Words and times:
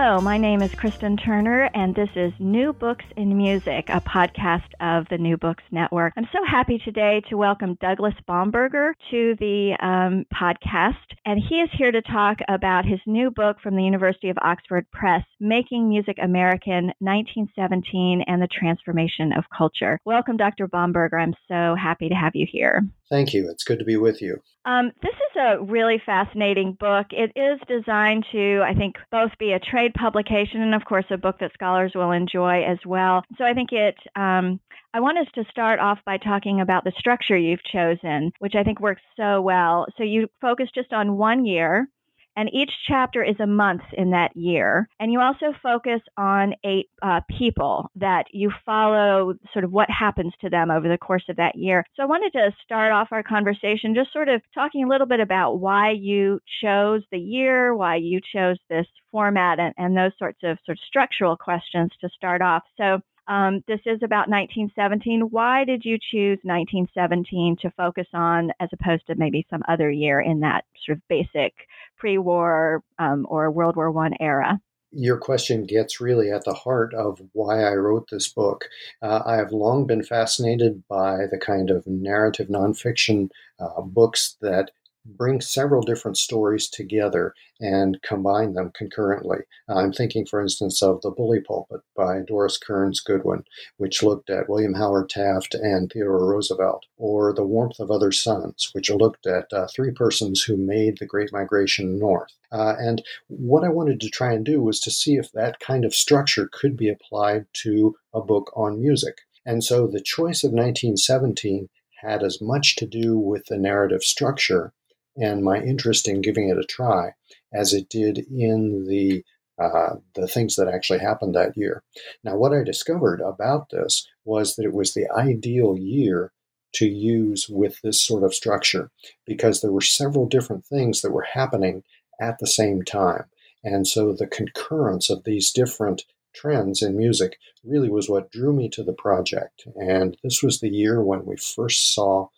Hello, 0.00 0.20
my 0.20 0.38
name 0.38 0.62
is 0.62 0.72
Kristen 0.76 1.16
Turner, 1.16 1.68
and 1.74 1.92
this 1.92 2.08
is 2.14 2.32
New 2.38 2.72
Books 2.72 3.04
in 3.16 3.36
Music, 3.36 3.88
a 3.88 4.00
podcast 4.00 4.70
of 4.78 5.08
the 5.10 5.18
New 5.18 5.36
Books 5.36 5.64
Network. 5.72 6.12
I'm 6.16 6.28
so 6.32 6.38
happy 6.48 6.78
today 6.78 7.20
to 7.28 7.36
welcome 7.36 7.76
Douglas 7.80 8.14
Bomberger 8.28 8.92
to 9.10 9.34
the 9.40 9.76
um, 9.82 10.24
podcast, 10.32 10.94
and 11.26 11.40
he 11.40 11.56
is 11.56 11.68
here 11.76 11.90
to 11.90 12.00
talk 12.00 12.38
about 12.48 12.84
his 12.84 13.00
new 13.06 13.32
book 13.32 13.56
from 13.60 13.74
the 13.74 13.82
University 13.82 14.28
of 14.28 14.38
Oxford 14.40 14.88
Press, 14.92 15.24
Making 15.40 15.88
Music 15.88 16.16
American 16.22 16.92
1917 17.00 18.22
and 18.28 18.40
the 18.40 18.46
Transformation 18.46 19.32
of 19.36 19.46
Culture. 19.50 19.98
Welcome, 20.04 20.36
Dr. 20.36 20.68
Bomberger. 20.68 21.20
I'm 21.20 21.34
so 21.48 21.74
happy 21.74 22.08
to 22.08 22.14
have 22.14 22.36
you 22.36 22.46
here. 22.48 22.86
Thank 23.10 23.32
you. 23.32 23.48
It's 23.48 23.64
good 23.64 23.78
to 23.78 23.84
be 23.84 23.96
with 23.96 24.20
you. 24.20 24.40
Um, 24.64 24.92
this 25.02 25.14
is 25.14 25.36
a 25.40 25.64
really 25.64 26.00
fascinating 26.04 26.76
book. 26.78 27.06
It 27.10 27.32
is 27.34 27.58
designed 27.66 28.26
to, 28.32 28.62
I 28.62 28.74
think, 28.74 28.96
both 29.10 29.30
be 29.38 29.52
a 29.52 29.58
trade 29.58 29.94
publication 29.94 30.60
and, 30.60 30.74
of 30.74 30.84
course, 30.84 31.06
a 31.10 31.16
book 31.16 31.38
that 31.40 31.52
scholars 31.54 31.92
will 31.94 32.12
enjoy 32.12 32.64
as 32.64 32.78
well. 32.84 33.22
So 33.38 33.44
I 33.44 33.54
think 33.54 33.72
it, 33.72 33.96
um, 34.14 34.60
I 34.92 35.00
want 35.00 35.18
us 35.18 35.26
to 35.36 35.44
start 35.50 35.80
off 35.80 36.00
by 36.04 36.18
talking 36.18 36.60
about 36.60 36.84
the 36.84 36.92
structure 36.98 37.36
you've 37.36 37.64
chosen, 37.64 38.32
which 38.40 38.54
I 38.54 38.62
think 38.62 38.80
works 38.80 39.02
so 39.16 39.40
well. 39.40 39.86
So 39.96 40.02
you 40.02 40.28
focus 40.40 40.68
just 40.74 40.92
on 40.92 41.16
one 41.16 41.46
year 41.46 41.88
and 42.38 42.48
each 42.52 42.70
chapter 42.86 43.24
is 43.24 43.34
a 43.40 43.46
month 43.48 43.82
in 43.94 44.10
that 44.10 44.30
year. 44.36 44.88
And 45.00 45.10
you 45.10 45.20
also 45.20 45.46
focus 45.60 46.00
on 46.16 46.54
eight 46.64 46.86
uh, 47.02 47.20
people 47.36 47.90
that 47.96 48.26
you 48.32 48.52
follow 48.64 49.34
sort 49.52 49.64
of 49.64 49.72
what 49.72 49.90
happens 49.90 50.32
to 50.42 50.48
them 50.48 50.70
over 50.70 50.88
the 50.88 50.98
course 50.98 51.24
of 51.28 51.34
that 51.36 51.56
year. 51.56 51.84
So 51.96 52.04
I 52.04 52.06
wanted 52.06 52.32
to 52.34 52.52
start 52.62 52.92
off 52.92 53.08
our 53.10 53.24
conversation 53.24 53.92
just 53.92 54.12
sort 54.12 54.28
of 54.28 54.40
talking 54.54 54.84
a 54.84 54.88
little 54.88 55.08
bit 55.08 55.18
about 55.18 55.58
why 55.58 55.90
you 55.90 56.38
chose 56.62 57.02
the 57.10 57.18
year, 57.18 57.74
why 57.74 57.96
you 57.96 58.20
chose 58.32 58.56
this 58.70 58.86
format, 59.10 59.58
and, 59.58 59.74
and 59.76 59.96
those 59.96 60.12
sorts 60.16 60.38
of 60.44 60.58
sort 60.64 60.78
of 60.78 60.82
structural 60.86 61.36
questions 61.36 61.90
to 62.00 62.08
start 62.14 62.40
off. 62.40 62.62
So 62.76 63.00
um, 63.28 63.62
this 63.68 63.80
is 63.84 64.02
about 64.02 64.28
1917. 64.28 65.20
Why 65.30 65.64
did 65.64 65.84
you 65.84 65.98
choose 65.98 66.38
1917 66.42 67.56
to 67.62 67.70
focus 67.72 68.06
on 68.14 68.50
as 68.58 68.70
opposed 68.72 69.06
to 69.06 69.14
maybe 69.16 69.46
some 69.50 69.62
other 69.68 69.90
year 69.90 70.20
in 70.20 70.40
that 70.40 70.64
sort 70.84 70.96
of 70.96 71.08
basic 71.08 71.52
pre-war 71.98 72.82
um, 72.98 73.26
or 73.28 73.50
World 73.50 73.76
War 73.76 73.90
One 73.90 74.14
era? 74.18 74.58
Your 74.90 75.18
question 75.18 75.66
gets 75.66 76.00
really 76.00 76.30
at 76.30 76.44
the 76.44 76.54
heart 76.54 76.94
of 76.94 77.20
why 77.34 77.62
I 77.62 77.74
wrote 77.74 78.08
this 78.10 78.28
book. 78.28 78.64
Uh, 79.02 79.20
I 79.26 79.36
have 79.36 79.52
long 79.52 79.86
been 79.86 80.02
fascinated 80.02 80.82
by 80.88 81.26
the 81.30 81.36
kind 81.36 81.70
of 81.70 81.86
narrative 81.86 82.48
nonfiction 82.48 83.28
uh, 83.60 83.82
books 83.82 84.38
that 84.40 84.70
bring 85.16 85.40
several 85.40 85.82
different 85.82 86.18
stories 86.18 86.68
together 86.68 87.34
and 87.60 88.00
combine 88.02 88.52
them 88.52 88.70
concurrently. 88.74 89.38
I'm 89.68 89.92
thinking, 89.92 90.26
for 90.26 90.40
instance, 90.40 90.82
of 90.82 91.00
The 91.00 91.10
Bully 91.10 91.40
Pulpit 91.40 91.80
by 91.96 92.20
Doris 92.20 92.58
Kearns 92.58 93.00
Goodwin, 93.00 93.44
which 93.78 94.02
looked 94.02 94.28
at 94.28 94.48
William 94.48 94.74
Howard 94.74 95.08
Taft 95.08 95.54
and 95.54 95.90
Theodore 95.90 96.26
Roosevelt, 96.26 96.84
or 96.96 97.32
The 97.32 97.44
Warmth 97.44 97.80
of 97.80 97.90
Other 97.90 98.12
Suns, 98.12 98.70
which 98.72 98.90
looked 98.90 99.26
at 99.26 99.52
uh, 99.52 99.66
three 99.74 99.90
persons 99.92 100.42
who 100.42 100.56
made 100.56 100.98
the 100.98 101.06
Great 101.06 101.32
Migration 101.32 101.98
North. 101.98 102.32
Uh, 102.52 102.74
and 102.78 103.02
what 103.28 103.64
I 103.64 103.68
wanted 103.68 104.00
to 104.00 104.10
try 104.10 104.32
and 104.32 104.44
do 104.44 104.62
was 104.62 104.78
to 104.80 104.90
see 104.90 105.16
if 105.16 105.32
that 105.32 105.58
kind 105.58 105.84
of 105.84 105.94
structure 105.94 106.48
could 106.52 106.76
be 106.76 106.88
applied 106.88 107.46
to 107.64 107.96
a 108.12 108.20
book 108.20 108.52
on 108.54 108.80
music. 108.80 109.22
And 109.46 109.64
so 109.64 109.86
the 109.86 110.00
choice 110.00 110.44
of 110.44 110.52
1917 110.52 111.70
had 112.02 112.22
as 112.22 112.40
much 112.40 112.76
to 112.76 112.86
do 112.86 113.18
with 113.18 113.46
the 113.46 113.58
narrative 113.58 114.02
structure 114.02 114.72
and 115.18 115.42
my 115.42 115.60
interest 115.60 116.08
in 116.08 116.22
giving 116.22 116.48
it 116.48 116.58
a 116.58 116.64
try 116.64 117.12
as 117.52 117.72
it 117.72 117.88
did 117.88 118.18
in 118.30 118.86
the 118.86 119.24
uh, 119.58 119.96
the 120.14 120.28
things 120.28 120.54
that 120.54 120.68
actually 120.68 121.00
happened 121.00 121.34
that 121.34 121.56
year. 121.56 121.82
Now, 122.22 122.36
what 122.36 122.52
I 122.52 122.62
discovered 122.62 123.20
about 123.20 123.70
this 123.70 124.06
was 124.24 124.54
that 124.54 124.64
it 124.64 124.72
was 124.72 124.94
the 124.94 125.10
ideal 125.10 125.76
year 125.76 126.32
to 126.74 126.86
use 126.86 127.48
with 127.48 127.80
this 127.82 128.00
sort 128.00 128.22
of 128.22 128.34
structure 128.34 128.90
because 129.26 129.60
there 129.60 129.72
were 129.72 129.80
several 129.80 130.26
different 130.26 130.64
things 130.64 131.00
that 131.00 131.10
were 131.10 131.26
happening 131.32 131.82
at 132.20 132.38
the 132.38 132.46
same 132.46 132.84
time. 132.84 133.24
And 133.64 133.86
so 133.86 134.12
the 134.12 134.28
concurrence 134.28 135.10
of 135.10 135.24
these 135.24 135.50
different 135.50 136.04
trends 136.34 136.82
in 136.82 136.96
music 136.96 137.38
really 137.64 137.90
was 137.90 138.08
what 138.08 138.30
drew 138.30 138.52
me 138.52 138.68
to 138.70 138.84
the 138.84 138.92
project. 138.92 139.66
And 139.74 140.16
this 140.22 140.42
was 140.42 140.60
the 140.60 140.70
year 140.70 141.02
when 141.02 141.24
we 141.24 141.36
first 141.36 141.94
saw 141.94 142.28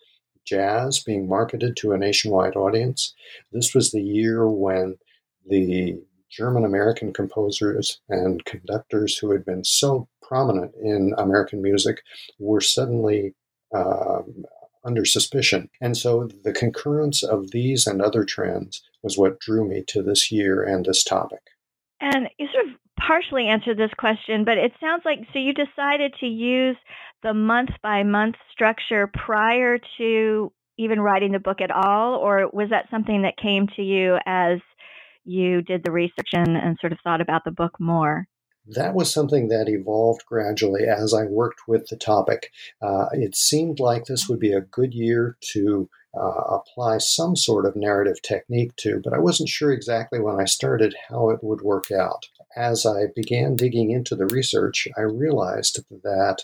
jazz 0.45 1.03
being 1.03 1.27
marketed 1.27 1.75
to 1.77 1.91
a 1.91 1.97
nationwide 1.97 2.55
audience. 2.55 3.13
This 3.51 3.73
was 3.73 3.91
the 3.91 4.01
year 4.01 4.47
when 4.47 4.97
the 5.47 5.99
German 6.29 6.63
American 6.63 7.13
composers 7.13 7.99
and 8.09 8.43
conductors 8.45 9.17
who 9.17 9.31
had 9.31 9.45
been 9.45 9.63
so 9.63 10.07
prominent 10.21 10.73
in 10.81 11.13
American 11.17 11.61
music 11.61 12.01
were 12.39 12.61
suddenly 12.61 13.35
uh, 13.75 14.21
under 14.83 15.05
suspicion. 15.05 15.69
And 15.81 15.95
so 15.97 16.29
the 16.43 16.53
concurrence 16.53 17.21
of 17.21 17.51
these 17.51 17.85
and 17.85 18.01
other 18.01 18.23
trends 18.23 18.81
was 19.03 19.17
what 19.17 19.39
drew 19.39 19.67
me 19.67 19.83
to 19.87 20.01
this 20.01 20.31
year 20.31 20.63
and 20.63 20.85
this 20.85 21.03
topic. 21.03 21.41
And 21.99 22.29
sort 22.51 22.65
of 22.65 22.70
partially 23.05 23.47
answered 23.47 23.77
this 23.77 23.91
question, 23.97 24.45
but 24.45 24.57
it 24.57 24.71
sounds 24.79 25.03
like 25.05 25.19
so 25.33 25.39
you 25.39 25.53
decided 25.53 26.13
to 26.19 26.25
use 26.25 26.77
the 27.23 27.33
month 27.33 27.69
by 27.83 28.03
month 28.03 28.35
structure 28.51 29.11
prior 29.13 29.77
to 29.97 30.51
even 30.77 30.99
writing 30.99 31.31
the 31.31 31.39
book 31.39 31.61
at 31.61 31.71
all, 31.71 32.15
or 32.15 32.49
was 32.51 32.69
that 32.69 32.89
something 32.89 33.21
that 33.23 33.37
came 33.37 33.67
to 33.75 33.81
you 33.81 34.17
as 34.25 34.59
you 35.23 35.61
did 35.61 35.83
the 35.83 35.91
research 35.91 36.29
and, 36.33 36.57
and 36.57 36.77
sort 36.79 36.91
of 36.91 36.99
thought 37.03 37.21
about 37.21 37.43
the 37.45 37.51
book 37.51 37.79
more? 37.79 38.25
That 38.67 38.93
was 38.93 39.11
something 39.11 39.47
that 39.47 39.67
evolved 39.67 40.23
gradually 40.25 40.85
as 40.85 41.13
I 41.13 41.25
worked 41.25 41.61
with 41.67 41.87
the 41.87 41.97
topic. 41.97 42.51
Uh, 42.81 43.07
it 43.11 43.35
seemed 43.35 43.79
like 43.79 44.05
this 44.05 44.29
would 44.29 44.39
be 44.39 44.53
a 44.53 44.61
good 44.61 44.93
year 44.93 45.37
to 45.53 45.89
uh, 46.15 46.59
apply 46.59 46.99
some 46.99 47.35
sort 47.35 47.65
of 47.65 47.75
narrative 47.75 48.21
technique 48.21 48.75
to, 48.77 49.01
but 49.03 49.13
I 49.13 49.19
wasn't 49.19 49.49
sure 49.49 49.71
exactly 49.71 50.19
when 50.19 50.39
I 50.39 50.45
started 50.45 50.95
how 51.09 51.29
it 51.29 51.39
would 51.41 51.61
work 51.61 51.91
out. 51.91 52.27
As 52.55 52.85
I 52.85 53.07
began 53.15 53.55
digging 53.55 53.91
into 53.91 54.15
the 54.15 54.25
research, 54.25 54.87
I 54.97 55.01
realized 55.01 55.79
that 56.03 56.43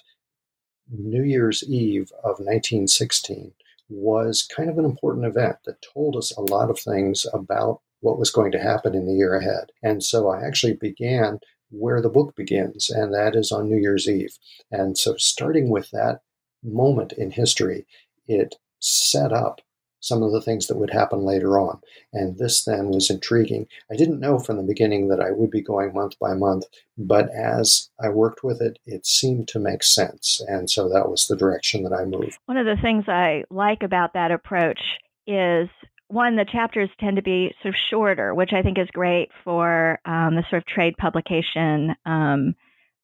New 0.90 1.23
Year's 1.23 1.63
Eve 1.68 2.12
of 2.23 2.40
1916 2.40 3.53
was 3.90 4.47
kind 4.56 4.69
of 4.69 4.78
an 4.78 4.85
important 4.85 5.25
event 5.25 5.57
that 5.66 5.81
told 5.81 6.16
us 6.16 6.31
a 6.31 6.41
lot 6.41 6.69
of 6.69 6.79
things 6.79 7.25
about 7.34 7.81
what 8.00 8.19
was 8.19 8.31
going 8.31 8.51
to 8.51 8.59
happen 8.59 8.95
in 8.95 9.06
the 9.06 9.13
year 9.13 9.35
ahead. 9.35 9.72
And 9.84 10.03
so 10.03 10.29
I 10.29 10.45
actually 10.45 10.73
began 10.73 11.40
where 11.69 12.01
the 12.01 12.09
book 12.09 12.35
begins, 12.35 12.89
and 12.89 13.13
that 13.13 13.35
is 13.35 13.51
on 13.51 13.69
New 13.69 13.78
Year's 13.78 14.07
Eve. 14.07 14.38
And 14.72 14.97
so 14.97 15.16
starting 15.18 15.69
with 15.69 15.91
that 15.91 16.22
moment 16.63 17.12
in 17.13 17.31
history, 17.31 17.85
it 18.28 18.56
set 18.79 19.34
up 19.34 19.62
some 19.99 20.23
of 20.23 20.31
the 20.31 20.41
things 20.41 20.67
that 20.67 20.77
would 20.77 20.91
happen 20.91 21.21
later 21.21 21.59
on. 21.59 21.79
And 22.13 22.37
this 22.37 22.63
then 22.63 22.89
was 22.89 23.09
intriguing. 23.09 23.67
I 23.91 23.95
didn't 23.95 24.19
know 24.19 24.39
from 24.39 24.57
the 24.57 24.63
beginning 24.63 25.07
that 25.09 25.19
I 25.19 25.31
would 25.31 25.51
be 25.51 25.61
going 25.61 25.93
month 25.93 26.17
by 26.19 26.33
month, 26.33 26.65
but 26.97 27.29
as 27.29 27.89
I 27.99 28.09
worked 28.09 28.43
with 28.43 28.61
it, 28.61 28.79
it 28.85 29.05
seemed 29.05 29.47
to 29.49 29.59
make 29.59 29.83
sense. 29.83 30.41
And 30.47 30.69
so 30.69 30.89
that 30.89 31.09
was 31.09 31.27
the 31.27 31.35
direction 31.35 31.83
that 31.83 31.93
I 31.93 32.05
moved. 32.05 32.37
One 32.45 32.57
of 32.57 32.65
the 32.65 32.81
things 32.81 33.05
I 33.07 33.43
like 33.49 33.83
about 33.83 34.13
that 34.13 34.31
approach 34.31 34.79
is 35.25 35.69
one, 36.09 36.37
the 36.37 36.45
chapters 36.45 36.89
tend 36.99 37.17
to 37.17 37.21
be 37.21 37.53
sort 37.61 37.73
of 37.73 37.79
shorter, 37.89 38.33
which 38.33 38.53
I 38.53 38.61
think 38.61 38.77
is 38.77 38.87
great 38.93 39.29
for 39.43 39.99
um, 40.05 40.35
the 40.35 40.43
sort 40.49 40.61
of 40.61 40.65
trade 40.65 40.95
publication 40.97 41.95
um, 42.05 42.55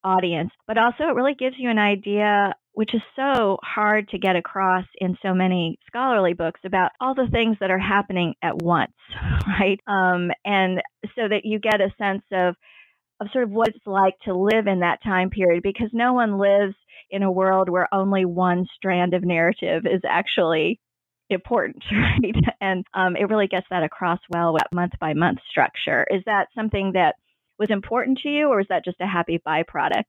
audience, 0.03 0.51
but 0.67 0.77
also 0.77 1.03
it 1.03 1.15
really 1.15 1.35
gives 1.35 1.55
you 1.57 1.69
an 1.69 1.79
idea 1.79 2.55
which 2.73 2.93
is 2.93 3.01
so 3.15 3.57
hard 3.63 4.09
to 4.09 4.17
get 4.17 4.35
across 4.35 4.85
in 4.97 5.17
so 5.21 5.33
many 5.33 5.77
scholarly 5.87 6.33
books 6.33 6.59
about 6.65 6.91
all 6.99 7.13
the 7.13 7.27
things 7.31 7.57
that 7.59 7.71
are 7.71 7.79
happening 7.79 8.33
at 8.41 8.61
once, 8.61 8.93
right? 9.47 9.79
Um, 9.87 10.31
and 10.43 10.81
so 11.15 11.27
that 11.27 11.45
you 11.45 11.59
get 11.59 11.81
a 11.81 11.93
sense 11.97 12.23
of 12.31 12.55
of 13.19 13.27
sort 13.31 13.43
of 13.43 13.51
what 13.51 13.69
it's 13.69 13.85
like 13.85 14.15
to 14.25 14.33
live 14.33 14.65
in 14.67 14.79
that 14.79 15.01
time 15.03 15.29
period 15.29 15.61
because 15.61 15.89
no 15.93 16.13
one 16.13 16.39
lives 16.39 16.75
in 17.11 17.21
a 17.21 17.31
world 17.31 17.69
where 17.69 17.87
only 17.93 18.25
one 18.25 18.65
strand 18.75 19.13
of 19.13 19.23
narrative 19.23 19.85
is 19.85 20.01
actually 20.03 20.79
important, 21.29 21.83
right? 21.91 22.35
And 22.59 22.85
um, 22.93 23.15
it 23.15 23.29
really 23.29 23.47
gets 23.47 23.67
that 23.69 23.83
across 23.83 24.19
well 24.29 24.53
with 24.53 24.63
month 24.73 24.93
by 24.99 25.13
month 25.13 25.39
structure. 25.49 26.05
Is 26.09 26.23
that 26.25 26.47
something 26.55 26.93
that 26.93 27.15
was 27.59 27.69
important 27.69 28.19
to 28.19 28.29
you, 28.29 28.47
or 28.47 28.59
is 28.61 28.67
that 28.69 28.83
just 28.83 28.99
a 28.99 29.07
happy 29.07 29.39
byproduct? 29.45 30.05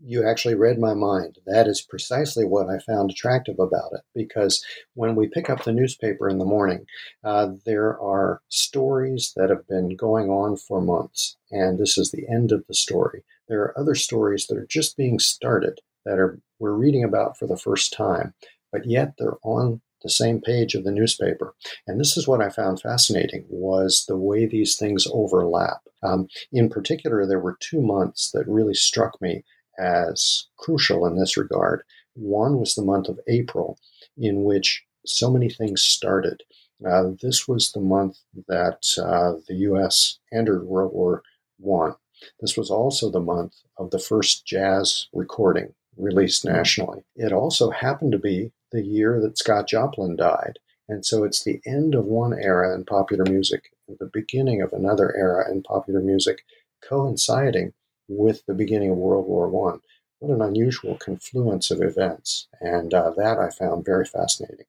You 0.00 0.26
actually 0.26 0.54
read 0.54 0.78
my 0.78 0.94
mind. 0.94 1.38
That 1.46 1.66
is 1.66 1.80
precisely 1.80 2.44
what 2.44 2.68
I 2.68 2.78
found 2.78 3.10
attractive 3.10 3.58
about 3.58 3.92
it 3.92 4.02
because 4.14 4.64
when 4.94 5.14
we 5.14 5.28
pick 5.28 5.48
up 5.48 5.64
the 5.64 5.72
newspaper 5.72 6.28
in 6.28 6.38
the 6.38 6.44
morning, 6.44 6.86
uh, 7.24 7.50
there 7.64 7.98
are 8.00 8.42
stories 8.48 9.32
that 9.36 9.50
have 9.50 9.66
been 9.68 9.96
going 9.96 10.28
on 10.28 10.56
for 10.56 10.80
months, 10.80 11.36
and 11.50 11.78
this 11.78 11.96
is 11.96 12.10
the 12.10 12.28
end 12.28 12.52
of 12.52 12.64
the 12.66 12.74
story. 12.74 13.24
There 13.48 13.62
are 13.62 13.78
other 13.78 13.94
stories 13.94 14.46
that 14.46 14.58
are 14.58 14.66
just 14.66 14.96
being 14.96 15.18
started 15.18 15.80
that 16.04 16.18
are 16.18 16.40
we're 16.58 16.72
reading 16.72 17.04
about 17.04 17.38
for 17.38 17.46
the 17.46 17.56
first 17.56 17.92
time, 17.92 18.34
but 18.72 18.86
yet 18.86 19.14
they're 19.18 19.38
on 19.42 19.80
the 20.02 20.10
same 20.10 20.40
page 20.40 20.74
of 20.74 20.84
the 20.84 20.92
newspaper. 20.92 21.54
And 21.86 21.98
this 21.98 22.16
is 22.16 22.28
what 22.28 22.40
I 22.40 22.50
found 22.50 22.80
fascinating 22.80 23.44
was 23.48 24.04
the 24.06 24.16
way 24.16 24.46
these 24.46 24.76
things 24.76 25.06
overlap. 25.12 25.80
Um, 26.02 26.28
in 26.52 26.68
particular, 26.68 27.26
there 27.26 27.40
were 27.40 27.56
two 27.58 27.80
months 27.80 28.30
that 28.32 28.46
really 28.46 28.74
struck 28.74 29.20
me 29.20 29.42
as 29.78 30.46
crucial 30.58 31.06
in 31.06 31.18
this 31.18 31.36
regard. 31.36 31.82
One 32.14 32.58
was 32.58 32.74
the 32.74 32.82
month 32.82 33.08
of 33.08 33.20
April, 33.28 33.78
in 34.16 34.44
which 34.44 34.84
so 35.04 35.30
many 35.30 35.48
things 35.48 35.82
started. 35.82 36.42
Uh, 36.86 37.10
this 37.22 37.46
was 37.48 37.72
the 37.72 37.80
month 37.80 38.18
that 38.48 38.86
uh, 38.98 39.40
the 39.48 39.54
U.S. 39.70 40.18
entered 40.32 40.64
World 40.64 40.92
War 40.92 41.22
One. 41.58 41.94
This 42.40 42.56
was 42.56 42.70
also 42.70 43.10
the 43.10 43.20
month 43.20 43.54
of 43.78 43.90
the 43.90 43.98
first 43.98 44.46
jazz 44.46 45.08
recording 45.12 45.74
released 45.96 46.44
nationally. 46.44 47.02
It 47.14 47.32
also 47.32 47.70
happened 47.70 48.12
to 48.12 48.18
be 48.18 48.52
the 48.72 48.82
year 48.82 49.20
that 49.20 49.38
Scott 49.38 49.68
Joplin 49.68 50.16
died. 50.16 50.58
And 50.88 51.04
so 51.04 51.24
it's 51.24 51.42
the 51.42 51.60
end 51.66 51.94
of 51.94 52.04
one 52.04 52.32
era 52.32 52.74
in 52.74 52.84
popular 52.84 53.24
music, 53.24 53.70
the 53.88 54.10
beginning 54.12 54.62
of 54.62 54.72
another 54.72 55.14
era 55.16 55.50
in 55.50 55.62
popular 55.62 56.00
music, 56.00 56.44
coinciding 56.86 57.72
with 58.08 58.44
the 58.46 58.54
beginning 58.54 58.90
of 58.90 58.96
World 58.96 59.26
War 59.26 59.48
One. 59.48 59.80
What 60.18 60.34
an 60.34 60.42
unusual 60.42 60.96
confluence 60.96 61.70
of 61.70 61.82
events, 61.82 62.48
and 62.60 62.92
uh, 62.94 63.10
that 63.16 63.38
I 63.38 63.50
found 63.50 63.84
very 63.84 64.06
fascinating. 64.06 64.66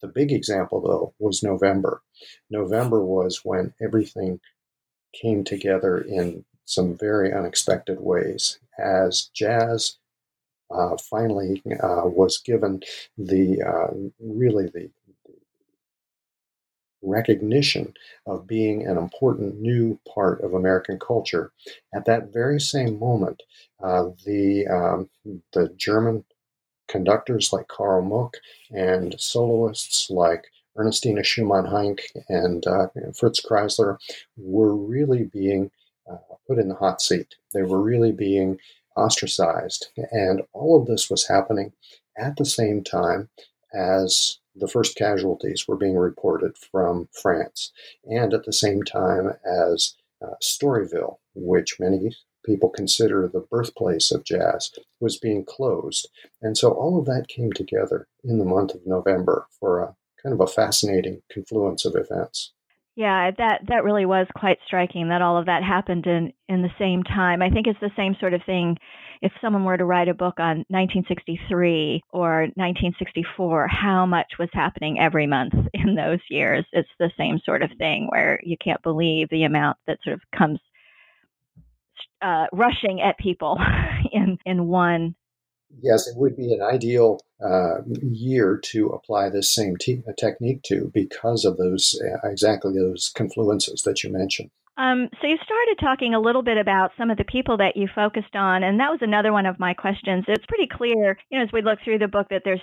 The 0.00 0.08
big 0.08 0.32
example, 0.32 0.80
though, 0.80 1.14
was 1.18 1.42
November. 1.42 2.02
November 2.50 3.02
was 3.04 3.44
when 3.44 3.72
everything 3.80 4.40
came 5.14 5.44
together 5.44 5.98
in 5.98 6.44
some 6.64 6.96
very 6.96 7.32
unexpected 7.32 8.00
ways 8.00 8.58
as 8.78 9.30
jazz 9.34 9.96
uh, 10.70 10.96
finally 10.96 11.62
uh, 11.82 12.02
was 12.04 12.38
given 12.38 12.82
the 13.16 13.62
uh, 13.62 13.94
really 14.18 14.66
the 14.66 14.90
recognition 17.04 17.94
of 18.26 18.46
being 18.46 18.86
an 18.86 18.96
important 18.96 19.60
new 19.60 19.98
part 20.12 20.40
of 20.42 20.54
American 20.54 20.98
culture. 20.98 21.52
At 21.94 22.04
that 22.06 22.32
very 22.32 22.60
same 22.60 22.98
moment, 22.98 23.42
uh, 23.82 24.10
the 24.24 24.66
um, 24.66 25.10
the 25.52 25.68
German 25.76 26.24
conductors 26.88 27.52
like 27.52 27.68
Karl 27.68 28.02
Muck 28.02 28.36
and 28.70 29.14
soloists 29.18 30.10
like 30.10 30.44
Ernestina 30.76 31.22
Schumann 31.22 31.66
Heink 31.66 32.00
and 32.28 32.66
uh, 32.66 32.88
Fritz 33.16 33.40
Kreisler 33.40 33.98
were 34.36 34.74
really 34.74 35.24
being 35.24 35.70
uh, 36.10 36.16
put 36.46 36.58
in 36.58 36.68
the 36.68 36.74
hot 36.74 37.00
seat. 37.00 37.36
They 37.52 37.62
were 37.62 37.80
really 37.80 38.12
being 38.12 38.58
ostracized. 38.96 39.88
And 40.10 40.42
all 40.52 40.80
of 40.80 40.86
this 40.86 41.08
was 41.08 41.28
happening 41.28 41.72
at 42.18 42.36
the 42.36 42.44
same 42.44 42.82
time 42.82 43.28
as 43.72 44.38
the 44.54 44.68
first 44.68 44.96
casualties 44.96 45.66
were 45.66 45.76
being 45.76 45.96
reported 45.96 46.56
from 46.56 47.08
France, 47.12 47.72
and 48.04 48.32
at 48.32 48.44
the 48.44 48.52
same 48.52 48.82
time 48.82 49.32
as 49.44 49.94
uh, 50.22 50.34
Storyville, 50.42 51.18
which 51.34 51.80
many 51.80 52.16
people 52.44 52.68
consider 52.68 53.26
the 53.26 53.40
birthplace 53.40 54.12
of 54.12 54.24
jazz, 54.24 54.70
was 55.00 55.18
being 55.18 55.44
closed. 55.44 56.08
And 56.42 56.56
so 56.56 56.70
all 56.70 56.98
of 56.98 57.06
that 57.06 57.28
came 57.28 57.52
together 57.52 58.06
in 58.22 58.38
the 58.38 58.44
month 58.44 58.74
of 58.74 58.86
November 58.86 59.46
for 59.58 59.82
a 59.82 59.96
kind 60.22 60.34
of 60.34 60.40
a 60.40 60.46
fascinating 60.46 61.22
confluence 61.32 61.84
of 61.84 61.96
events. 61.96 62.52
Yeah, 62.96 63.32
that 63.38 63.62
that 63.68 63.82
really 63.82 64.06
was 64.06 64.28
quite 64.36 64.58
striking 64.66 65.08
that 65.08 65.20
all 65.20 65.36
of 65.36 65.46
that 65.46 65.64
happened 65.64 66.06
in 66.06 66.32
in 66.48 66.62
the 66.62 66.70
same 66.78 67.02
time. 67.02 67.42
I 67.42 67.50
think 67.50 67.66
it's 67.66 67.80
the 67.80 67.90
same 67.96 68.14
sort 68.20 68.34
of 68.34 68.42
thing 68.46 68.76
if 69.22 69.32
someone 69.40 69.64
were 69.64 69.76
to 69.76 69.84
write 69.84 70.08
a 70.08 70.14
book 70.14 70.38
on 70.38 70.64
1963 70.68 72.02
or 72.10 72.42
1964, 72.54 73.68
how 73.68 74.06
much 74.06 74.32
was 74.38 74.48
happening 74.52 74.98
every 74.98 75.26
month 75.26 75.54
in 75.74 75.94
those 75.94 76.20
years. 76.30 76.64
It's 76.72 76.88
the 76.98 77.10
same 77.16 77.40
sort 77.44 77.62
of 77.62 77.70
thing 77.78 78.08
where 78.10 78.40
you 78.42 78.56
can't 78.62 78.82
believe 78.82 79.28
the 79.30 79.44
amount 79.44 79.78
that 79.86 79.98
sort 80.02 80.14
of 80.14 80.20
comes 80.36 80.58
uh, 82.22 82.46
rushing 82.52 83.00
at 83.00 83.18
people 83.18 83.58
in 84.12 84.38
in 84.44 84.66
one 84.66 85.14
yes, 85.82 86.06
it 86.06 86.16
would 86.16 86.36
be 86.36 86.52
an 86.52 86.62
ideal 86.62 87.20
uh, 87.44 87.82
year 88.02 88.58
to 88.64 88.88
apply 88.88 89.28
this 89.28 89.52
same 89.52 89.76
te- 89.76 90.02
technique 90.18 90.62
to 90.64 90.90
because 90.94 91.44
of 91.44 91.56
those 91.56 92.00
uh, 92.02 92.28
exactly 92.28 92.74
those 92.74 93.12
confluences 93.14 93.82
that 93.82 94.02
you 94.02 94.12
mentioned. 94.12 94.50
Um, 94.76 95.08
so 95.20 95.28
you 95.28 95.36
started 95.36 95.76
talking 95.80 96.14
a 96.14 96.20
little 96.20 96.42
bit 96.42 96.58
about 96.58 96.90
some 96.98 97.10
of 97.10 97.16
the 97.16 97.24
people 97.24 97.58
that 97.58 97.76
you 97.76 97.88
focused 97.94 98.34
on, 98.34 98.64
and 98.64 98.80
that 98.80 98.90
was 98.90 98.98
another 99.02 99.32
one 99.32 99.46
of 99.46 99.60
my 99.60 99.72
questions. 99.74 100.24
It's 100.26 100.46
pretty 100.46 100.66
clear, 100.66 101.16
you 101.30 101.38
know, 101.38 101.44
as 101.44 101.52
we 101.52 101.62
look 101.62 101.78
through 101.84 101.98
the 101.98 102.08
book, 102.08 102.26
that 102.30 102.42
there's 102.44 102.60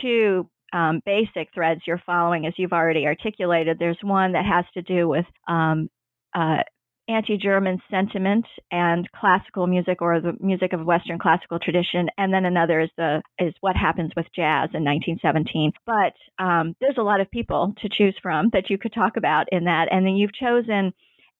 two 0.00 0.48
um, 0.72 1.00
basic 1.06 1.48
threads 1.54 1.82
you're 1.86 2.02
following, 2.04 2.46
as 2.46 2.54
you've 2.56 2.72
already 2.72 3.06
articulated. 3.06 3.78
There's 3.78 3.98
one 4.02 4.32
that 4.32 4.44
has 4.44 4.64
to 4.74 4.82
do 4.82 5.08
with 5.08 5.26
um, 5.46 5.88
uh, 6.34 6.62
anti-German 7.08 7.80
sentiment 7.90 8.46
and 8.70 9.08
classical 9.12 9.66
music 9.66 10.00
or 10.00 10.20
the 10.20 10.32
music 10.40 10.72
of 10.72 10.84
Western 10.84 11.18
classical 11.18 11.60
tradition, 11.60 12.08
and 12.18 12.32
then 12.32 12.44
another 12.44 12.80
is 12.80 12.90
the 12.96 13.22
is 13.38 13.54
what 13.60 13.76
happens 13.76 14.12
with 14.16 14.26
jazz 14.34 14.70
in 14.74 14.84
1917. 14.84 15.72
But 15.86 16.14
um, 16.42 16.74
there's 16.80 16.98
a 16.98 17.02
lot 17.02 17.20
of 17.20 17.30
people 17.30 17.74
to 17.82 17.88
choose 17.88 18.16
from 18.20 18.50
that 18.52 18.70
you 18.70 18.78
could 18.78 18.92
talk 18.92 19.16
about 19.16 19.46
in 19.52 19.64
that, 19.64 19.88
and 19.92 20.04
then 20.04 20.16
you've 20.16 20.34
chosen 20.34 20.92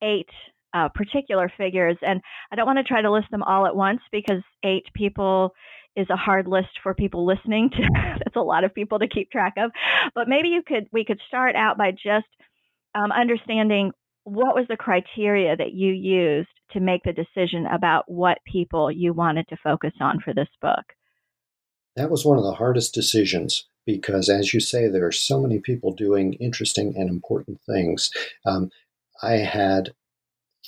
eight 0.03 0.29
uh, 0.75 0.89
particular 0.89 1.53
figures, 1.57 1.97
and 2.03 2.21
I 2.51 2.57
don't 2.57 2.67
want 2.67 2.79
to 2.79 2.85
try 2.85 3.03
to 3.03 3.13
list 3.13 3.31
them 3.31 3.43
all 3.43 3.67
at 3.67 3.77
once 3.77 4.01
because 4.11 4.43
eight 4.65 4.87
people 4.95 5.55
is 5.95 6.07
a 6.11 6.17
hard 6.17 6.47
list 6.47 6.71
for 6.83 6.95
people 6.95 7.27
listening 7.27 7.71
to. 7.71 7.83
That's 8.19 8.37
a 8.37 8.41
lot 8.41 8.65
of 8.65 8.75
people 8.75 8.99
to 8.99 9.09
keep 9.09 9.31
track 9.31 9.55
of, 9.59 9.71
but 10.15 10.29
maybe 10.29 10.49
you 10.49 10.63
could 10.67 10.87
we 10.93 11.05
could 11.05 11.21
start 11.29 11.55
out 11.55 11.77
by 11.79 11.91
just 11.93 12.27
um, 12.95 13.13
understanding 13.13 13.93
what 14.25 14.55
was 14.55 14.67
the 14.69 14.77
criteria 14.77 15.57
that 15.57 15.73
you 15.73 15.93
used 15.93 16.49
to 16.73 16.81
make 16.81 17.03
the 17.05 17.13
decision 17.13 17.67
about 17.67 18.05
what 18.07 18.39
people 18.47 18.91
you 18.91 19.13
wanted 19.13 19.49
to 19.49 19.57
focus 19.63 19.93
on 20.01 20.21
for 20.21 20.33
this 20.33 20.49
book? 20.61 20.85
That 21.97 22.11
was 22.11 22.25
one 22.25 22.39
of 22.39 22.45
the 22.45 22.55
hardest 22.55 22.95
decisions 22.95 23.69
because, 23.85 24.29
as 24.29 24.55
you 24.55 24.61
say, 24.61 24.89
there 24.89 25.07
are 25.07 25.13
so 25.13 25.41
many 25.41 25.59
people 25.59 25.93
doing 25.93 26.35
interesting 26.35 26.95
and 26.97 27.11
important 27.11 27.61
things. 27.69 28.11
Um, 28.47 28.71
I 29.23 29.37
had 29.37 29.95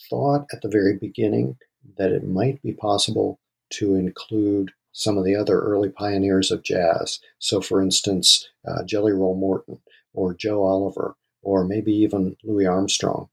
thought 0.08 0.46
at 0.52 0.62
the 0.62 0.68
very 0.68 0.96
beginning 0.96 1.58
that 1.96 2.12
it 2.12 2.26
might 2.26 2.62
be 2.62 2.72
possible 2.72 3.40
to 3.70 3.94
include 3.94 4.70
some 4.92 5.18
of 5.18 5.24
the 5.24 5.34
other 5.34 5.60
early 5.60 5.88
pioneers 5.88 6.52
of 6.52 6.62
jazz. 6.62 7.18
So, 7.40 7.60
for 7.60 7.82
instance, 7.82 8.48
uh, 8.66 8.84
Jelly 8.84 9.12
Roll 9.12 9.34
Morton 9.34 9.80
or 10.12 10.34
Joe 10.34 10.62
Oliver 10.62 11.16
or 11.42 11.64
maybe 11.64 11.92
even 11.92 12.37
Louis 12.44 12.66
Armstrong. 12.66 13.28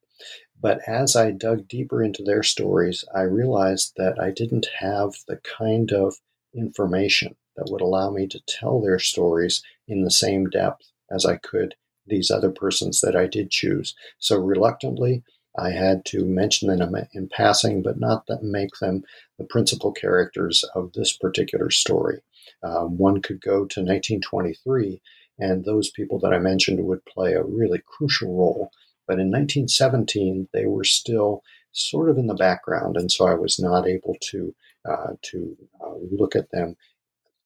But 0.60 0.80
as 0.88 1.16
I 1.16 1.32
dug 1.32 1.68
deeper 1.68 2.04
into 2.04 2.24
their 2.24 2.44
stories, 2.44 3.04
I 3.14 3.22
realized 3.22 3.94
that 3.98 4.20
I 4.20 4.32
didn't 4.32 4.68
have 4.80 5.14
the 5.28 5.38
kind 5.38 5.92
of 5.92 6.16
information 6.54 7.36
that 7.56 7.70
would 7.72 7.82
allow 7.82 8.12
me 8.12 8.28
to 8.28 8.42
tell 8.48 8.82
their 8.82 9.00
stories 9.00 9.64
in 9.88 10.04
the 10.04 10.12
same 10.12 10.50
depth 10.50 10.92
as 11.10 11.26
I 11.26 11.38
could 11.38 11.76
these 12.08 12.32
other 12.32 12.52
persons 12.52 13.02
that 13.02 13.16
I 13.16 13.28
did 13.28 13.52
choose. 13.52 13.96
So 14.20 14.38
reluctantly, 14.38 15.24
I 15.58 15.72
had 15.72 16.06
to 16.06 16.26
mention 16.26 16.70
them 16.70 16.96
in 17.14 17.28
passing, 17.28 17.82
but 17.82 18.00
not 18.00 18.26
make 18.42 18.72
them 18.80 19.04
the 19.38 19.46
principal 19.46 19.92
characters 19.92 20.64
of 20.76 20.94
this 20.94 21.16
particular 21.16 21.70
story. 21.70 22.22
Um, 22.64 22.98
one 22.98 23.22
could 23.22 23.42
go 23.42 23.66
to 23.66 23.82
1923, 23.82 25.02
and 25.40 25.66
those 25.66 25.90
people 25.92 26.20
that 26.20 26.34
I 26.34 26.40
mentioned 26.40 26.84
would 26.86 27.06
play 27.06 27.34
a 27.34 27.44
really 27.44 27.82
crucial 27.86 28.36
role 28.36 28.72
but 29.12 29.20
in 29.20 29.30
1917, 29.30 30.48
they 30.54 30.66
were 30.66 30.86
still 30.86 31.44
sort 31.74 32.10
of 32.10 32.18
in 32.18 32.28
the 32.28 32.34
background, 32.34 32.96
and 32.96 33.12
so 33.12 33.28
I 33.28 33.34
was 33.34 33.60
not 33.60 33.86
able 33.86 34.16
to 34.30 34.56
uh, 34.90 35.14
to 35.22 35.58
uh, 35.84 35.96
look 36.12 36.34
at 36.34 36.50
them 36.52 36.78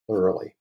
thoroughly. 0.05 0.55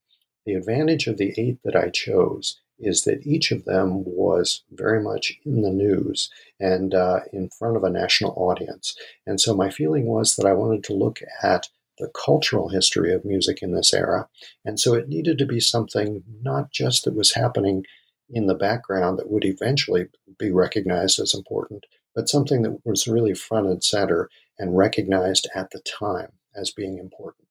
The 0.47 0.55
advantage 0.55 1.07
of 1.07 1.19
the 1.19 1.35
eight 1.37 1.59
that 1.63 1.77
I 1.77 1.91
chose 1.91 2.59
is 2.78 3.04
that 3.04 3.26
each 3.26 3.50
of 3.52 3.64
them 3.64 4.04
was 4.04 4.62
very 4.73 5.02
much 5.02 5.38
in 5.45 5.62
the 5.62 5.71
news 5.71 6.31
and 6.61 6.95
uh, 6.95 7.21
in 7.33 7.49
front 7.50 7.76
of 7.76 7.85
a 7.85 7.90
national 7.90 8.35
audience. 8.37 8.97
And 9.26 9.40
so 9.40 9.54
my 9.54 9.71
feeling 9.71 10.07
was 10.07 10.37
that 10.37 10.47
I 10.47 10.52
wanted 10.52 10.85
to 10.85 10.95
look 10.95 11.21
at 11.43 11.69
the 11.99 12.09
cultural 12.09 12.69
history 12.69 13.12
of 13.12 13.25
music 13.25 13.62
in 13.62 13.73
this 13.73 13.95
era. 13.95 14.28
And 14.64 14.81
so 14.81 14.95
it 14.95 15.09
needed 15.09 15.38
to 15.38 15.47
be 15.47 15.61
something 15.61 16.25
not 16.43 16.73
just 16.73 17.04
that 17.04 17.14
was 17.14 17.35
happening 17.35 17.85
in 18.31 18.47
the 18.47 18.54
background 18.54 19.19
that 19.19 19.31
would 19.31 19.45
eventually 19.45 20.07
be 20.38 20.50
recognized 20.50 21.21
as 21.21 21.35
important, 21.35 21.85
but 22.14 22.28
something 22.28 22.62
that 22.62 22.85
was 22.85 23.07
really 23.07 23.35
front 23.35 23.66
and 23.66 23.85
center 23.85 24.28
and 24.59 24.76
recognized 24.76 25.49
at 25.54 25.71
the 25.71 25.81
time 25.81 26.33
as 26.57 26.71
being 26.71 26.99
important. 26.99 27.47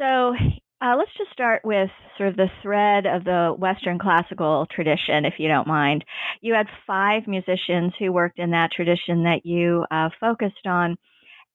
So 0.00 0.34
uh, 0.80 0.94
let's 0.96 1.10
just 1.16 1.32
start 1.32 1.62
with 1.64 1.90
sort 2.16 2.28
of 2.28 2.36
the 2.36 2.50
thread 2.62 3.06
of 3.06 3.24
the 3.24 3.54
Western 3.56 3.98
classical 3.98 4.66
tradition, 4.70 5.24
if 5.24 5.34
you 5.38 5.48
don't 5.48 5.66
mind. 5.66 6.04
You 6.40 6.54
had 6.54 6.66
five 6.86 7.26
musicians 7.26 7.94
who 7.98 8.12
worked 8.12 8.38
in 8.38 8.52
that 8.52 8.70
tradition 8.70 9.24
that 9.24 9.44
you 9.44 9.84
uh, 9.90 10.10
focused 10.20 10.66
on. 10.66 10.96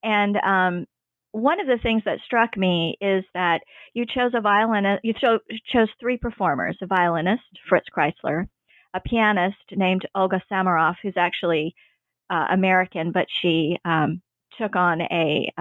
And 0.04 0.36
um, 0.38 0.86
one 1.32 1.62
of 1.62 1.68
the 1.68 1.80
things 1.82 2.04
that 2.06 2.20
struck 2.26 2.58
me 2.58 2.98
is 3.00 3.24
that 3.34 3.62
you 3.94 4.06
chose 4.06 4.34
a 4.36 4.42
violinist, 4.42 5.06
you 5.06 5.14
cho- 5.14 5.40
chose 5.72 5.88
three 6.00 6.18
performers 6.18 6.78
a 6.82 6.86
violinist, 6.86 7.44
Fritz 7.70 7.88
Kreisler, 7.96 8.48
a 8.94 9.00
pianist 9.00 9.56
named 9.72 10.08
Olga 10.14 10.42
Samaroff, 10.52 10.96
who's 11.02 11.18
actually 11.18 11.76
uh, 12.30 12.48
American, 12.52 13.12
but 13.14 13.28
she 13.42 13.78
um, 13.86 14.22
took 14.60 14.76
on 14.76 15.02
a, 15.02 15.52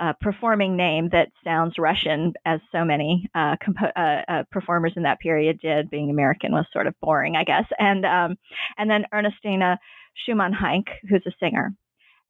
uh, 0.00 0.12
performing 0.20 0.76
name 0.76 1.08
that 1.10 1.30
sounds 1.44 1.78
Russian, 1.78 2.32
as 2.44 2.60
so 2.70 2.84
many 2.84 3.28
uh, 3.34 3.56
compo- 3.62 3.92
uh, 3.96 4.22
uh, 4.28 4.42
performers 4.50 4.92
in 4.96 5.02
that 5.02 5.20
period 5.20 5.60
did. 5.60 5.90
Being 5.90 6.10
American 6.10 6.52
was 6.52 6.66
sort 6.72 6.86
of 6.86 6.94
boring, 7.00 7.36
I 7.36 7.44
guess. 7.44 7.64
And 7.78 8.04
um, 8.04 8.36
and 8.76 8.90
then 8.90 9.06
Ernestina 9.12 9.78
Schumann 10.14 10.54
Heink, 10.54 10.88
who's 11.08 11.26
a 11.26 11.32
singer. 11.40 11.74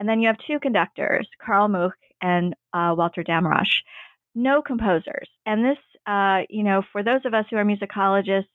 And 0.00 0.08
then 0.08 0.20
you 0.20 0.28
have 0.28 0.38
two 0.46 0.60
conductors, 0.60 1.28
Karl 1.44 1.68
Muck 1.68 1.96
and 2.22 2.54
uh, 2.72 2.94
Walter 2.96 3.24
Damrosch. 3.24 3.82
No 4.34 4.62
composers. 4.62 5.28
And 5.46 5.64
this, 5.64 5.78
uh, 6.06 6.42
you 6.48 6.62
know, 6.62 6.82
for 6.92 7.02
those 7.02 7.22
of 7.24 7.34
us 7.34 7.46
who 7.50 7.56
are 7.56 7.64
musicologists, 7.64 8.46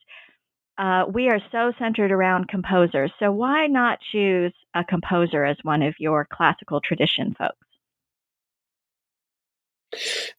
uh, 0.77 1.03
we 1.11 1.29
are 1.29 1.39
so 1.51 1.73
centered 1.77 2.11
around 2.11 2.47
composers. 2.47 3.11
So 3.19 3.31
why 3.31 3.67
not 3.67 3.99
choose 4.11 4.53
a 4.73 4.83
composer 4.83 5.43
as 5.43 5.57
one 5.63 5.83
of 5.83 5.93
your 5.99 6.25
classical 6.31 6.81
tradition 6.81 7.35
folks? 7.37 7.57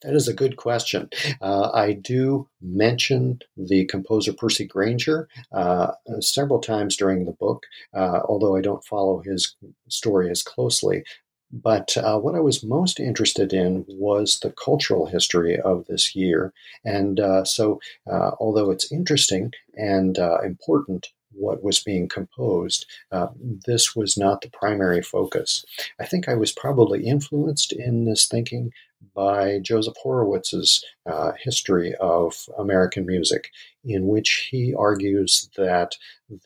That 0.03 0.15
is 0.15 0.29
a 0.29 0.35
good 0.35 0.57
question. 0.57 1.09
Uh, 1.41 1.71
I 1.73 1.93
do 1.93 2.49
mention 2.61 3.41
the 3.57 3.85
composer 3.87 4.33
Percy 4.33 4.67
Grainger 4.67 5.29
uh, 5.53 5.93
several 6.21 6.61
times 6.61 6.97
during 6.97 7.25
the 7.25 7.33
book, 7.33 7.65
uh, 7.95 8.21
although 8.29 8.57
I 8.57 8.61
don't 8.61 8.85
follow 8.85 9.21
his 9.21 9.55
story 9.89 10.31
as 10.31 10.43
closely. 10.43 11.05
But 11.53 11.97
uh, 11.97 12.19
what 12.19 12.35
I 12.35 12.41
was 12.41 12.65
most 12.65 12.99
interested 12.99 13.53
in 13.53 13.85
was 13.87 14.41
the 14.41 14.51
cultural 14.53 15.07
history 15.07 15.59
of 15.61 15.87
this 15.87 16.17
year. 16.17 16.53
And 16.85 17.21
uh, 17.21 17.45
so, 17.45 17.81
uh, 18.11 18.33
although 18.41 18.73
it's 18.73 18.91
interesting 18.91 19.53
and 19.77 20.19
important, 20.45 21.09
what 21.37 21.63
was 21.63 21.83
being 21.83 22.09
composed. 22.09 22.87
Uh, 23.13 23.29
this 23.67 23.95
was 23.95 24.17
not 24.17 24.41
the 24.41 24.51
primary 24.51 25.03
focus. 25.03 25.65
I 26.01 26.07
think 26.07 26.29
I 26.29 26.35
was 26.35 26.53
probably 26.53 27.07
influenced 27.07 27.73
in 27.73 28.05
this 28.05 28.27
thinking 28.27 28.73
by 29.14 29.59
Joseph 29.61 29.94
Horowitz's 30.02 30.85
uh, 31.06 31.33
history 31.42 31.94
of 32.00 32.49
American 32.59 33.06
music, 33.06 33.50
in 33.85 34.09
which 34.09 34.49
he 34.50 34.75
argues 34.75 35.49
that 35.56 35.92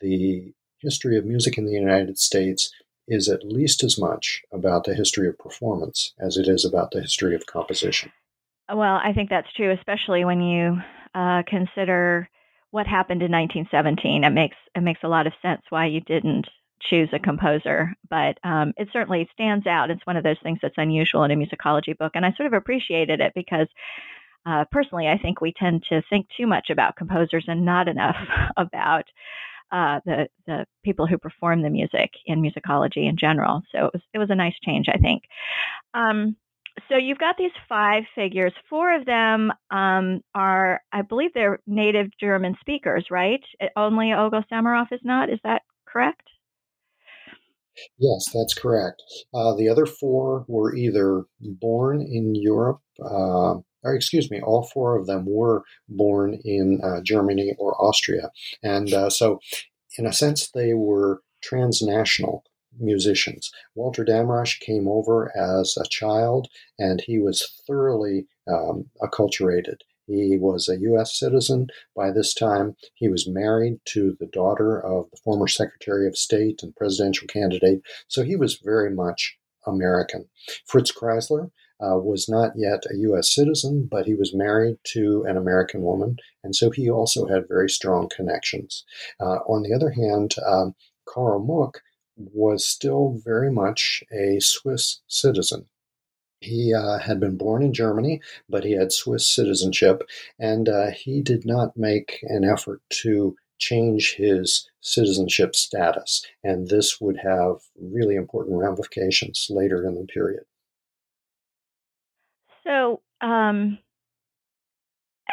the 0.01 0.53
history 0.81 1.17
of 1.17 1.25
music 1.25 1.59
in 1.59 1.67
the 1.67 1.73
United 1.73 2.19
States 2.19 2.73
is 3.09 3.29
at 3.29 3.45
least 3.45 3.83
as 3.83 3.99
much 3.99 4.43
about 4.53 4.85
the 4.85 4.95
history 4.95 5.29
of 5.29 5.39
performance 5.39 6.13
as 6.21 6.37
it 6.37 6.47
is 6.47 6.65
about 6.65 6.91
the 6.91 7.01
history 7.01 7.35
of 7.35 7.47
composition. 7.47 8.13
Well, 8.73 9.01
I 9.03 9.13
think 9.15 9.31
that's 9.31 9.53
true, 9.57 9.73
especially 9.73 10.25
when 10.25 10.41
you 10.43 10.77
uh, 11.15 11.43
consider 11.47 12.29
what 12.71 12.87
happened 12.87 13.23
in 13.23 13.33
1917. 13.33 14.25
It 14.25 14.31
makes 14.31 14.57
it 14.75 14.83
makes 14.83 15.01
a 15.03 15.09
lot 15.09 15.27
of 15.27 15.33
sense 15.41 15.63
why 15.71 15.87
you 15.87 16.01
didn't 16.01 16.47
choose 16.81 17.09
a 17.13 17.19
composer, 17.19 17.95
but 18.09 18.39
um, 18.45 18.73
it 18.77 18.89
certainly 18.93 19.29
stands 19.33 19.67
out. 19.67 19.91
It's 19.91 20.07
one 20.07 20.17
of 20.17 20.25
those 20.25 20.39
things 20.43 20.59
that's 20.63 20.79
unusual 20.79 21.25
in 21.25 21.31
a 21.31 21.37
musicology 21.37 21.97
book, 21.97 22.13
and 22.15 22.25
I 22.25 22.33
sort 22.33 22.47
of 22.47 22.53
appreciated 22.53 23.21
it 23.21 23.33
because. 23.35 23.69
Uh, 24.47 24.65
personally, 24.71 25.07
I 25.07 25.19
think 25.19 25.43
we 25.43 25.53
tend 25.53 25.85
to 25.91 26.01
think 26.09 26.27
too 26.35 26.47
much 26.47 26.71
about 26.71 26.97
composers 26.97 27.45
and 27.49 27.67
not 27.67 27.87
enough 27.87 28.17
about 28.57 29.05
uh, 29.71 30.01
the 30.07 30.29
the 30.47 30.67
people 30.83 31.07
who 31.07 31.19
perform 31.19 31.61
the 31.61 31.69
music 31.69 32.13
in 32.25 32.41
musicology 32.41 33.09
in 33.09 33.17
general. 33.19 33.63
So 33.73 33.87
it 33.87 33.91
was 33.93 34.03
it 34.15 34.19
was 34.19 34.31
a 34.31 34.35
nice 34.35 34.55
change, 34.65 34.87
I 34.89 34.97
think. 34.97 35.25
Um, 35.93 36.37
so 36.89 36.97
you've 36.97 37.19
got 37.19 37.37
these 37.37 37.53
five 37.69 38.05
figures. 38.15 38.53
Four 38.71 38.95
of 38.95 39.05
them 39.05 39.53
um, 39.71 40.23
are, 40.35 40.81
I 40.93 41.03
believe, 41.03 41.33
they're 41.35 41.61
native 41.67 42.07
German 42.21 42.57
speakers, 42.61 43.07
right? 43.11 43.43
Only 43.77 44.13
Olga 44.13 44.45
Samaroff 44.51 44.93
is 44.93 45.01
not. 45.03 45.31
Is 45.31 45.41
that 45.45 45.63
correct? 45.87 46.23
Yes, 47.99 48.27
that's 48.33 48.55
correct. 48.55 49.03
Uh, 49.35 49.55
the 49.55 49.69
other 49.69 49.87
four 49.87 50.45
were 50.49 50.75
either 50.75 51.25
born 51.41 52.01
in 52.01 52.35
Europe, 52.35 52.81
uh, 53.03 53.57
or 53.83 53.95
excuse 53.95 54.31
me, 54.31 54.41
all 54.41 54.65
four 54.73 54.97
of 54.97 55.07
them 55.07 55.25
were 55.27 55.63
born 55.89 56.39
in 56.45 56.81
uh, 56.83 57.01
Germany 57.03 57.55
or 57.59 57.81
Austria. 57.83 58.31
And 58.63 58.93
uh, 58.93 59.11
so, 59.11 59.41
in 59.97 60.07
a 60.07 60.13
sense, 60.13 60.51
they 60.51 60.75
were 60.75 61.23
transnational 61.43 62.45
musicians. 62.81 63.51
Walter 63.75 64.05
Damrosch 64.05 64.61
came 64.61 64.89
over 64.89 65.33
as 65.37 65.77
a 65.77 65.89
child 65.89 66.49
and 66.79 67.01
he 67.01 67.19
was 67.19 67.63
thoroughly 67.67 68.27
um, 68.47 68.87
acculturated. 69.03 69.79
He 70.09 70.39
was 70.39 70.69
a 70.69 70.81
U.S. 70.81 71.19
citizen 71.19 71.69
by 71.95 72.11
this 72.11 72.33
time. 72.33 72.77
He 72.95 73.09
was 73.09 73.29
married 73.29 73.79
to 73.91 74.17
the 74.19 74.27
daughter 74.27 74.81
of 74.81 75.11
the 75.11 75.19
former 75.23 75.47
Secretary 75.47 76.09
of 76.09 76.17
State 76.17 76.63
and 76.63 76.75
presidential 76.75 77.29
candidate, 77.29 77.83
so 78.09 78.23
he 78.25 78.35
was 78.35 78.57
very 78.57 78.91
much 78.91 79.39
American. 79.67 80.29
Fritz 80.65 80.91
Kreisler 80.91 81.51
uh, 81.81 81.99
was 81.99 82.29
not 82.29 82.53
yet 82.57 82.85
a 82.91 82.97
U.S. 82.97 83.33
citizen, 83.33 83.87
but 83.91 84.07
he 84.07 84.15
was 84.15 84.35
married 84.35 84.79
to 84.85 85.25
an 85.29 85.37
American 85.37 85.83
woman, 85.83 86.17
and 86.43 86.57
so 86.57 86.71
he 86.71 86.91
also 86.91 87.27
had 87.27 87.47
very 87.47 87.69
strong 87.69 88.09
connections. 88.09 88.85
Uh, 89.21 89.41
on 89.47 89.63
the 89.63 89.75
other 89.75 89.91
hand, 89.91 90.35
um, 90.47 90.75
Karl 91.07 91.39
Muck 91.39 91.83
was 92.17 92.65
still 92.65 93.21
very 93.25 93.51
much 93.51 94.03
a 94.13 94.41
Swiss 94.41 95.03
citizen. 95.07 95.67
He 96.41 96.73
uh, 96.73 96.99
had 96.99 97.19
been 97.21 97.37
born 97.37 97.63
in 97.63 97.73
Germany, 97.73 98.21
but 98.49 98.65
he 98.65 98.73
had 98.73 98.93
Swiss 98.93 99.29
citizenship, 99.29 100.09
and 100.39 100.69
uh, 100.69 100.91
he 100.91 101.21
did 101.21 101.45
not 101.45 101.77
make 101.77 102.19
an 102.23 102.45
effort 102.45 102.81
to 103.03 103.37
change 103.59 104.15
his 104.15 104.71
citizenship 104.81 105.57
status. 105.57 106.25
And 106.45 106.69
this 106.69 107.01
would 107.01 107.19
have 107.19 107.57
really 107.81 108.15
important 108.15 108.57
ramifications 108.57 109.49
later 109.51 109.85
in 109.85 109.97
the 109.97 110.07
period. 110.07 110.45
So, 112.65 113.01
um, 113.21 113.79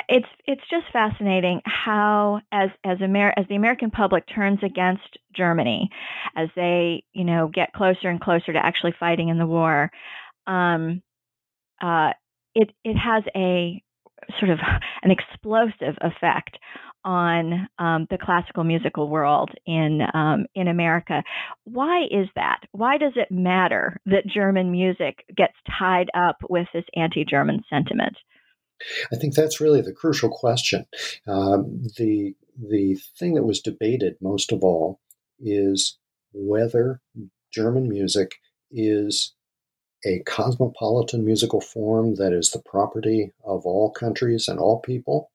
it's 0.07 0.27
it's 0.45 0.61
just 0.69 0.85
fascinating 0.91 1.61
how 1.65 2.41
as 2.51 2.69
as 2.83 2.97
Amer- 3.01 3.33
as 3.37 3.45
the 3.47 3.55
American 3.55 3.91
public 3.91 4.25
turns 4.33 4.59
against 4.63 5.17
Germany 5.35 5.89
as 6.35 6.49
they 6.55 7.03
you 7.13 7.23
know 7.23 7.47
get 7.47 7.73
closer 7.73 8.09
and 8.09 8.19
closer 8.19 8.53
to 8.53 8.63
actually 8.63 8.93
fighting 8.99 9.29
in 9.29 9.37
the 9.37 9.45
war 9.45 9.91
um, 10.47 11.01
uh, 11.81 12.11
it 12.53 12.71
it 12.83 12.95
has 12.95 13.23
a 13.35 13.83
sort 14.39 14.51
of 14.51 14.59
an 15.03 15.11
explosive 15.11 15.95
effect 16.01 16.57
on 17.03 17.69
um, 17.77 18.07
the 18.09 18.17
classical 18.17 18.63
musical 18.63 19.07
world 19.07 19.51
in 19.65 20.01
um, 20.13 20.45
in 20.55 20.67
America. 20.67 21.23
Why 21.63 22.05
is 22.05 22.27
that? 22.35 22.61
Why 22.71 22.97
does 22.97 23.13
it 23.15 23.31
matter 23.31 24.01
that 24.07 24.25
German 24.25 24.71
music 24.71 25.23
gets 25.35 25.53
tied 25.79 26.09
up 26.17 26.37
with 26.49 26.67
this 26.73 26.85
anti-German 26.95 27.63
sentiment? 27.69 28.17
I 29.13 29.15
think 29.15 29.35
that's 29.35 29.61
really 29.61 29.81
the 29.81 29.93
crucial 29.93 30.29
question. 30.29 30.85
Um, 31.27 31.83
the 31.97 32.35
the 32.57 32.95
thing 33.17 33.35
that 33.35 33.43
was 33.43 33.61
debated 33.61 34.15
most 34.19 34.51
of 34.51 34.63
all 34.63 34.99
is 35.39 35.97
whether 36.33 37.01
German 37.53 37.87
music 37.87 38.35
is 38.71 39.33
a 40.05 40.19
cosmopolitan 40.19 41.25
musical 41.25 41.59
form 41.59 42.15
that 42.15 42.31
is 42.31 42.51
the 42.51 42.61
property 42.61 43.33
of 43.43 43.65
all 43.65 43.91
countries 43.91 44.47
and 44.47 44.59
all 44.59 44.79
people, 44.79 45.31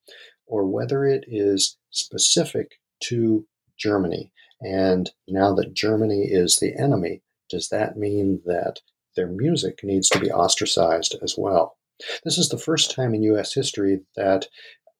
or 0.47 0.65
whether 0.65 1.05
it 1.05 1.25
is 1.27 1.77
specific 1.91 2.79
to 3.00 3.47
Germany. 3.77 4.31
And 4.61 5.11
now 5.27 5.55
that 5.55 5.75
Germany 5.75 6.29
is 6.31 6.57
the 6.57 6.75
enemy, 6.79 7.23
does 7.49 7.69
that 7.69 7.97
mean 7.97 8.41
that 8.47 8.81
their 9.17 9.27
music 9.27 9.81
needs 9.83 10.09
to 10.11 10.21
be 10.21 10.31
ostracized 10.31 11.17
as 11.23 11.35
well? 11.37 11.77
This 12.25 12.39
is 12.39 12.49
the 12.49 12.59
first 12.59 12.95
time 12.95 13.15
in 13.15 13.23
U.S. 13.25 13.53
history 13.53 14.00
that 14.17 14.47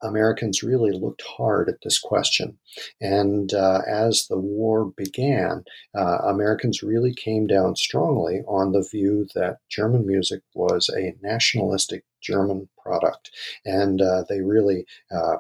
Americans 0.03 0.63
really 0.63 0.93
looked 0.93 1.23
hard 1.23 1.69
at 1.69 1.83
this 1.83 1.99
question. 1.99 2.59
And 3.01 3.53
uh, 3.53 3.81
as 3.89 4.27
the 4.27 4.39
war 4.39 4.93
began, 4.97 5.65
uh, 5.95 6.19
Americans 6.25 6.83
really 6.83 7.15
came 7.15 7.47
down 7.47 7.77
strongly 7.77 8.41
on 8.47 8.73
the 8.73 8.87
view 8.89 9.27
that 9.35 9.59
German 9.69 10.07
music 10.07 10.43
was 10.55 10.89
a 10.89 11.15
nationalistic 11.23 12.05
German 12.23 12.69
product. 12.83 13.31
And 13.65 14.01
uh, 14.01 14.25
they 14.29 14.41
really 14.41 14.87
uh, 15.11 15.37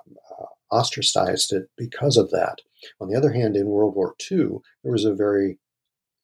ostracized 0.71 1.53
it 1.53 1.69
because 1.77 2.17
of 2.17 2.31
that. 2.31 2.59
On 3.01 3.09
the 3.09 3.17
other 3.17 3.33
hand, 3.33 3.57
in 3.57 3.67
World 3.67 3.95
War 3.95 4.15
II, 4.31 4.59
there 4.83 4.93
was 4.93 5.05
a 5.05 5.15
very 5.15 5.59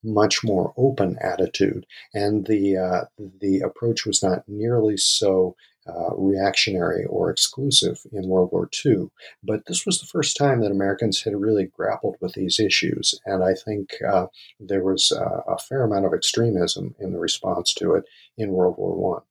much 0.02 0.44
more 0.44 0.72
open 0.76 1.18
attitude, 1.20 1.84
and 2.14 2.46
the 2.46 2.76
uh, 2.76 3.04
the 3.40 3.60
approach 3.60 4.06
was 4.06 4.22
not 4.22 4.48
nearly 4.48 4.96
so 4.96 5.56
uh, 5.88 6.14
reactionary 6.16 7.04
or 7.06 7.30
exclusive 7.30 8.00
in 8.12 8.28
World 8.28 8.50
War 8.52 8.68
II. 8.84 9.08
But 9.42 9.66
this 9.66 9.84
was 9.86 10.00
the 10.00 10.06
first 10.06 10.36
time 10.36 10.60
that 10.60 10.70
Americans 10.70 11.22
had 11.22 11.34
really 11.40 11.64
grappled 11.64 12.16
with 12.20 12.34
these 12.34 12.58
issues, 12.58 13.18
and 13.24 13.44
I 13.44 13.54
think 13.54 13.90
uh, 14.06 14.26
there 14.60 14.82
was 14.82 15.12
a 15.12 15.58
fair 15.58 15.82
amount 15.84 16.06
of 16.06 16.14
extremism 16.14 16.94
in 16.98 17.12
the 17.12 17.18
response 17.18 17.74
to 17.74 17.94
it 17.94 18.04
in 18.36 18.52
World 18.52 18.76
War 18.78 18.94
One. 18.94 19.22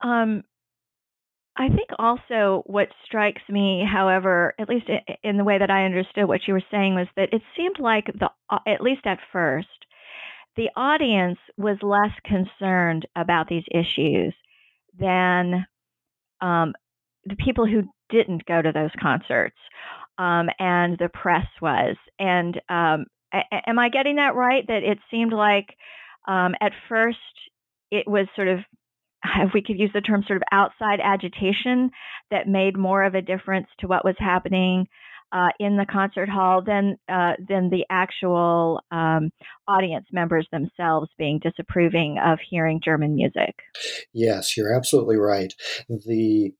Um, 0.00 0.44
I 1.58 1.68
think 1.68 1.88
also 1.98 2.62
what 2.66 2.88
strikes 3.04 3.42
me, 3.48 3.84
however, 3.84 4.54
at 4.60 4.68
least 4.68 4.88
in 5.24 5.36
the 5.36 5.44
way 5.44 5.58
that 5.58 5.70
I 5.70 5.84
understood 5.84 6.28
what 6.28 6.46
you 6.46 6.54
were 6.54 6.62
saying, 6.70 6.94
was 6.94 7.08
that 7.16 7.32
it 7.32 7.42
seemed 7.56 7.80
like 7.80 8.06
the, 8.06 8.30
uh, 8.48 8.58
at 8.64 8.80
least 8.80 9.06
at 9.06 9.18
first, 9.32 9.66
the 10.58 10.68
audience 10.76 11.38
was 11.56 11.78
less 11.82 12.10
concerned 12.24 13.06
about 13.14 13.48
these 13.48 13.62
issues 13.70 14.34
than 14.98 15.64
um, 16.40 16.74
the 17.24 17.36
people 17.36 17.64
who 17.64 17.84
didn't 18.10 18.44
go 18.44 18.60
to 18.60 18.72
those 18.72 18.90
concerts, 19.00 19.56
um, 20.18 20.48
and 20.58 20.98
the 20.98 21.08
press 21.14 21.46
was. 21.62 21.96
And 22.18 22.56
um, 22.68 23.06
a- 23.32 23.68
am 23.68 23.78
I 23.78 23.88
getting 23.88 24.16
that 24.16 24.34
right? 24.34 24.66
That 24.66 24.82
it 24.82 24.98
seemed 25.12 25.32
like 25.32 25.68
um, 26.26 26.54
at 26.60 26.72
first 26.88 27.18
it 27.92 28.08
was 28.08 28.26
sort 28.34 28.48
of 28.48 28.58
if 29.36 29.50
we 29.54 29.62
could 29.62 29.78
use 29.78 29.90
the 29.94 30.00
term 30.00 30.24
sort 30.26 30.38
of 30.38 30.42
outside 30.50 30.98
agitation 31.00 31.90
that 32.32 32.48
made 32.48 32.76
more 32.76 33.04
of 33.04 33.14
a 33.14 33.22
difference 33.22 33.68
to 33.78 33.86
what 33.86 34.04
was 34.04 34.16
happening 34.18 34.88
uh, 35.32 35.48
in 35.58 35.76
the 35.76 35.86
concert 35.86 36.28
hall 36.28 36.62
than 36.62 36.96
uh, 37.08 37.32
than 37.48 37.70
the 37.70 37.84
actual 37.90 38.80
um, 38.90 39.30
audience 39.66 40.06
members 40.12 40.46
themselves 40.50 41.08
being 41.18 41.38
disapproving 41.38 42.18
of 42.24 42.38
hearing 42.48 42.80
German 42.82 43.14
music. 43.14 43.54
Yes, 44.12 44.56
you're 44.56 44.74
absolutely 44.74 45.16
right. 45.16 45.52
The 45.88 46.52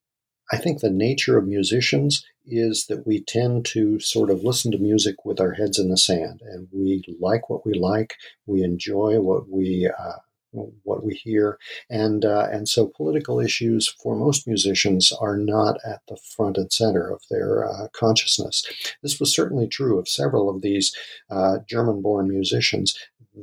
I 0.50 0.56
think 0.56 0.80
the 0.80 0.90
nature 0.90 1.36
of 1.36 1.46
musicians 1.46 2.24
is 2.46 2.86
that 2.88 3.06
we 3.06 3.22
tend 3.22 3.66
to 3.66 4.00
sort 4.00 4.30
of 4.30 4.42
listen 4.42 4.72
to 4.72 4.78
music 4.78 5.24
with 5.24 5.40
our 5.40 5.52
heads 5.52 5.78
in 5.78 5.90
the 5.90 5.98
sand, 5.98 6.40
and 6.42 6.68
we 6.72 7.04
like 7.20 7.50
what 7.50 7.66
we 7.66 7.74
like, 7.74 8.14
we 8.46 8.62
enjoy 8.62 9.20
what 9.20 9.48
we 9.50 9.90
uh, 9.98 10.16
what 10.52 11.04
we 11.04 11.14
hear, 11.14 11.58
and 11.90 12.24
uh, 12.24 12.48
and 12.50 12.68
so 12.68 12.86
political 12.96 13.40
issues 13.40 13.88
for 13.88 14.16
most 14.16 14.46
musicians 14.46 15.12
are 15.12 15.36
not 15.36 15.76
at 15.84 16.00
the 16.08 16.16
front 16.36 16.56
and 16.56 16.72
center 16.72 17.10
of 17.10 17.22
their 17.30 17.68
uh, 17.68 17.88
consciousness. 17.92 18.64
This 19.02 19.20
was 19.20 19.34
certainly 19.34 19.68
true 19.68 19.98
of 19.98 20.08
several 20.08 20.48
of 20.48 20.62
these 20.62 20.94
uh, 21.30 21.58
German-born 21.68 22.28
musicians. 22.28 22.98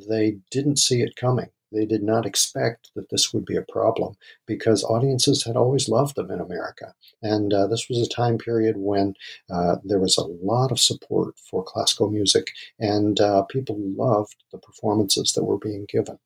They 0.09 0.37
didn't 0.51 0.79
see 0.79 1.01
it 1.01 1.15
coming. 1.15 1.49
They 1.75 1.85
did 1.85 2.03
not 2.03 2.25
expect 2.25 2.91
that 2.95 3.09
this 3.09 3.33
would 3.33 3.45
be 3.45 3.57
a 3.57 3.61
problem 3.61 4.15
because 4.45 4.83
audiences 4.83 5.43
had 5.43 5.57
always 5.57 5.89
loved 5.89 6.15
them 6.15 6.31
in 6.31 6.39
America. 6.39 6.95
And 7.21 7.53
uh, 7.53 7.67
this 7.67 7.89
was 7.89 7.99
a 7.99 8.09
time 8.09 8.37
period 8.37 8.77
when 8.77 9.15
uh, 9.51 9.75
there 9.83 9.99
was 9.99 10.17
a 10.17 10.23
lot 10.23 10.71
of 10.71 10.79
support 10.79 11.37
for 11.37 11.63
classical 11.63 12.09
music, 12.09 12.51
and 12.79 13.19
uh, 13.19 13.43
people 13.43 13.77
loved 13.77 14.43
the 14.51 14.57
performances 14.57 15.33
that 15.33 15.43
were 15.43 15.57
being 15.57 15.85
given. 15.89 16.17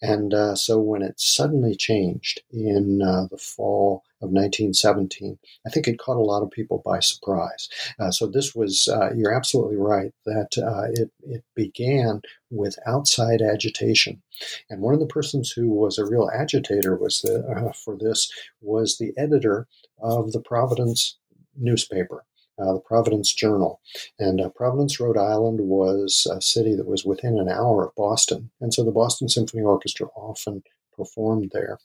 And 0.00 0.32
uh, 0.32 0.54
so 0.54 0.78
when 0.78 1.02
it 1.02 1.20
suddenly 1.20 1.74
changed 1.74 2.42
in 2.52 3.02
uh, 3.02 3.26
the 3.30 3.38
fall 3.38 4.04
of 4.22 4.30
1917, 4.30 5.38
I 5.66 5.70
think 5.70 5.88
it 5.88 5.98
caught 5.98 6.16
a 6.16 6.20
lot 6.20 6.42
of 6.42 6.50
people 6.50 6.82
by 6.84 7.00
surprise. 7.00 7.68
Uh, 7.98 8.10
so 8.10 8.26
this 8.26 8.54
was, 8.54 8.88
uh, 8.88 9.12
you're 9.14 9.34
absolutely 9.34 9.76
right, 9.76 10.12
that 10.24 10.58
uh, 10.58 10.88
it, 10.92 11.10
it 11.22 11.44
began 11.54 12.22
with 12.50 12.78
outside 12.86 13.42
agitation. 13.42 14.22
And 14.70 14.80
one 14.80 14.94
of 14.94 15.00
the 15.00 15.06
persons 15.06 15.50
who 15.50 15.70
was 15.70 15.98
a 15.98 16.06
real 16.06 16.30
agitator 16.32 16.96
was 16.96 17.22
the, 17.22 17.44
uh, 17.46 17.72
for 17.72 17.96
this 17.98 18.30
was 18.60 18.98
the 18.98 19.12
editor 19.16 19.66
of 20.00 20.32
the 20.32 20.40
Providence 20.40 21.18
newspaper. 21.56 22.24
Uh, 22.58 22.74
the 22.74 22.80
Providence 22.80 23.32
Journal. 23.32 23.80
And 24.18 24.38
uh, 24.38 24.50
Providence, 24.50 25.00
Rhode 25.00 25.16
Island 25.16 25.60
was 25.62 26.26
a 26.30 26.42
city 26.42 26.76
that 26.76 26.86
was 26.86 27.02
within 27.02 27.38
an 27.38 27.48
hour 27.48 27.86
of 27.86 27.94
Boston. 27.94 28.50
And 28.60 28.74
so 28.74 28.84
the 28.84 28.92
Boston 28.92 29.30
Symphony 29.30 29.62
Orchestra 29.62 30.08
often 30.14 30.62
performed 30.94 31.50
there. 31.54 31.78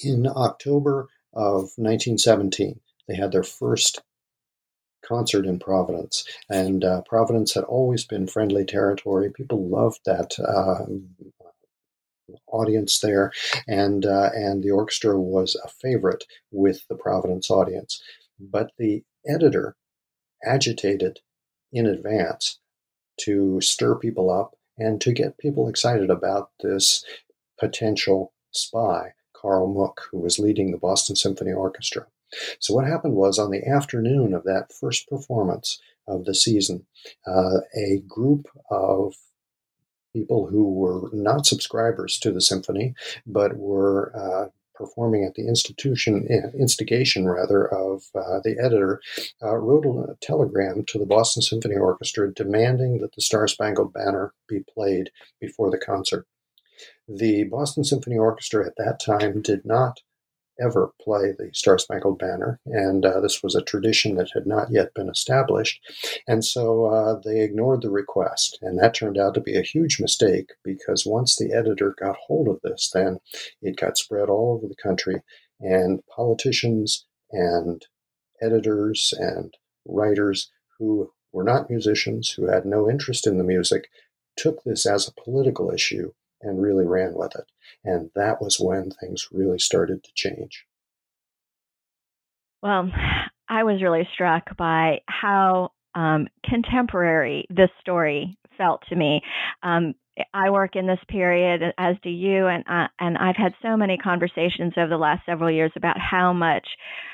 In 0.00 0.26
October 0.26 1.08
of 1.32 1.72
1917, 1.76 2.80
they 3.08 3.16
had 3.16 3.32
their 3.32 3.42
first 3.42 4.02
concert 5.04 5.46
in 5.46 5.58
Providence. 5.58 6.24
And 6.48 6.84
uh, 6.84 7.02
Providence 7.02 7.54
had 7.54 7.64
always 7.64 8.04
been 8.04 8.26
friendly 8.26 8.64
territory. 8.64 9.30
People 9.30 9.68
loved 9.68 10.00
that 10.06 10.38
uh, 10.38 10.84
audience 12.46 13.00
there, 13.00 13.32
and 13.66 14.06
uh, 14.06 14.30
and 14.34 14.62
the 14.62 14.70
orchestra 14.70 15.18
was 15.18 15.56
a 15.62 15.68
favorite 15.68 16.24
with 16.50 16.86
the 16.88 16.94
Providence 16.94 17.50
audience. 17.50 18.02
But 18.38 18.70
the 18.78 19.04
editor 19.26 19.76
agitated 20.44 21.20
in 21.72 21.86
advance 21.86 22.58
to 23.20 23.60
stir 23.60 23.96
people 23.96 24.30
up 24.30 24.56
and 24.78 25.00
to 25.00 25.12
get 25.12 25.38
people 25.38 25.68
excited 25.68 26.10
about 26.10 26.50
this 26.60 27.04
potential 27.58 28.32
spy 28.50 29.12
Karl 29.42 29.66
Muck, 29.66 30.02
who 30.10 30.18
was 30.18 30.38
leading 30.38 30.70
the 30.70 30.78
Boston 30.78 31.16
Symphony 31.16 31.52
Orchestra. 31.52 32.06
So, 32.60 32.74
what 32.74 32.86
happened 32.86 33.14
was 33.14 33.38
on 33.38 33.50
the 33.50 33.66
afternoon 33.66 34.32
of 34.32 34.44
that 34.44 34.72
first 34.72 35.08
performance 35.08 35.80
of 36.08 36.24
the 36.24 36.34
season, 36.34 36.86
uh, 37.26 37.58
a 37.76 38.02
group 38.08 38.46
of 38.70 39.14
people 40.14 40.46
who 40.46 40.72
were 40.72 41.10
not 41.12 41.46
subscribers 41.46 42.18
to 42.20 42.32
the 42.32 42.40
symphony, 42.40 42.94
but 43.26 43.56
were 43.56 44.12
uh, 44.16 44.48
performing 44.74 45.24
at 45.24 45.34
the 45.34 45.46
institution 45.46 46.26
instigation 46.58 47.28
rather 47.28 47.66
of 47.66 48.04
uh, 48.14 48.40
the 48.42 48.56
editor 48.62 49.00
uh, 49.42 49.56
wrote 49.56 49.84
a 49.84 50.16
telegram 50.20 50.84
to 50.86 50.98
the 50.98 51.06
Boston 51.06 51.42
Symphony 51.42 51.76
Orchestra 51.76 52.32
demanding 52.32 52.98
that 52.98 53.14
the 53.14 53.22
Star 53.22 53.46
Spangled 53.46 53.92
Banner 53.92 54.32
be 54.48 54.60
played 54.74 55.10
before 55.40 55.70
the 55.70 55.78
concert. 55.78 56.26
The 57.08 57.44
Boston 57.44 57.82
Symphony 57.82 58.16
Orchestra 58.16 58.64
at 58.64 58.76
that 58.76 59.00
time 59.00 59.42
did 59.42 59.64
not 59.64 60.02
ever 60.60 60.92
play 61.00 61.32
the 61.32 61.50
Star 61.52 61.76
Spangled 61.76 62.18
Banner, 62.18 62.60
and 62.64 63.04
uh, 63.04 63.20
this 63.20 63.42
was 63.42 63.56
a 63.56 63.62
tradition 63.62 64.14
that 64.16 64.30
had 64.34 64.46
not 64.46 64.70
yet 64.70 64.94
been 64.94 65.08
established. 65.08 65.80
And 66.28 66.44
so 66.44 66.86
uh, 66.86 67.20
they 67.24 67.40
ignored 67.40 67.82
the 67.82 67.90
request, 67.90 68.58
and 68.62 68.78
that 68.78 68.94
turned 68.94 69.18
out 69.18 69.34
to 69.34 69.40
be 69.40 69.56
a 69.56 69.62
huge 69.62 69.98
mistake 70.00 70.50
because 70.62 71.04
once 71.04 71.36
the 71.36 71.52
editor 71.52 71.96
got 71.98 72.16
hold 72.28 72.46
of 72.46 72.60
this, 72.62 72.90
then 72.94 73.18
it 73.60 73.76
got 73.76 73.98
spread 73.98 74.28
all 74.28 74.54
over 74.54 74.68
the 74.68 74.80
country, 74.80 75.22
and 75.60 76.06
politicians 76.06 77.06
and 77.32 77.84
editors 78.40 79.12
and 79.18 79.54
writers 79.84 80.52
who 80.78 81.10
were 81.32 81.44
not 81.44 81.68
musicians, 81.68 82.30
who 82.30 82.46
had 82.46 82.64
no 82.64 82.88
interest 82.88 83.26
in 83.26 83.38
the 83.38 83.44
music, 83.44 83.88
took 84.36 84.62
this 84.62 84.86
as 84.86 85.08
a 85.08 85.20
political 85.20 85.72
issue 85.72 86.12
and 86.42 86.60
really 86.60 86.86
ran 86.86 87.14
with 87.14 87.34
it. 87.36 87.44
And 87.84 88.10
that 88.14 88.40
was 88.40 88.58
when 88.60 88.90
things 88.90 89.28
really 89.32 89.58
started 89.58 90.04
to 90.04 90.10
change. 90.14 90.66
Well, 92.62 92.90
I 93.48 93.64
was 93.64 93.82
really 93.82 94.08
struck 94.14 94.56
by 94.56 95.00
how 95.06 95.72
um, 95.94 96.28
contemporary 96.44 97.46
this 97.50 97.68
story 97.80 98.38
felt 98.56 98.82
to 98.88 98.96
me. 98.96 99.20
Um, 99.62 99.94
I 100.34 100.50
work 100.50 100.76
in 100.76 100.86
this 100.86 100.98
period, 101.08 101.62
as 101.78 101.96
do 102.02 102.10
you, 102.10 102.46
and 102.46 102.64
uh, 102.68 102.88
and 103.00 103.16
I've 103.16 103.36
had 103.36 103.54
so 103.62 103.76
many 103.76 103.96
conversations 103.96 104.74
over 104.76 104.88
the 104.88 104.98
last 104.98 105.24
several 105.24 105.50
years 105.50 105.72
about 105.74 105.96
how 105.98 106.32
much 106.32 106.66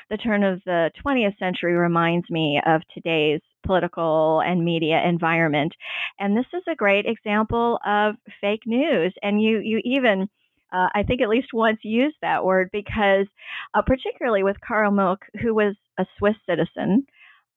the 0.09 0.17
turn 0.17 0.43
of 0.43 0.61
the 0.65 0.91
20th 1.05 1.37
century 1.37 1.73
reminds 1.73 2.29
me 2.29 2.61
of 2.65 2.81
today's 2.93 3.41
political 3.65 4.41
and 4.45 4.63
media 4.63 5.01
environment. 5.05 5.73
And 6.19 6.35
this 6.35 6.45
is 6.53 6.63
a 6.69 6.75
great 6.75 7.05
example 7.05 7.79
of 7.85 8.15
fake 8.41 8.63
news. 8.65 9.13
And 9.21 9.41
you 9.41 9.59
you 9.59 9.81
even 9.83 10.29
uh, 10.71 10.87
I 10.93 11.03
think 11.03 11.21
at 11.21 11.29
least 11.29 11.47
once 11.51 11.79
used 11.83 12.17
that 12.21 12.45
word 12.45 12.69
because, 12.71 13.25
uh, 13.73 13.81
particularly 13.81 14.43
with 14.43 14.57
Karl 14.65 14.91
Muck, 14.91 15.25
who 15.41 15.55
was 15.55 15.75
a 15.97 16.05
Swiss 16.17 16.35
citizen, 16.47 17.05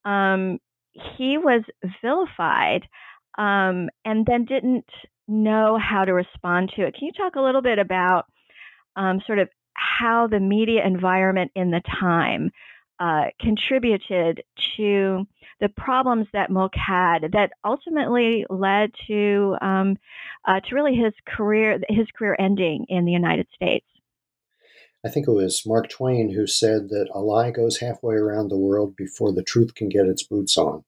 um, 0.04 0.58
he 1.18 1.36
was 1.38 1.62
vilified 2.02 2.82
um, 3.38 3.88
and 4.04 4.26
then 4.26 4.44
didn't 4.44 4.86
know 5.28 5.78
how 5.78 6.04
to 6.04 6.12
respond 6.12 6.72
to 6.76 6.86
it. 6.86 6.94
Can 6.94 7.06
you 7.06 7.12
talk 7.12 7.36
a 7.36 7.40
little 7.42 7.62
bit 7.62 7.78
about 7.78 8.24
um, 8.96 9.20
sort 9.26 9.38
of 9.38 9.48
how 9.74 10.26
the 10.26 10.40
media 10.40 10.82
environment 10.84 11.50
in 11.54 11.70
the 11.70 11.82
time 12.00 12.50
uh, 13.02 13.24
contributed 13.40 14.44
to 14.76 15.26
the 15.60 15.68
problems 15.68 16.28
that 16.32 16.50
Muck 16.50 16.70
had 16.74 17.32
that 17.32 17.50
ultimately 17.64 18.46
led 18.48 18.92
to 19.08 19.56
um, 19.60 19.98
uh, 20.46 20.60
to 20.60 20.74
really 20.74 20.94
his 20.94 21.12
career 21.26 21.80
his 21.88 22.06
career 22.16 22.36
ending 22.38 22.86
in 22.88 23.04
the 23.04 23.10
United 23.10 23.48
States. 23.56 23.86
I 25.04 25.08
think 25.08 25.26
it 25.26 25.32
was 25.32 25.66
Mark 25.66 25.88
Twain 25.88 26.30
who 26.30 26.46
said 26.46 26.90
that 26.90 27.08
a 27.12 27.18
lie 27.18 27.50
goes 27.50 27.78
halfway 27.78 28.14
around 28.14 28.48
the 28.48 28.56
world 28.56 28.94
before 28.94 29.32
the 29.32 29.42
truth 29.42 29.74
can 29.74 29.88
get 29.88 30.06
its 30.06 30.22
boots 30.22 30.56
on. 30.56 30.84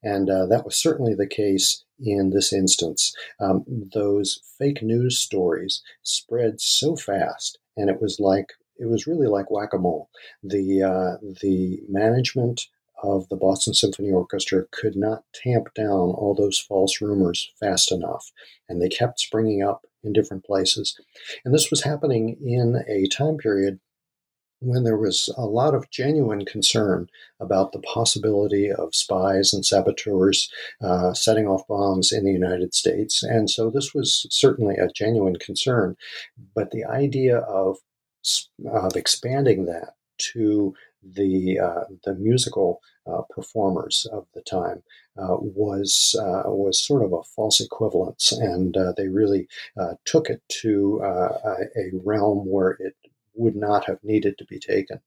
And 0.00 0.30
uh, 0.30 0.46
that 0.46 0.64
was 0.64 0.76
certainly 0.76 1.16
the 1.16 1.26
case 1.26 1.84
in 1.98 2.30
this 2.30 2.52
instance. 2.52 3.12
Um, 3.40 3.64
those 3.92 4.40
fake 4.58 4.80
news 4.80 5.18
stories 5.18 5.82
spread 6.04 6.60
so 6.60 6.94
fast, 6.94 7.58
and 7.76 7.90
it 7.90 8.00
was 8.00 8.20
like 8.20 8.52
it 8.78 8.88
was 8.88 9.06
really 9.06 9.26
like 9.26 9.50
whack 9.50 9.72
a 9.72 9.78
mole. 9.78 10.10
The 10.42 10.82
uh, 10.82 11.26
the 11.40 11.80
management 11.88 12.66
of 13.02 13.28
the 13.28 13.36
Boston 13.36 13.74
Symphony 13.74 14.10
Orchestra 14.10 14.64
could 14.72 14.96
not 14.96 15.22
tamp 15.32 15.72
down 15.74 16.10
all 16.10 16.34
those 16.34 16.58
false 16.58 17.00
rumors 17.00 17.50
fast 17.60 17.92
enough, 17.92 18.32
and 18.68 18.82
they 18.82 18.88
kept 18.88 19.20
springing 19.20 19.62
up 19.62 19.84
in 20.02 20.12
different 20.12 20.44
places. 20.44 20.98
And 21.44 21.54
this 21.54 21.70
was 21.70 21.82
happening 21.82 22.36
in 22.44 22.82
a 22.88 23.06
time 23.08 23.36
period 23.36 23.80
when 24.60 24.82
there 24.82 24.96
was 24.96 25.32
a 25.36 25.46
lot 25.46 25.74
of 25.74 25.90
genuine 25.90 26.44
concern 26.44 27.08
about 27.38 27.72
the 27.72 27.80
possibility 27.80 28.70
of 28.70 28.94
spies 28.94 29.52
and 29.52 29.64
saboteurs 29.64 30.50
uh, 30.82 31.14
setting 31.14 31.46
off 31.46 31.66
bombs 31.68 32.10
in 32.10 32.24
the 32.24 32.32
United 32.32 32.74
States. 32.74 33.22
And 33.22 33.48
so 33.48 33.70
this 33.70 33.94
was 33.94 34.26
certainly 34.30 34.74
a 34.76 34.88
genuine 34.88 35.36
concern. 35.36 35.96
But 36.54 36.72
the 36.72 36.84
idea 36.84 37.38
of, 37.38 37.78
of 38.70 38.96
expanding 38.96 39.66
that 39.66 39.94
to 40.32 40.74
the, 41.02 41.58
uh, 41.58 41.84
the 42.04 42.14
musical 42.14 42.80
uh, 43.06 43.22
performers 43.30 44.06
of 44.12 44.26
the 44.34 44.42
time 44.42 44.82
uh, 45.16 45.36
was 45.40 46.14
uh, 46.20 46.42
was 46.46 46.84
sort 46.84 47.02
of 47.02 47.12
a 47.12 47.22
false 47.22 47.60
equivalence, 47.60 48.30
and 48.32 48.76
uh, 48.76 48.92
they 48.96 49.08
really 49.08 49.48
uh, 49.76 49.94
took 50.04 50.28
it 50.28 50.42
to 50.48 51.00
a 51.02 51.90
realm 52.04 52.46
where 52.46 52.76
it 52.78 52.94
would 53.34 53.56
not 53.56 53.86
have 53.86 53.98
needed 54.02 54.36
to 54.38 54.44
be 54.44 54.58
taken. 54.58 55.00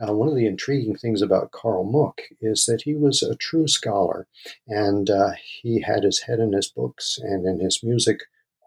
Uh, 0.00 0.14
one 0.14 0.28
of 0.28 0.34
the 0.34 0.46
intriguing 0.46 0.96
things 0.96 1.20
about 1.20 1.52
Karl 1.52 1.84
Muck 1.84 2.22
is 2.40 2.64
that 2.66 2.82
he 2.82 2.94
was 2.94 3.22
a 3.22 3.36
true 3.36 3.68
scholar 3.68 4.26
and 4.66 5.10
uh, 5.10 5.32
he 5.62 5.82
had 5.82 6.02
his 6.02 6.20
head 6.20 6.38
in 6.38 6.52
his 6.52 6.68
books 6.68 7.18
and 7.22 7.46
in 7.46 7.60
his 7.60 7.82
music 7.82 8.20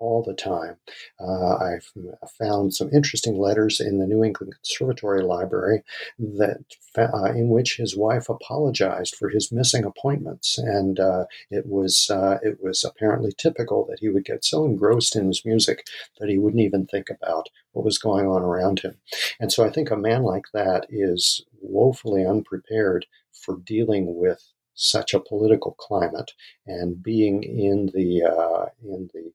all 0.04 0.22
the 0.22 0.34
time. 0.34 0.76
Uh, 1.18 1.56
I've 1.56 1.90
found 2.38 2.74
some 2.74 2.90
interesting 2.94 3.38
letters 3.38 3.80
in 3.80 4.00
the 4.00 4.06
New 4.06 4.22
England 4.22 4.54
Conservatory 4.54 5.24
Library 5.24 5.82
that 6.20 6.66
uh, 6.98 7.32
in 7.32 7.48
which 7.48 7.78
his 7.78 7.96
wife 7.96 8.28
apologized 8.28 9.16
for 9.16 9.30
his 9.30 9.52
missing 9.52 9.86
appointments, 9.86 10.58
and 10.58 11.00
uh, 11.00 11.26
it 11.50 11.66
was 11.66 12.10
uh, 12.10 12.38
it 12.44 12.62
was 12.62 12.84
apparently 12.84 13.32
typical 13.38 13.86
that 13.86 14.00
he 14.02 14.10
would 14.10 14.26
get 14.26 14.44
so 14.44 14.66
engrossed 14.66 15.16
in 15.16 15.28
his 15.28 15.46
music 15.46 15.88
that 16.20 16.30
he 16.30 16.38
wouldn't 16.38 16.62
even 16.62 16.86
think 16.86 17.10
about 17.10 17.48
what 17.72 17.86
was 17.86 17.98
going 17.98 18.28
on 18.28 18.42
around 18.42 18.82
him. 18.82 18.96
And 19.40 19.52
so 19.52 19.66
I 19.66 19.70
think 19.70 19.90
a 19.90 19.98
man 19.98 20.24
like 20.24 20.46
that 20.54 20.86
is 20.90 21.46
woefully 21.62 22.26
unprepared 22.26 23.06
for 23.32 23.58
dealing 23.66 24.16
with 24.18 24.52
such 24.76 25.14
a 25.14 25.20
political 25.20 25.72
climate 25.74 26.32
and 26.68 27.02
being 27.02 27.44
in 27.44 27.92
the 27.94 28.24
uh, 28.24 28.66
in 28.84 29.10
the 29.14 29.32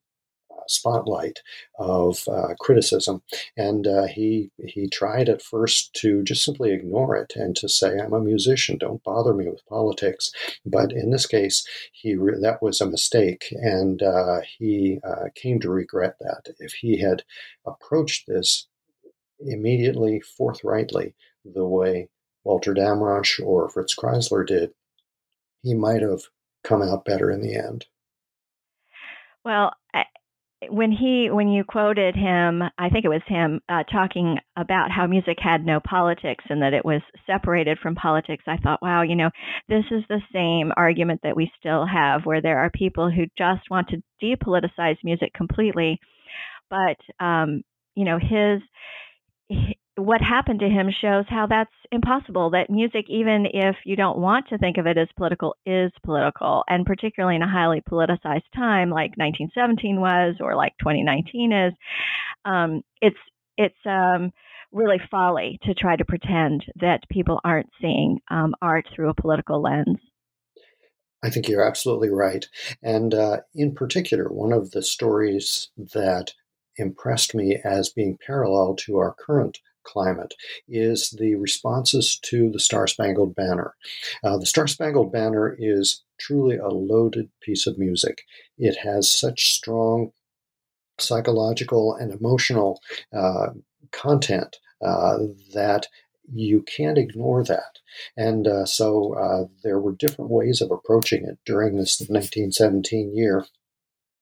spotlight 0.69 1.39
of 1.77 2.23
uh, 2.27 2.53
criticism. 2.59 3.21
And 3.57 3.87
uh, 3.87 4.07
he 4.07 4.51
he 4.57 4.87
tried 4.87 5.29
at 5.29 5.41
first 5.41 5.93
to 5.95 6.23
just 6.23 6.43
simply 6.43 6.71
ignore 6.71 7.15
it 7.15 7.33
and 7.35 7.55
to 7.57 7.69
say, 7.69 7.99
"I'm 7.99 8.13
a 8.13 8.19
musician. 8.19 8.77
Don't 8.77 9.03
bother 9.03 9.33
me 9.33 9.47
with 9.47 9.65
politics." 9.67 10.31
But 10.65 10.91
in 10.91 11.11
this 11.11 11.25
case, 11.25 11.67
he 11.91 12.15
re- 12.15 12.39
that 12.41 12.61
was 12.61 12.81
a 12.81 12.89
mistake, 12.89 13.47
and 13.51 14.01
uh, 14.01 14.41
he 14.57 14.99
uh, 15.03 15.29
came 15.35 15.59
to 15.61 15.69
regret 15.69 16.15
that. 16.19 16.53
If 16.59 16.73
he 16.73 16.99
had 16.99 17.23
approached 17.65 18.27
this 18.27 18.67
immediately, 19.39 20.19
forthrightly, 20.19 21.15
the 21.45 21.65
way 21.65 22.09
Walter 22.43 22.73
Damrosch 22.73 23.39
or 23.43 23.69
Fritz 23.69 23.95
Kreisler 23.95 24.45
did, 24.45 24.71
he 25.61 25.73
might 25.73 26.01
have 26.01 26.23
come 26.63 26.81
out 26.81 27.05
better 27.05 27.31
in 27.31 27.41
the 27.41 27.55
end. 27.55 27.85
Well, 29.43 29.73
when 30.67 30.91
he 30.91 31.29
when 31.31 31.47
you 31.47 31.63
quoted 31.63 32.15
him 32.15 32.61
i 32.77 32.89
think 32.89 33.05
it 33.05 33.09
was 33.09 33.21
him 33.27 33.61
uh, 33.69 33.83
talking 33.89 34.37
about 34.57 34.91
how 34.91 35.07
music 35.07 35.37
had 35.41 35.65
no 35.65 35.79
politics 35.79 36.43
and 36.49 36.61
that 36.61 36.73
it 36.73 36.83
was 36.83 37.01
separated 37.25 37.77
from 37.81 37.95
politics 37.95 38.43
i 38.45 38.57
thought 38.57 38.81
wow 38.81 39.01
you 39.01 39.15
know 39.15 39.29
this 39.69 39.85
is 39.91 40.03
the 40.09 40.19
same 40.33 40.73
argument 40.75 41.21
that 41.23 41.35
we 41.35 41.49
still 41.59 41.85
have 41.85 42.25
where 42.25 42.41
there 42.41 42.59
are 42.59 42.69
people 42.71 43.09
who 43.09 43.25
just 43.37 43.69
want 43.69 43.87
to 43.87 44.01
depoliticize 44.21 44.97
music 45.03 45.33
completely. 45.33 45.99
But 46.69 47.23
um 47.23 47.63
you 47.95 48.05
know 48.05 48.19
his 48.19 48.61
what 49.99 50.21
happened 50.21 50.59
to 50.61 50.69
him 50.69 50.89
shows 51.01 51.25
how 51.29 51.45
that's 51.47 51.73
impossible 51.91 52.51
that 52.51 52.69
music 52.69 53.05
even 53.09 53.45
if 53.51 53.75
you 53.85 53.95
don't 53.95 54.17
want 54.17 54.47
to 54.47 54.57
think 54.57 54.77
of 54.77 54.87
it 54.87 54.97
as 54.97 55.07
political 55.17 55.55
is 55.65 55.91
political 56.03 56.63
and 56.67 56.85
particularly 56.85 57.35
in 57.35 57.41
a 57.41 57.49
highly 57.49 57.81
politicized 57.81 58.47
time 58.55 58.89
like 58.89 59.11
1917 59.17 59.99
was 59.99 60.35
or 60.39 60.55
like 60.55 60.73
2019 60.79 61.51
is 61.51 61.73
um, 62.45 62.81
it's 63.01 63.17
it's 63.57 63.75
um, 63.85 64.31
really 64.71 65.01
folly 65.11 65.59
to 65.63 65.73
try 65.73 65.95
to 65.95 66.05
pretend 66.05 66.63
that 66.79 67.01
people 67.11 67.39
aren't 67.43 67.69
seeing 67.81 68.19
um, 68.31 68.53
art 68.61 68.85
through 68.95 69.09
a 69.09 69.21
political 69.21 69.61
lens 69.61 69.97
I 71.21 71.29
think 71.29 71.49
you're 71.49 71.67
absolutely 71.67 72.09
right. 72.09 72.45
And 72.81 73.13
uh, 73.13 73.41
in 73.53 73.75
particular, 73.75 74.29
one 74.29 74.53
of 74.53 74.71
the 74.71 74.81
stories 74.81 75.69
that 75.75 76.31
impressed 76.77 77.35
me 77.35 77.59
as 77.63 77.89
being 77.89 78.17
parallel 78.25 78.75
to 78.75 78.97
our 78.97 79.13
current 79.13 79.59
climate 79.91 80.33
is 80.67 81.09
the 81.17 81.35
responses 81.35 82.19
to 82.23 82.49
the 82.51 82.59
Star 82.59 82.87
Spangled 82.87 83.35
Banner. 83.35 83.75
Uh, 84.23 84.37
the 84.37 84.45
Star 84.45 84.67
Spangled 84.67 85.11
Banner 85.11 85.55
is 85.57 86.03
truly 86.19 86.57
a 86.57 86.67
loaded 86.67 87.29
piece 87.41 87.65
of 87.65 87.77
music. 87.77 88.23
It 88.57 88.77
has 88.77 89.11
such 89.11 89.53
strong 89.53 90.11
psychological 90.99 91.95
and 91.95 92.11
emotional 92.11 92.81
uh, 93.13 93.49
content 93.91 94.57
uh, 94.85 95.17
that 95.53 95.87
you 96.31 96.61
can't 96.61 96.97
ignore 96.97 97.43
that. 97.43 97.79
And 98.15 98.47
uh, 98.47 98.65
so 98.65 99.13
uh, 99.13 99.47
there 99.63 99.79
were 99.79 99.93
different 99.93 100.29
ways 100.29 100.61
of 100.61 100.71
approaching 100.71 101.25
it 101.25 101.39
during 101.45 101.75
this 101.75 101.99
1917 101.99 103.15
year. 103.15 103.45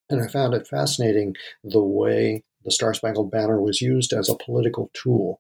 And 0.10 0.22
I 0.22 0.28
found 0.28 0.54
it 0.54 0.68
fascinating 0.68 1.36
the 1.64 1.84
way 1.84 2.44
the 2.68 2.72
Star 2.74 2.94
Spangled 2.94 3.32
Banner 3.32 3.62
was 3.62 3.80
used 3.82 4.12
as 4.12 4.28
a 4.28 4.36
political 4.36 4.92
tool. 4.94 5.40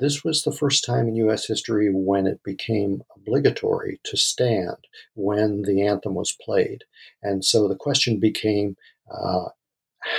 This 0.00 0.24
was 0.24 0.40
the 0.40 0.52
first 0.52 0.86
time 0.86 1.06
in 1.06 1.16
U.S. 1.16 1.46
history 1.46 1.90
when 1.92 2.26
it 2.26 2.42
became 2.42 3.02
obligatory 3.14 4.00
to 4.04 4.16
stand 4.16 4.78
when 5.12 5.62
the 5.62 5.86
anthem 5.86 6.14
was 6.14 6.34
played. 6.40 6.84
And 7.22 7.44
so 7.44 7.68
the 7.68 7.76
question 7.76 8.18
became 8.18 8.78
uh, 9.14 9.50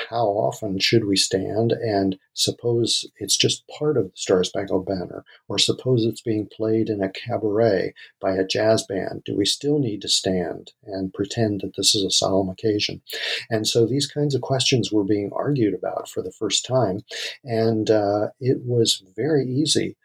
how 0.10 0.28
often 0.28 0.80
should 0.80 1.06
we 1.06 1.16
stand? 1.16 1.72
And 1.72 2.18
suppose 2.34 3.06
it's 3.18 3.38
just 3.38 3.68
part 3.68 3.98
of 3.98 4.06
the 4.06 4.12
Star 4.16 4.44
Spangled 4.44 4.86
Banner, 4.86 5.24
or 5.48 5.58
suppose 5.58 6.06
it's 6.06 6.22
being 6.22 6.48
played 6.48 6.90
in 6.90 7.02
a 7.02 7.10
cabaret 7.10 7.94
by 8.20 8.36
a 8.36 8.46
jazz 8.46 8.86
band. 8.86 9.24
Do 9.26 9.36
we 9.36 9.46
still 9.46 9.80
need 9.80 10.02
to 10.02 10.10
stand 10.10 10.72
and 10.86 11.14
pretend 11.14 11.62
that 11.62 11.76
this 11.76 11.96
is 11.96 12.04
a 12.04 12.12
solemn 12.12 12.50
occasion? 12.50 13.02
And 13.50 13.68
so 13.68 13.86
these 13.86 14.08
kinds 14.08 14.36
of 14.36 14.42
questions 14.42 14.92
were 14.92 15.04
being 15.04 15.32
argued 15.34 15.74
about 15.74 16.10
for 16.10 16.22
the 16.22 16.32
first 16.32 16.66
time. 16.66 17.02
And 17.44 17.90
uh, 17.90 18.30
it 18.40 18.60
was 18.66 19.04
very 19.16 19.46
easy 19.46 19.96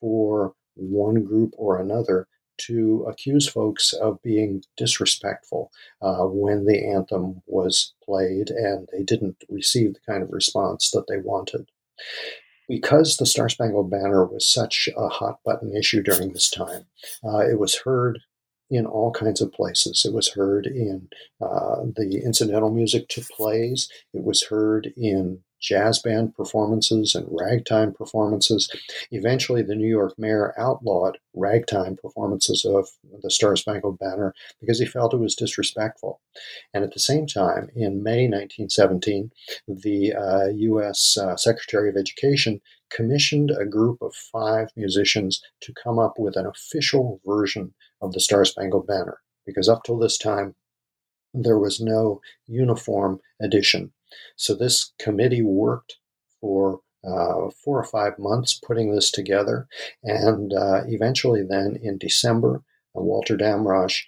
for 0.00 0.54
one 0.74 1.24
group 1.24 1.54
or 1.56 1.80
another 1.80 2.28
to 2.58 3.04
accuse 3.08 3.48
folks 3.48 3.92
of 3.92 4.22
being 4.22 4.62
disrespectful 4.76 5.70
uh, 6.02 6.24
when 6.24 6.64
the 6.64 6.84
anthem 6.86 7.42
was 7.46 7.94
played 8.04 8.50
and 8.50 8.88
they 8.92 9.02
didn't 9.02 9.42
receive 9.48 9.94
the 9.94 10.00
kind 10.06 10.22
of 10.22 10.30
response 10.30 10.90
that 10.90 11.06
they 11.08 11.18
wanted. 11.18 11.68
Because 12.68 13.16
the 13.16 13.26
Star 13.26 13.48
Spangled 13.48 13.90
Banner 13.90 14.26
was 14.26 14.46
such 14.46 14.88
a 14.96 15.08
hot 15.08 15.40
button 15.44 15.74
issue 15.74 16.02
during 16.02 16.32
this 16.32 16.50
time, 16.50 16.84
uh, 17.24 17.38
it 17.38 17.58
was 17.58 17.80
heard 17.80 18.20
in 18.70 18.84
all 18.84 19.10
kinds 19.10 19.40
of 19.40 19.52
places. 19.52 20.04
It 20.04 20.12
was 20.12 20.32
heard 20.32 20.66
in 20.66 21.08
uh, 21.40 21.84
the 21.96 22.22
incidental 22.24 22.70
music 22.70 23.08
to 23.08 23.22
plays. 23.22 23.88
It 24.12 24.22
was 24.22 24.44
heard 24.44 24.92
in 24.96 25.42
jazz 25.60 26.00
band 26.00 26.34
performances 26.34 27.14
and 27.14 27.26
ragtime 27.30 27.92
performances. 27.92 28.70
Eventually, 29.10 29.62
the 29.62 29.74
New 29.74 29.88
York 29.88 30.14
mayor 30.18 30.54
outlawed 30.58 31.18
ragtime 31.34 31.96
performances 31.96 32.64
of 32.64 32.88
the 33.22 33.30
Star 33.30 33.56
Spangled 33.56 33.98
Banner 33.98 34.34
because 34.60 34.78
he 34.78 34.86
felt 34.86 35.14
it 35.14 35.18
was 35.18 35.34
disrespectful. 35.34 36.20
And 36.72 36.84
at 36.84 36.92
the 36.92 37.00
same 37.00 37.26
time, 37.26 37.70
in 37.74 38.02
May 38.02 38.28
1917, 38.28 39.30
the 39.66 40.14
uh, 40.14 40.46
U.S. 40.48 41.16
Uh, 41.16 41.36
Secretary 41.36 41.88
of 41.88 41.96
Education 41.96 42.60
commissioned 42.90 43.50
a 43.50 43.66
group 43.66 44.00
of 44.00 44.14
five 44.14 44.68
musicians 44.76 45.42
to 45.60 45.72
come 45.72 45.98
up 45.98 46.14
with 46.18 46.36
an 46.36 46.46
official 46.46 47.20
version 47.26 47.74
of 48.00 48.12
the 48.12 48.20
Star 48.20 48.44
Spangled 48.44 48.86
Banner. 48.86 49.20
Because 49.44 49.68
up 49.68 49.82
till 49.84 49.98
this 49.98 50.18
time, 50.18 50.54
there 51.34 51.58
was 51.58 51.80
no 51.80 52.20
uniform 52.46 53.20
edition 53.40 53.92
so 54.36 54.54
this 54.54 54.92
committee 54.98 55.42
worked 55.42 55.96
for 56.40 56.80
uh, 57.04 57.50
four 57.64 57.78
or 57.78 57.84
five 57.84 58.18
months 58.18 58.54
putting 58.54 58.92
this 58.92 59.10
together, 59.10 59.68
and 60.02 60.52
uh, 60.52 60.82
eventually, 60.86 61.42
then 61.42 61.78
in 61.80 61.98
December, 61.98 62.62
uh, 62.96 63.00
Walter 63.00 63.36
Damrosch 63.36 64.02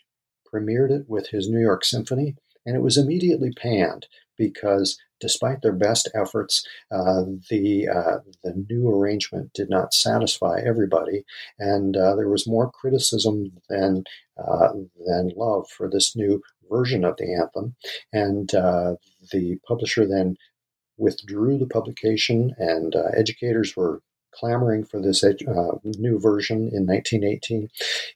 premiered 0.52 0.90
it 0.90 1.04
with 1.08 1.28
his 1.28 1.48
New 1.48 1.60
York 1.60 1.84
Symphony, 1.84 2.36
and 2.66 2.76
it 2.76 2.82
was 2.82 2.96
immediately 2.96 3.52
panned 3.52 4.06
because 4.36 4.98
despite 5.20 5.62
their 5.62 5.72
best 5.72 6.08
efforts, 6.14 6.66
uh, 6.90 7.24
the 7.48 7.86
uh, 7.88 8.18
the 8.42 8.64
new 8.68 8.88
arrangement 8.88 9.52
did 9.52 9.70
not 9.70 9.94
satisfy 9.94 10.60
everybody, 10.64 11.24
and 11.58 11.96
uh, 11.96 12.16
there 12.16 12.28
was 12.28 12.48
more 12.48 12.70
criticism 12.70 13.52
than 13.68 14.04
than 15.06 15.30
love 15.36 15.68
for 15.68 15.88
this 15.88 16.16
new 16.16 16.42
version 16.70 17.04
of 17.04 17.16
the 17.18 17.34
anthem. 17.34 17.76
And 18.12 18.50
the 19.32 19.58
publisher 19.66 20.06
then 20.06 20.36
withdrew 20.96 21.58
the 21.58 21.66
publication, 21.66 22.54
and 22.58 22.94
uh, 22.94 23.08
educators 23.16 23.76
were 23.76 24.00
clamoring 24.32 24.84
for 24.84 25.00
this 25.00 25.24
uh, 25.24 25.32
new 25.84 26.20
version 26.20 26.70
in 26.72 26.86
1918. 26.86 27.68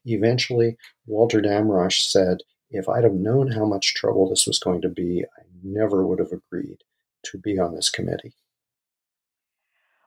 Eventually, 0.04 0.76
Walter 1.06 1.40
Damrosch 1.40 2.08
said, 2.10 2.38
If 2.70 2.88
I'd 2.88 3.04
have 3.04 3.14
known 3.14 3.52
how 3.52 3.64
much 3.64 3.94
trouble 3.94 4.28
this 4.28 4.46
was 4.46 4.58
going 4.58 4.82
to 4.82 4.88
be, 4.88 5.24
I 5.24 5.42
never 5.62 6.06
would 6.06 6.18
have 6.18 6.32
agreed 6.32 6.78
to 7.24 7.38
be 7.38 7.58
on 7.58 7.74
this 7.74 7.90
committee. 7.90 8.34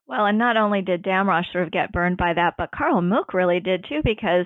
Well, 0.08 0.26
and 0.26 0.38
not 0.38 0.56
only 0.56 0.82
did 0.82 1.04
Damrosch 1.04 1.52
sort 1.52 1.66
of 1.66 1.72
get 1.72 1.92
burned 1.92 2.18
by 2.18 2.34
that, 2.34 2.54
but 2.58 2.72
Karl 2.72 3.02
Muck 3.02 3.34
really 3.34 3.60
did 3.60 3.86
too, 3.90 4.02
because 4.04 4.46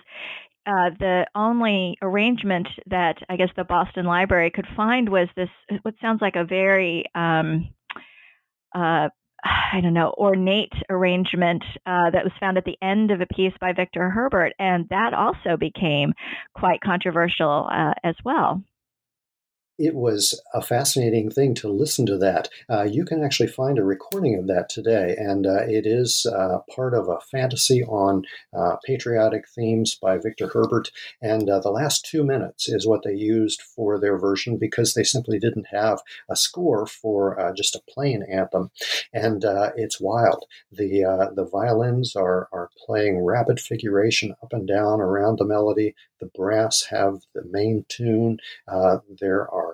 uh, 0.66 0.92
the 1.00 1.26
only 1.36 1.98
arrangement 2.02 2.68
that 2.88 3.16
I 3.30 3.36
guess 3.36 3.50
the 3.56 3.64
Boston 3.64 4.06
Library 4.06 4.52
could 4.52 4.68
find 4.76 5.10
was 5.10 5.28
this, 5.36 5.50
what 5.82 5.96
sounds 6.02 6.22
like 6.22 6.36
a 6.36 6.46
very, 6.46 7.06
um, 7.16 7.70
uh, 8.76 9.10
I 9.44 9.82
don't 9.82 9.94
know, 9.94 10.14
ornate 10.18 10.74
arrangement 10.90 11.64
uh, 11.86 12.12
that 12.12 12.24
was 12.24 12.34
found 12.40 12.58
at 12.58 12.66
the 12.66 12.78
end 12.82 13.12
of 13.12 13.22
a 13.22 13.26
piece 13.26 13.54
by 13.60 13.74
Victor 13.74 14.10
Herbert, 14.10 14.54
and 14.60 14.88
that 14.90 15.14
also 15.14 15.58
became 15.58 16.14
quite 16.54 16.82
controversial 16.82 17.68
uh, 17.72 17.94
as 18.04 18.16
well 18.24 18.62
it 19.82 19.96
was 19.96 20.40
a 20.54 20.62
fascinating 20.62 21.32
thing 21.32 21.56
to 21.56 21.68
listen 21.68 22.06
to 22.06 22.18
that. 22.20 22.50
Uh, 22.70 22.84
you 22.84 23.04
can 23.04 23.24
actually 23.24 23.48
find 23.48 23.80
a 23.80 23.84
recording 23.84 24.38
of 24.38 24.48
that 24.48 24.70
today, 24.70 25.16
and 25.18 25.48
uh, 25.48 25.64
it 25.64 25.88
is 25.88 26.28
uh, 26.28 26.60
part 26.74 26.94
of 26.94 27.10
a 27.10 27.20
fantasy 27.32 27.84
on 27.84 28.24
uh, 28.56 28.76
patriotic 28.86 29.48
themes 29.50 29.98
by 30.00 30.18
Victor 30.18 30.48
Herbert. 30.48 30.92
And 31.22 31.50
uh, 31.50 31.60
the 31.60 31.72
last 31.72 32.06
two 32.06 32.24
minutes 32.24 32.70
is 32.70 32.86
what 32.86 33.02
they 33.04 33.16
used 33.16 33.62
for 33.62 34.00
their 34.00 34.20
version 34.20 34.58
because 34.58 34.94
they 34.94 35.04
simply 35.04 35.40
didn't 35.40 35.68
have 35.72 36.02
a 36.30 36.36
score 36.36 36.86
for 36.86 37.40
uh, 37.40 37.52
just 37.54 37.76
a 37.76 37.82
plain 37.90 38.24
anthem. 38.32 38.70
And 39.14 39.44
it's 39.76 40.00
wild. 40.00 40.46
The 40.72 41.32
the 41.36 41.46
violins 41.46 42.16
are 42.16 42.48
are 42.52 42.70
playing 42.86 43.24
rapid 43.24 43.60
figuration 43.60 44.36
up 44.44 44.54
and 44.54 44.68
down 44.68 45.02
around 45.02 45.38
the 45.38 45.46
melody. 45.46 45.96
The 46.20 46.30
brass 46.36 46.86
have 46.90 47.22
the 47.34 47.44
main 47.50 47.86
tune. 47.90 48.38
there 49.20 49.50
are 49.52 49.71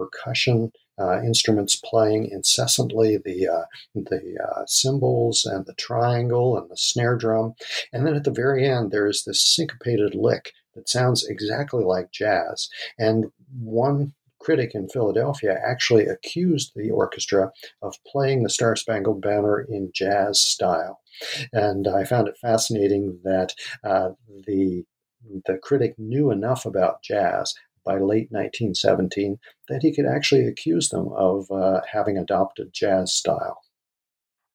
percussion 0.00 0.72
uh, 0.98 1.22
instruments 1.22 1.76
playing 1.76 2.26
incessantly 2.30 3.18
the 3.18 3.48
uh, 3.48 3.64
the 3.94 4.36
uh, 4.42 4.64
cymbals 4.66 5.44
and 5.44 5.66
the 5.66 5.74
triangle 5.74 6.58
and 6.58 6.70
the 6.70 6.76
snare 6.76 7.16
drum, 7.16 7.54
and 7.92 8.06
then 8.06 8.14
at 8.14 8.24
the 8.24 8.30
very 8.30 8.66
end 8.66 8.90
there 8.90 9.06
is 9.06 9.24
this 9.24 9.40
syncopated 9.40 10.14
lick 10.14 10.52
that 10.74 10.88
sounds 10.88 11.26
exactly 11.26 11.84
like 11.84 12.12
jazz. 12.12 12.68
And 12.98 13.32
one 13.60 14.14
critic 14.38 14.74
in 14.74 14.88
Philadelphia 14.88 15.58
actually 15.66 16.06
accused 16.06 16.72
the 16.74 16.90
orchestra 16.90 17.52
of 17.82 17.94
playing 18.06 18.42
the 18.42 18.48
Star 18.48 18.74
Spangled 18.74 19.20
Banner 19.20 19.60
in 19.60 19.90
jazz 19.92 20.40
style, 20.40 21.00
and 21.52 21.86
I 21.86 22.04
found 22.04 22.28
it 22.28 22.38
fascinating 22.38 23.20
that 23.24 23.54
uh, 23.84 24.10
the 24.46 24.84
the 25.46 25.58
critic 25.58 25.94
knew 25.98 26.30
enough 26.30 26.64
about 26.64 27.02
jazz 27.02 27.54
by 27.84 27.94
late 27.94 28.28
1917 28.30 29.38
that 29.68 29.82
he 29.82 29.94
could 29.94 30.06
actually 30.06 30.46
accuse 30.46 30.88
them 30.88 31.08
of 31.16 31.50
uh, 31.50 31.80
having 31.92 32.16
adopted 32.16 32.72
jazz 32.72 33.12
style. 33.12 33.60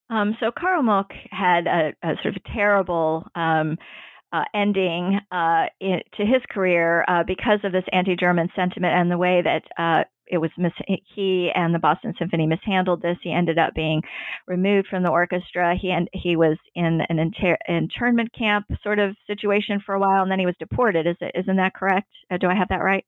Um, 0.10 0.38
so 0.40 0.52
Karl 0.52 0.84
Muck 0.84 1.12
had 1.32 1.66
a, 1.66 1.94
a, 2.04 2.16
sort 2.22 2.36
of 2.36 2.44
terrible 2.54 3.26
um, 3.34 3.78
uh, 4.36 4.44
ending 4.54 5.20
uh, 5.32 5.66
in, 5.80 6.00
to 6.18 6.26
his 6.26 6.42
career 6.50 7.06
uh, 7.08 7.24
because 7.26 7.60
of 7.64 7.72
this 7.72 7.84
anti-German 7.92 8.50
sentiment 8.56 8.94
and 8.94 9.10
the 9.10 9.18
way 9.18 9.42
that 9.42 9.64
uh, 9.82 10.04
it 10.28 10.40
was 10.40 10.50
mis- 10.58 11.00
he 11.16 11.52
and 11.54 11.74
the 11.74 11.80
Boston 11.80 12.14
Symphony 12.18 12.48
mishandled 12.48 13.02
this. 13.02 13.18
He 13.22 13.32
ended 13.32 13.58
up 13.58 13.74
being 13.74 14.02
removed 14.48 14.88
from 14.90 15.04
the 15.04 15.12
orchestra. 15.12 15.76
He 15.80 15.92
and 15.92 16.10
he 16.14 16.36
was 16.36 16.58
in 16.74 17.02
an 17.08 17.20
inter- 17.20 17.58
internment 17.68 18.32
camp 18.38 18.66
sort 18.84 19.00
of 19.00 19.16
situation 19.28 19.82
for 19.86 19.96
a 19.96 20.00
while, 20.00 20.24
and 20.24 20.32
then 20.32 20.40
he 20.40 20.46
was 20.46 20.56
deported. 20.60 21.08
Is 21.08 21.18
it 21.22 21.32
isn't 21.36 21.58
that 21.58 21.76
correct? 21.76 22.10
Uh, 22.30 22.38
do 22.38 22.48
I 22.48 22.56
have 22.56 22.70
that 22.70 22.84
right? 22.84 23.06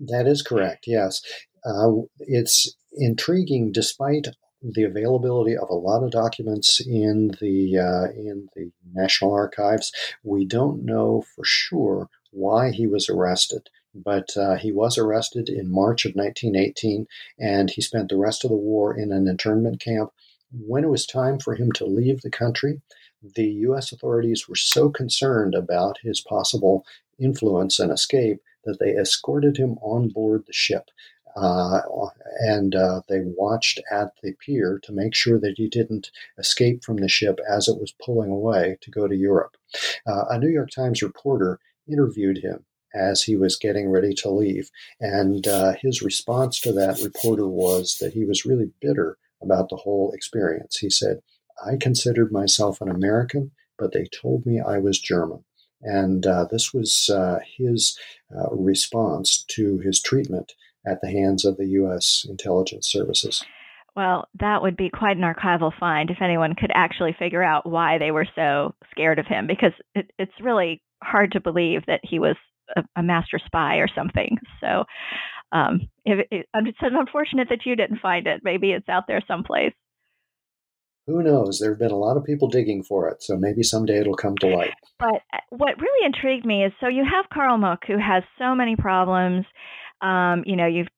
That 0.00 0.26
is 0.26 0.42
correct. 0.42 0.84
Yes, 0.86 1.22
uh, 1.64 1.90
it's 2.18 2.74
intriguing 2.92 3.72
despite 3.72 4.26
the 4.62 4.84
availability 4.84 5.56
of 5.56 5.70
a 5.70 5.74
lot 5.74 6.02
of 6.02 6.10
documents 6.10 6.80
in 6.80 7.28
the 7.40 7.78
uh, 7.78 8.10
in 8.12 8.48
the 8.54 8.70
National 8.92 9.32
Archives. 9.32 9.92
We 10.22 10.44
don't 10.44 10.84
know 10.84 11.24
for 11.34 11.44
sure 11.44 12.08
why 12.30 12.70
he 12.70 12.86
was 12.86 13.08
arrested 13.08 13.70
but 14.04 14.36
uh, 14.36 14.56
he 14.56 14.72
was 14.72 14.98
arrested 14.98 15.48
in 15.48 15.70
March 15.70 16.04
of 16.04 16.14
1918 16.14 17.06
and 17.38 17.70
he 17.70 17.82
spent 17.82 18.08
the 18.08 18.16
rest 18.16 18.44
of 18.44 18.50
the 18.50 18.56
war 18.56 18.96
in 18.96 19.12
an 19.12 19.26
internment 19.26 19.80
camp. 19.80 20.10
When 20.52 20.84
it 20.84 20.90
was 20.90 21.06
time 21.06 21.38
for 21.38 21.54
him 21.54 21.72
to 21.72 21.84
leave 21.84 22.22
the 22.22 22.30
country, 22.30 22.80
the 23.22 23.46
U.S. 23.46 23.92
authorities 23.92 24.48
were 24.48 24.56
so 24.56 24.90
concerned 24.90 25.54
about 25.54 25.98
his 26.02 26.20
possible 26.20 26.84
influence 27.18 27.78
and 27.80 27.90
escape 27.90 28.38
that 28.64 28.78
they 28.78 28.90
escorted 28.90 29.56
him 29.56 29.78
on 29.82 30.08
board 30.08 30.44
the 30.46 30.52
ship. 30.52 30.90
Uh, 31.38 31.80
and 32.40 32.74
uh, 32.74 33.00
they 33.08 33.20
watched 33.24 33.80
at 33.90 34.12
the 34.22 34.32
pier 34.44 34.80
to 34.82 34.92
make 34.92 35.14
sure 35.14 35.38
that 35.38 35.54
he 35.56 35.68
didn't 35.68 36.10
escape 36.38 36.82
from 36.82 36.96
the 36.96 37.08
ship 37.08 37.38
as 37.48 37.68
it 37.68 37.78
was 37.78 37.94
pulling 38.04 38.30
away 38.30 38.76
to 38.80 38.90
go 38.90 39.06
to 39.06 39.16
Europe. 39.16 39.56
Uh, 40.06 40.24
a 40.30 40.38
New 40.38 40.48
York 40.48 40.70
Times 40.70 41.02
reporter 41.02 41.60
interviewed 41.90 42.38
him 42.38 42.64
as 42.94 43.22
he 43.22 43.36
was 43.36 43.56
getting 43.56 43.88
ready 43.88 44.14
to 44.14 44.30
leave. 44.30 44.70
And 45.00 45.46
uh, 45.46 45.74
his 45.80 46.02
response 46.02 46.60
to 46.60 46.72
that 46.72 47.02
reporter 47.02 47.46
was 47.46 47.98
that 48.00 48.14
he 48.14 48.24
was 48.24 48.44
really 48.44 48.72
bitter 48.80 49.18
about 49.40 49.68
the 49.68 49.76
whole 49.76 50.10
experience. 50.12 50.78
He 50.78 50.90
said, 50.90 51.20
I 51.64 51.76
considered 51.76 52.32
myself 52.32 52.80
an 52.80 52.88
American, 52.88 53.52
but 53.78 53.92
they 53.92 54.06
told 54.06 54.44
me 54.44 54.60
I 54.60 54.78
was 54.78 54.98
German. 54.98 55.44
And 55.82 56.26
uh, 56.26 56.46
this 56.50 56.74
was 56.74 57.08
uh, 57.08 57.38
his 57.56 57.96
response 58.50 59.44
to 59.50 59.78
his 59.78 60.00
treatment 60.00 60.54
at 60.88 61.00
the 61.00 61.10
hands 61.10 61.44
of 61.44 61.56
the 61.56 61.66
U.S. 61.66 62.26
intelligence 62.28 62.88
services. 62.88 63.44
Well, 63.96 64.28
that 64.38 64.62
would 64.62 64.76
be 64.76 64.90
quite 64.90 65.16
an 65.16 65.24
archival 65.24 65.72
find 65.78 66.10
if 66.10 66.22
anyone 66.22 66.54
could 66.54 66.70
actually 66.72 67.16
figure 67.18 67.42
out 67.42 67.68
why 67.68 67.98
they 67.98 68.12
were 68.12 68.26
so 68.36 68.74
scared 68.92 69.18
of 69.18 69.26
him, 69.26 69.46
because 69.46 69.72
it, 69.94 70.10
it's 70.18 70.32
really 70.40 70.82
hard 71.02 71.32
to 71.32 71.40
believe 71.40 71.82
that 71.86 72.00
he 72.04 72.18
was 72.18 72.36
a, 72.76 72.82
a 72.96 73.02
master 73.02 73.40
spy 73.44 73.76
or 73.76 73.88
something. 73.92 74.36
So 74.60 74.84
um, 75.52 75.88
if 76.04 76.26
it, 76.30 76.46
it's 76.54 76.78
unfortunate 76.80 77.48
that 77.50 77.66
you 77.66 77.74
didn't 77.74 77.98
find 77.98 78.26
it. 78.26 78.42
Maybe 78.44 78.70
it's 78.70 78.88
out 78.88 79.04
there 79.08 79.22
someplace. 79.26 79.72
Who 81.06 81.22
knows? 81.22 81.58
There 81.58 81.70
have 81.70 81.78
been 81.78 81.90
a 81.90 81.96
lot 81.96 82.18
of 82.18 82.24
people 82.24 82.48
digging 82.48 82.82
for 82.82 83.08
it, 83.08 83.22
so 83.22 83.36
maybe 83.36 83.62
someday 83.62 83.98
it'll 83.98 84.14
come 84.14 84.36
to 84.36 84.46
light. 84.46 84.74
But 84.98 85.22
uh, 85.32 85.38
what 85.48 85.80
really 85.80 86.04
intrigued 86.04 86.44
me 86.44 86.64
is 86.64 86.72
so 86.80 86.88
you 86.88 87.02
have 87.02 87.30
Karl 87.32 87.56
Muck, 87.56 87.80
who 87.86 87.96
has 87.98 88.22
so 88.38 88.54
many 88.54 88.76
problems. 88.76 89.46
Um, 90.00 90.44
you 90.46 90.56
know, 90.56 90.66
you've 90.66 90.88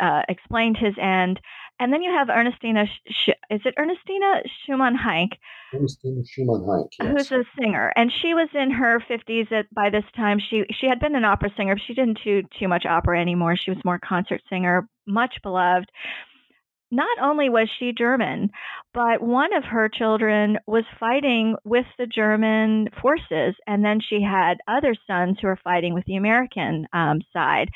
uh, 0.00 0.22
explained 0.28 0.76
his 0.76 0.94
end, 1.00 1.40
and 1.78 1.92
then 1.92 2.02
you 2.02 2.10
have 2.12 2.28
Ernestina. 2.28 2.86
Sch- 3.08 3.30
is 3.50 3.60
it 3.64 3.74
Ernestina 3.78 4.42
Schumann 4.64 4.96
Heink? 4.96 5.32
Ernestina 5.72 6.22
Schumann 6.26 6.62
Heink, 6.62 6.88
yes. 7.00 7.10
who's 7.10 7.32
a 7.32 7.44
singer, 7.58 7.92
and 7.96 8.12
she 8.12 8.34
was 8.34 8.48
in 8.54 8.70
her 8.70 9.00
fifties 9.00 9.46
at, 9.50 9.72
by 9.74 9.88
this 9.90 10.04
time. 10.14 10.38
She 10.38 10.64
she 10.70 10.86
had 10.86 11.00
been 11.00 11.14
an 11.16 11.24
opera 11.24 11.50
singer. 11.56 11.76
She 11.78 11.94
didn't 11.94 12.18
do 12.22 12.42
too 12.58 12.68
much 12.68 12.84
opera 12.86 13.20
anymore. 13.20 13.56
She 13.56 13.70
was 13.70 13.78
more 13.84 13.98
concert 13.98 14.42
singer, 14.50 14.88
much 15.06 15.36
beloved 15.42 15.90
not 16.90 17.18
only 17.22 17.48
was 17.48 17.68
she 17.78 17.92
German, 17.96 18.50
but 18.92 19.22
one 19.22 19.54
of 19.54 19.64
her 19.64 19.88
children 19.88 20.58
was 20.66 20.84
fighting 20.98 21.54
with 21.64 21.86
the 21.98 22.06
German 22.06 22.88
forces, 23.00 23.54
and 23.66 23.84
then 23.84 24.00
she 24.00 24.20
had 24.22 24.58
other 24.66 24.94
sons 25.06 25.38
who 25.40 25.46
were 25.46 25.58
fighting 25.62 25.94
with 25.94 26.04
the 26.06 26.16
American 26.16 26.86
um, 26.92 27.20
side. 27.32 27.70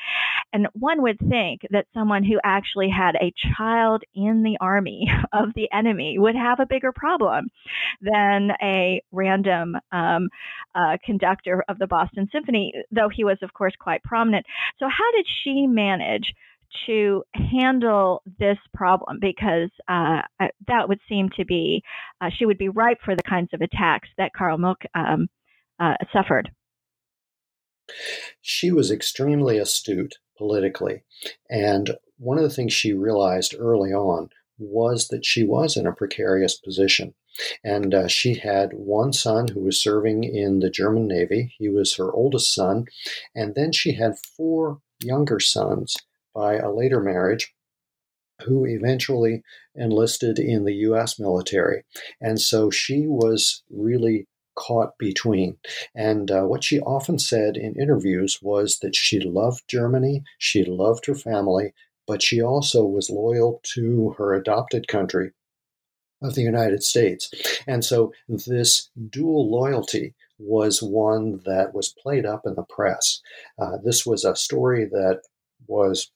And 0.51 0.67
one 0.73 1.01
would 1.01 1.19
think 1.19 1.61
that 1.71 1.87
someone 1.93 2.23
who 2.23 2.39
actually 2.43 2.89
had 2.89 3.15
a 3.15 3.33
child 3.57 4.03
in 4.13 4.43
the 4.43 4.57
army 4.59 5.07
of 5.33 5.49
the 5.55 5.69
enemy 5.73 6.17
would 6.19 6.35
have 6.35 6.59
a 6.59 6.65
bigger 6.65 6.91
problem 6.91 7.49
than 8.01 8.51
a 8.61 9.01
random 9.11 9.75
um, 9.91 10.29
uh, 10.73 10.97
conductor 11.05 11.63
of 11.69 11.77
the 11.77 11.87
Boston 11.87 12.27
Symphony, 12.31 12.73
though 12.91 13.09
he 13.09 13.23
was, 13.23 13.37
of 13.41 13.53
course, 13.53 13.73
quite 13.79 14.03
prominent. 14.03 14.45
So, 14.79 14.85
how 14.87 15.11
did 15.15 15.25
she 15.43 15.67
manage? 15.67 16.33
To 16.87 17.23
handle 17.33 18.21
this 18.39 18.57
problem 18.73 19.17
because 19.19 19.69
uh, 19.87 20.21
that 20.67 20.87
would 20.87 20.99
seem 21.09 21.29
to 21.35 21.43
be 21.45 21.81
uh, 22.21 22.29
she 22.37 22.45
would 22.45 22.59
be 22.59 22.69
ripe 22.69 22.99
for 23.03 23.15
the 23.15 23.23
kinds 23.23 23.49
of 23.53 23.61
attacks 23.61 24.09
that 24.17 24.33
Karl 24.37 24.57
Muck 24.57 24.83
um, 24.93 25.27
uh, 25.79 25.95
suffered. 26.13 26.51
She 28.41 28.71
was 28.71 28.91
extremely 28.91 29.57
astute 29.57 30.15
politically, 30.37 31.03
and 31.49 31.97
one 32.17 32.37
of 32.37 32.43
the 32.43 32.49
things 32.49 32.73
she 32.73 32.93
realized 32.93 33.55
early 33.57 33.91
on 33.91 34.29
was 34.57 35.07
that 35.09 35.25
she 35.25 35.43
was 35.43 35.75
in 35.75 35.85
a 35.85 35.93
precarious 35.93 36.55
position. 36.55 37.13
And 37.63 37.93
uh, 37.93 38.07
she 38.07 38.35
had 38.35 38.71
one 38.73 39.11
son 39.11 39.49
who 39.49 39.61
was 39.61 39.81
serving 39.81 40.23
in 40.23 40.59
the 40.59 40.69
German 40.69 41.07
Navy. 41.07 41.53
He 41.57 41.67
was 41.67 41.95
her 41.95 42.11
oldest 42.11 42.53
son. 42.53 42.85
And 43.35 43.55
then 43.55 43.73
she 43.73 43.93
had 43.93 44.17
four 44.17 44.79
younger 45.01 45.39
sons 45.39 45.97
by 46.35 46.55
a 46.57 46.71
later 46.71 46.99
marriage. 46.99 47.53
who 48.43 48.65
eventually 48.65 49.41
enlisted 49.75 50.37
in 50.39 50.65
the 50.65 50.73
US 50.89 51.17
military. 51.17 51.83
And 52.19 52.39
so 52.39 52.69
she 52.69 53.07
was 53.07 53.63
really 53.69 54.27
caught 54.55 54.97
between. 54.97 55.57
And 55.95 56.29
uh, 56.31 56.43
what 56.43 56.63
she 56.63 56.79
often 56.81 57.19
said 57.19 57.55
in 57.57 57.79
interviews 57.79 58.39
was 58.41 58.79
that 58.79 58.95
she 58.95 59.19
loved 59.19 59.63
Germany, 59.67 60.23
she 60.37 60.63
loved 60.65 61.05
her 61.05 61.15
family, 61.15 61.73
but 62.07 62.21
she 62.21 62.41
also 62.41 62.83
was 62.85 63.09
loyal 63.09 63.61
to 63.75 64.15
her 64.17 64.33
adopted 64.33 64.87
country 64.87 65.31
of 66.21 66.35
the 66.35 66.41
United 66.41 66.83
States. 66.83 67.31
And 67.67 67.83
so 67.83 68.13
this 68.27 68.89
dual 69.09 69.49
loyalty 69.49 70.13
was 70.37 70.81
one 70.81 71.41
that 71.45 71.73
was 71.73 71.93
played 72.01 72.25
up 72.25 72.41
in 72.45 72.55
the 72.55 72.63
press. 72.63 73.21
Uh, 73.57 73.77
this 73.83 74.05
was 74.05 74.25
a 74.25 74.35
story 74.35 74.85
that 74.85 75.21
was 75.67 76.11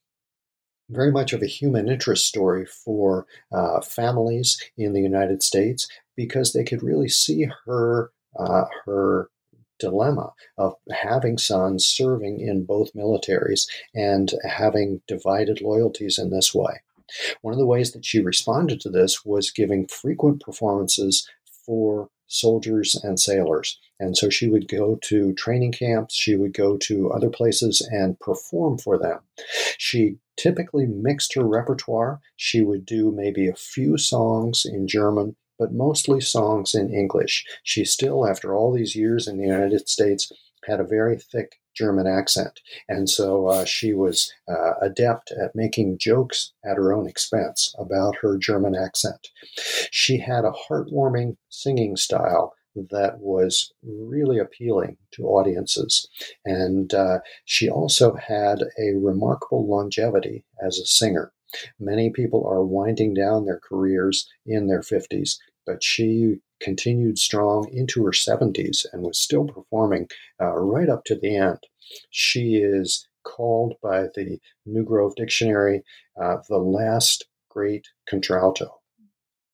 very 0.89 1.11
much 1.11 1.33
of 1.33 1.41
a 1.41 1.47
human 1.47 1.87
interest 1.87 2.25
story 2.25 2.65
for 2.65 3.25
uh, 3.51 3.81
families 3.81 4.61
in 4.77 4.93
the 4.93 5.01
United 5.01 5.43
States 5.43 5.87
because 6.15 6.53
they 6.53 6.63
could 6.63 6.83
really 6.83 7.09
see 7.09 7.47
her 7.65 8.11
uh, 8.37 8.65
her 8.85 9.29
dilemma 9.79 10.33
of 10.57 10.75
having 10.91 11.37
sons 11.37 11.85
serving 11.85 12.39
in 12.39 12.65
both 12.65 12.93
militaries 12.93 13.67
and 13.95 14.33
having 14.47 15.01
divided 15.07 15.61
loyalties 15.61 16.19
in 16.19 16.29
this 16.29 16.53
way. 16.53 16.81
One 17.41 17.53
of 17.53 17.59
the 17.59 17.65
ways 17.65 17.91
that 17.93 18.05
she 18.05 18.19
responded 18.19 18.81
to 18.81 18.89
this 18.89 19.25
was 19.25 19.51
giving 19.51 19.87
frequent 19.87 20.41
performances 20.41 21.27
for 21.65 22.09
soldiers 22.27 22.95
and 23.03 23.19
sailors. 23.19 23.79
And 23.99 24.15
so 24.15 24.29
she 24.29 24.47
would 24.47 24.67
go 24.67 24.97
to 25.03 25.33
training 25.33 25.71
camps, 25.71 26.13
she 26.13 26.35
would 26.35 26.53
go 26.53 26.77
to 26.77 27.11
other 27.11 27.29
places 27.29 27.81
and 27.91 28.19
perform 28.19 28.77
for 28.77 28.97
them. 28.97 29.19
She 29.77 30.17
typically 30.39 30.85
mixed 30.85 31.33
her 31.33 31.43
repertoire. 31.43 32.21
She 32.37 32.61
would 32.61 32.85
do 32.85 33.11
maybe 33.11 33.47
a 33.47 33.55
few 33.55 33.97
songs 33.97 34.65
in 34.65 34.87
German, 34.87 35.35
but 35.57 35.73
mostly 35.73 36.21
songs 36.21 36.73
in 36.73 36.93
English. 36.93 37.45
She 37.63 37.83
still, 37.83 38.25
after 38.25 38.55
all 38.55 38.71
these 38.71 38.95
years 38.95 39.27
in 39.27 39.37
the 39.37 39.45
United 39.45 39.89
States, 39.89 40.31
had 40.65 40.79
a 40.79 40.85
very 40.85 41.17
thick 41.17 41.59
German 41.75 42.07
accent. 42.07 42.59
And 42.87 43.09
so 43.09 43.47
uh, 43.47 43.65
she 43.65 43.93
was 43.93 44.31
uh, 44.47 44.73
adept 44.81 45.31
at 45.31 45.55
making 45.55 45.97
jokes 45.97 46.53
at 46.65 46.77
her 46.77 46.93
own 46.93 47.07
expense 47.07 47.73
about 47.77 48.17
her 48.21 48.37
German 48.37 48.75
accent. 48.75 49.29
She 49.91 50.19
had 50.19 50.45
a 50.45 50.51
heartwarming 50.51 51.37
singing 51.49 51.95
style 51.95 52.53
that 52.91 53.19
was 53.19 53.73
really 53.83 54.39
appealing 54.39 54.97
to 55.11 55.27
audiences. 55.27 56.07
And 56.45 56.93
uh, 56.93 57.19
she 57.45 57.69
also 57.69 58.15
had 58.15 58.63
a 58.77 58.97
remarkable 58.97 59.67
longevity 59.67 60.43
as 60.65 60.77
a 60.77 60.85
singer. 60.85 61.31
Many 61.79 62.09
people 62.09 62.45
are 62.47 62.63
winding 62.63 63.13
down 63.13 63.45
their 63.45 63.59
careers 63.59 64.29
in 64.45 64.67
their 64.67 64.81
50s, 64.81 65.37
but 65.65 65.83
she 65.83 66.37
continued 66.59 67.17
strong 67.17 67.69
into 67.71 68.03
her 68.05 68.11
70s 68.11 68.85
and 68.91 69.01
was 69.01 69.17
still 69.17 69.45
performing 69.45 70.07
uh, 70.41 70.53
right 70.55 70.89
up 70.89 71.03
to 71.05 71.15
the 71.15 71.35
end. 71.35 71.59
She 72.09 72.57
is 72.57 73.07
called 73.23 73.75
by 73.81 74.03
the 74.15 74.39
New 74.65 74.83
Grove 74.83 75.15
Dictionary 75.15 75.83
uh, 76.19 76.37
the 76.47 76.57
last 76.57 77.25
great 77.49 77.87
contralto. 78.07 78.79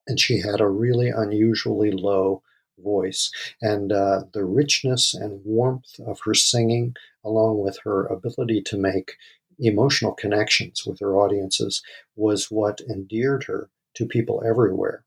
And 0.08 0.20
she 0.20 0.40
had 0.40 0.62
a 0.62 0.68
really 0.68 1.10
unusually 1.10 1.92
low 1.92 2.44
voice. 2.78 3.32
And 3.62 3.92
uh, 3.92 4.24
the 4.34 4.46
richness 4.46 5.14
and 5.14 5.42
warmth 5.44 6.00
of 6.06 6.20
her 6.26 6.34
singing, 6.34 6.96
along 7.24 7.64
with 7.64 7.80
her 7.84 8.06
ability 8.08 8.62
to 8.64 8.78
make 8.78 9.14
emotional 9.60 10.14
connections 10.14 10.86
with 10.86 11.00
her 11.00 11.16
audiences, 11.16 11.82
was 12.16 12.52
what 12.52 12.82
endeared 12.82 13.46
her 13.46 13.70
to 13.96 14.06
people 14.06 14.44
everywhere. 14.46 15.04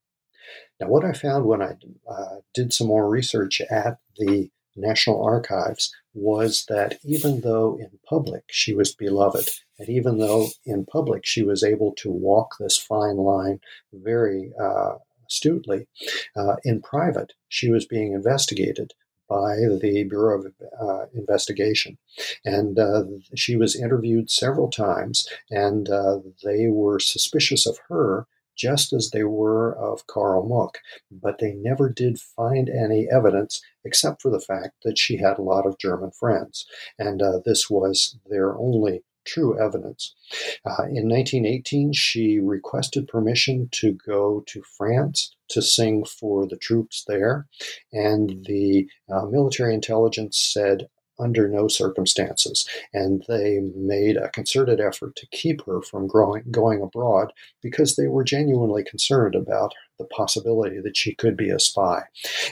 Now, 0.80 0.88
what 0.88 1.04
I 1.04 1.12
found 1.12 1.44
when 1.44 1.62
I 1.62 1.76
uh, 2.08 2.36
did 2.54 2.72
some 2.72 2.86
more 2.86 3.08
research 3.08 3.60
at 3.70 3.98
the 4.16 4.50
National 4.76 5.22
Archives 5.22 5.92
was 6.14 6.64
that 6.68 6.98
even 7.04 7.40
though 7.40 7.76
in 7.78 7.90
public 8.08 8.44
she 8.48 8.74
was 8.74 8.94
beloved, 8.94 9.48
and 9.78 9.88
even 9.88 10.18
though 10.18 10.48
in 10.64 10.86
public 10.86 11.26
she 11.26 11.42
was 11.42 11.62
able 11.62 11.92
to 11.98 12.10
walk 12.10 12.54
this 12.58 12.78
fine 12.78 13.16
line 13.16 13.60
very 13.92 14.52
uh, 14.60 14.94
astutely, 15.28 15.86
uh, 16.36 16.56
in 16.64 16.80
private 16.80 17.34
she 17.48 17.70
was 17.70 17.86
being 17.86 18.12
investigated 18.12 18.92
by 19.28 19.56
the 19.80 20.06
Bureau 20.08 20.40
of 20.40 20.52
uh, 20.80 21.06
Investigation. 21.12 21.98
And 22.44 22.78
uh, 22.78 23.04
she 23.34 23.56
was 23.56 23.76
interviewed 23.76 24.30
several 24.30 24.70
times, 24.70 25.28
and 25.50 25.88
uh, 25.88 26.20
they 26.42 26.68
were 26.68 26.98
suspicious 26.98 27.66
of 27.66 27.78
her 27.88 28.26
just 28.56 28.92
as 28.92 29.10
they 29.10 29.22
were 29.22 29.76
of 29.76 30.06
Karl 30.08 30.46
Muck, 30.46 30.78
but 31.10 31.38
they 31.38 31.52
never 31.52 31.88
did 31.88 32.18
find 32.18 32.68
any 32.68 33.06
evidence 33.08 33.62
except 33.84 34.20
for 34.20 34.30
the 34.30 34.40
fact 34.40 34.74
that 34.82 34.98
she 34.98 35.16
had 35.16 35.38
a 35.38 35.42
lot 35.42 35.64
of 35.64 35.78
German 35.78 36.10
friends. 36.10 36.66
And 36.98 37.22
uh, 37.22 37.38
this 37.44 37.70
was 37.70 38.18
their 38.28 38.58
only 38.58 39.04
true 39.28 39.58
evidence. 39.60 40.14
Uh, 40.64 40.84
in 40.84 41.08
1918, 41.08 41.92
she 41.92 42.38
requested 42.38 43.08
permission 43.08 43.68
to 43.72 43.92
go 43.92 44.42
to 44.46 44.62
France 44.62 45.34
to 45.50 45.62
sing 45.62 46.04
for 46.04 46.46
the 46.46 46.56
troops 46.56 47.04
there, 47.06 47.46
and 47.92 48.44
the 48.46 48.88
uh, 49.10 49.24
military 49.26 49.74
intelligence 49.74 50.38
said, 50.38 50.88
under 51.18 51.48
no 51.48 51.68
circumstances. 51.68 52.68
And 52.92 53.24
they 53.28 53.60
made 53.74 54.16
a 54.16 54.28
concerted 54.30 54.80
effort 54.80 55.16
to 55.16 55.26
keep 55.28 55.64
her 55.66 55.82
from 55.82 56.06
growing, 56.06 56.44
going 56.50 56.80
abroad 56.80 57.32
because 57.62 57.96
they 57.96 58.06
were 58.06 58.24
genuinely 58.24 58.84
concerned 58.84 59.34
about 59.34 59.74
the 59.98 60.04
possibility 60.04 60.80
that 60.80 60.96
she 60.96 61.14
could 61.14 61.36
be 61.36 61.50
a 61.50 61.58
spy. 61.58 62.02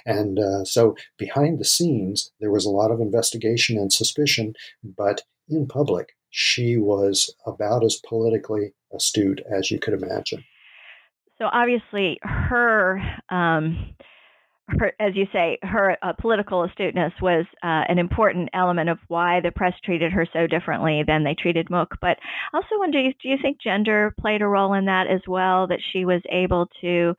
And 0.04 0.38
uh, 0.38 0.64
so 0.64 0.96
behind 1.16 1.58
the 1.58 1.64
scenes, 1.64 2.32
there 2.40 2.50
was 2.50 2.64
a 2.64 2.70
lot 2.70 2.90
of 2.90 3.00
investigation 3.00 3.78
and 3.78 3.92
suspicion, 3.92 4.54
but 4.82 5.22
in 5.48 5.66
public, 5.68 6.16
she 6.30 6.76
was 6.76 7.34
about 7.46 7.84
as 7.84 8.00
politically 8.06 8.74
astute 8.94 9.40
as 9.50 9.70
you 9.70 9.78
could 9.78 9.94
imagine. 9.94 10.44
So 11.38 11.46
obviously, 11.52 12.18
her. 12.22 13.00
Um 13.30 13.94
her, 14.68 14.92
as 14.98 15.14
you 15.14 15.26
say, 15.32 15.58
her 15.62 15.96
uh, 16.02 16.12
political 16.20 16.64
astuteness 16.64 17.12
was 17.22 17.46
uh, 17.62 17.86
an 17.88 17.98
important 17.98 18.48
element 18.52 18.88
of 18.88 18.98
why 19.08 19.40
the 19.40 19.52
press 19.52 19.74
treated 19.84 20.12
her 20.12 20.26
so 20.32 20.46
differently 20.46 21.04
than 21.06 21.22
they 21.22 21.34
treated 21.34 21.70
Muck. 21.70 21.96
But 22.00 22.18
I 22.52 22.56
also 22.56 22.78
wonder, 22.78 23.00
do 23.00 23.28
you 23.28 23.36
think 23.40 23.60
gender 23.60 24.12
played 24.20 24.42
a 24.42 24.46
role 24.46 24.74
in 24.74 24.86
that 24.86 25.06
as 25.06 25.20
well? 25.28 25.68
That 25.68 25.78
she 25.92 26.04
was 26.04 26.20
able 26.30 26.68
to 26.80 27.14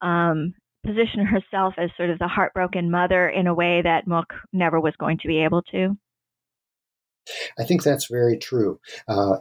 um, 0.00 0.54
position 0.86 1.26
herself 1.26 1.74
as 1.76 1.90
sort 1.96 2.10
of 2.10 2.18
the 2.18 2.28
heartbroken 2.28 2.90
mother 2.90 3.28
in 3.28 3.48
a 3.48 3.54
way 3.54 3.82
that 3.82 4.06
Muck 4.06 4.32
never 4.52 4.80
was 4.80 4.94
going 4.98 5.18
to 5.18 5.28
be 5.28 5.42
able 5.42 5.62
to? 5.72 5.96
I 7.58 7.64
think 7.64 7.82
that's 7.82 8.06
very 8.06 8.36
true. 8.36 8.80
Uh, 9.08 9.38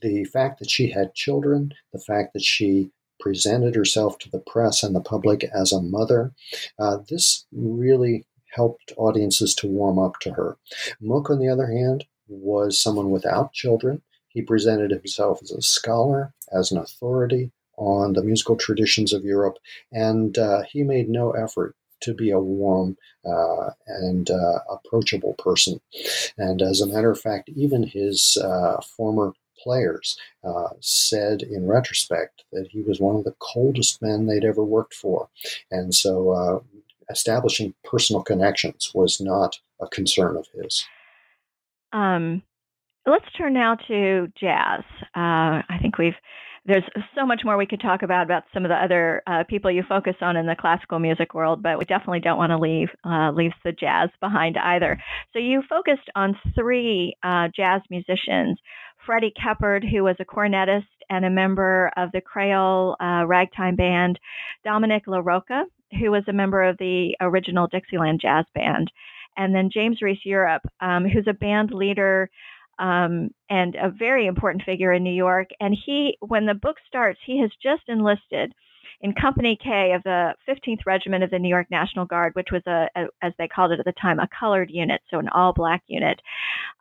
the 0.00 0.24
fact 0.24 0.58
that 0.58 0.70
she 0.70 0.90
had 0.90 1.14
children, 1.14 1.72
the 1.92 1.98
fact 1.98 2.34
that 2.34 2.42
she 2.42 2.90
presented 3.22 3.76
herself 3.76 4.18
to 4.18 4.28
the 4.30 4.40
press 4.40 4.82
and 4.82 4.94
the 4.94 5.00
public 5.00 5.44
as 5.54 5.72
a 5.72 5.80
mother. 5.80 6.32
Uh, 6.78 6.98
this 7.08 7.46
really 7.52 8.26
helped 8.50 8.92
audiences 8.96 9.54
to 9.54 9.68
warm 9.68 9.98
up 9.98 10.18
to 10.20 10.32
her. 10.32 10.58
Muck, 11.00 11.30
on 11.30 11.38
the 11.38 11.48
other 11.48 11.68
hand, 11.68 12.04
was 12.28 12.78
someone 12.78 13.10
without 13.10 13.52
children. 13.52 14.02
He 14.28 14.42
presented 14.42 14.90
himself 14.90 15.38
as 15.40 15.52
a 15.52 15.62
scholar, 15.62 16.34
as 16.52 16.72
an 16.72 16.78
authority 16.78 17.52
on 17.78 18.12
the 18.12 18.22
musical 18.22 18.56
traditions 18.56 19.12
of 19.12 19.24
Europe, 19.24 19.58
and 19.92 20.36
uh, 20.36 20.62
he 20.62 20.82
made 20.82 21.08
no 21.08 21.30
effort 21.30 21.74
to 22.02 22.14
be 22.14 22.30
a 22.30 22.40
warm 22.40 22.96
uh, 23.24 23.70
and 23.86 24.30
uh, 24.30 24.58
approachable 24.70 25.34
person. 25.34 25.80
And 26.38 26.62
as 26.62 26.80
a 26.80 26.86
matter 26.86 27.10
of 27.10 27.20
fact, 27.20 27.48
even 27.50 27.82
his 27.82 28.36
uh, 28.42 28.80
former 28.80 29.32
players 29.62 30.18
uh, 30.44 30.70
said 30.80 31.42
in 31.42 31.66
retrospect 31.66 32.44
that 32.52 32.68
he 32.70 32.82
was 32.82 33.00
one 33.00 33.16
of 33.16 33.24
the 33.24 33.34
coldest 33.38 34.02
men 34.02 34.26
they'd 34.26 34.44
ever 34.44 34.64
worked 34.64 34.94
for. 34.94 35.28
And 35.70 35.94
so 35.94 36.30
uh, 36.30 36.60
establishing 37.10 37.74
personal 37.84 38.22
connections 38.22 38.90
was 38.94 39.20
not 39.20 39.58
a 39.80 39.86
concern 39.86 40.36
of 40.36 40.48
his. 40.54 40.84
Um, 41.92 42.42
let's 43.06 43.30
turn 43.36 43.52
now 43.52 43.76
to 43.88 44.32
jazz. 44.38 44.82
Uh, 45.14 45.62
I 45.68 45.78
think 45.80 45.98
we've 45.98 46.16
there's 46.64 46.84
so 47.16 47.26
much 47.26 47.42
more 47.44 47.56
we 47.56 47.66
could 47.66 47.80
talk 47.80 48.02
about 48.02 48.24
about 48.24 48.44
some 48.54 48.64
of 48.64 48.68
the 48.68 48.76
other 48.76 49.22
uh, 49.26 49.42
people 49.48 49.70
you 49.70 49.82
focus 49.88 50.14
on 50.20 50.36
in 50.36 50.46
the 50.46 50.54
classical 50.54 50.98
music 50.98 51.34
world, 51.34 51.62
but 51.62 51.78
we 51.78 51.84
definitely 51.84 52.20
don't 52.20 52.38
want 52.38 52.50
to 52.50 52.58
leave 52.58 52.88
uh, 53.04 53.32
leave 53.32 53.52
the 53.64 53.72
jazz 53.72 54.10
behind 54.20 54.56
either. 54.56 54.98
So 55.32 55.38
you 55.38 55.62
focused 55.68 56.08
on 56.14 56.38
three 56.54 57.16
uh, 57.22 57.48
jazz 57.54 57.82
musicians 57.90 58.58
Freddie 59.04 59.32
Keppard, 59.36 59.88
who 59.88 60.04
was 60.04 60.16
a 60.20 60.24
cornetist 60.24 60.86
and 61.10 61.24
a 61.24 61.30
member 61.30 61.90
of 61.96 62.12
the 62.12 62.20
Creole 62.20 62.96
uh, 63.00 63.24
ragtime 63.26 63.74
band, 63.74 64.18
Dominic 64.64 65.06
LaRocca, 65.06 65.64
who 65.98 66.10
was 66.10 66.22
a 66.28 66.32
member 66.32 66.62
of 66.62 66.78
the 66.78 67.16
original 67.20 67.66
Dixieland 67.66 68.20
Jazz 68.20 68.44
Band, 68.54 68.92
and 69.36 69.54
then 69.54 69.70
James 69.72 70.00
Reese 70.00 70.24
Europe, 70.24 70.62
um, 70.80 71.04
who's 71.04 71.26
a 71.26 71.34
band 71.34 71.72
leader 71.72 72.30
um, 72.78 73.30
and 73.50 73.74
a 73.74 73.90
very 73.90 74.26
important 74.26 74.64
figure 74.64 74.92
in 74.92 75.04
New 75.04 75.14
York. 75.14 75.48
And 75.60 75.76
he, 75.86 76.16
when 76.20 76.46
the 76.46 76.54
book 76.54 76.76
starts, 76.86 77.20
he 77.24 77.40
has 77.40 77.50
just 77.62 77.82
enlisted 77.88 78.52
in 79.00 79.12
Company 79.14 79.58
K 79.62 79.92
of 79.94 80.02
the 80.04 80.34
15th 80.48 80.86
Regiment 80.86 81.24
of 81.24 81.30
the 81.30 81.38
New 81.38 81.48
York 81.48 81.66
National 81.70 82.06
Guard, 82.06 82.34
which 82.34 82.48
was 82.52 82.62
a, 82.66 82.88
a 82.96 83.06
as 83.20 83.32
they 83.38 83.48
called 83.48 83.72
it 83.72 83.80
at 83.80 83.84
the 83.84 83.92
time, 84.00 84.18
a 84.20 84.28
colored 84.38 84.70
unit, 84.70 85.00
so 85.10 85.18
an 85.18 85.28
all-black 85.28 85.82
unit. 85.88 86.20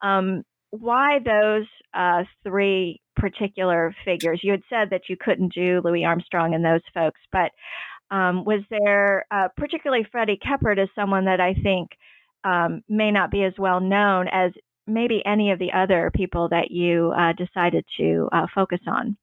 Um, 0.02 0.44
why 0.70 1.20
those 1.20 1.66
uh, 1.94 2.24
three 2.44 3.02
particular 3.16 3.94
figures? 4.06 4.40
You 4.44 4.52
had 4.52 4.64
said 4.70 4.90
that 4.92 5.10
you 5.10 5.18
couldn't 5.20 5.54
do 5.54 5.82
Louis 5.84 6.06
Armstrong 6.06 6.54
and 6.54 6.64
those 6.64 6.82
folks, 6.94 7.20
but 7.32 7.52
um, 8.16 8.46
was 8.46 8.62
there 8.70 9.26
uh, 9.32 9.48
particularly 9.58 10.06
Freddie 10.12 10.40
Keppard 10.40 10.82
as 10.82 10.90
someone 10.96 11.26
that 11.26 11.42
I 11.42 11.54
think 11.54 11.90
um, 12.44 12.84
may 12.88 13.12
not 13.12 13.32
be 13.32 13.44
as 13.44 13.54
well 13.58 13.80
known 13.80 14.28
as 14.28 14.52
maybe 14.94 15.22
any 15.26 15.52
of 15.52 15.60
the 15.60 15.72
other 15.74 16.12
people 16.14 16.50
that 16.50 16.72
you 16.72 17.14
uh, 17.18 17.34
decided 17.34 17.86
to 17.98 18.30
uh, 18.32 18.48
focus 18.54 18.80
on? 18.88 19.18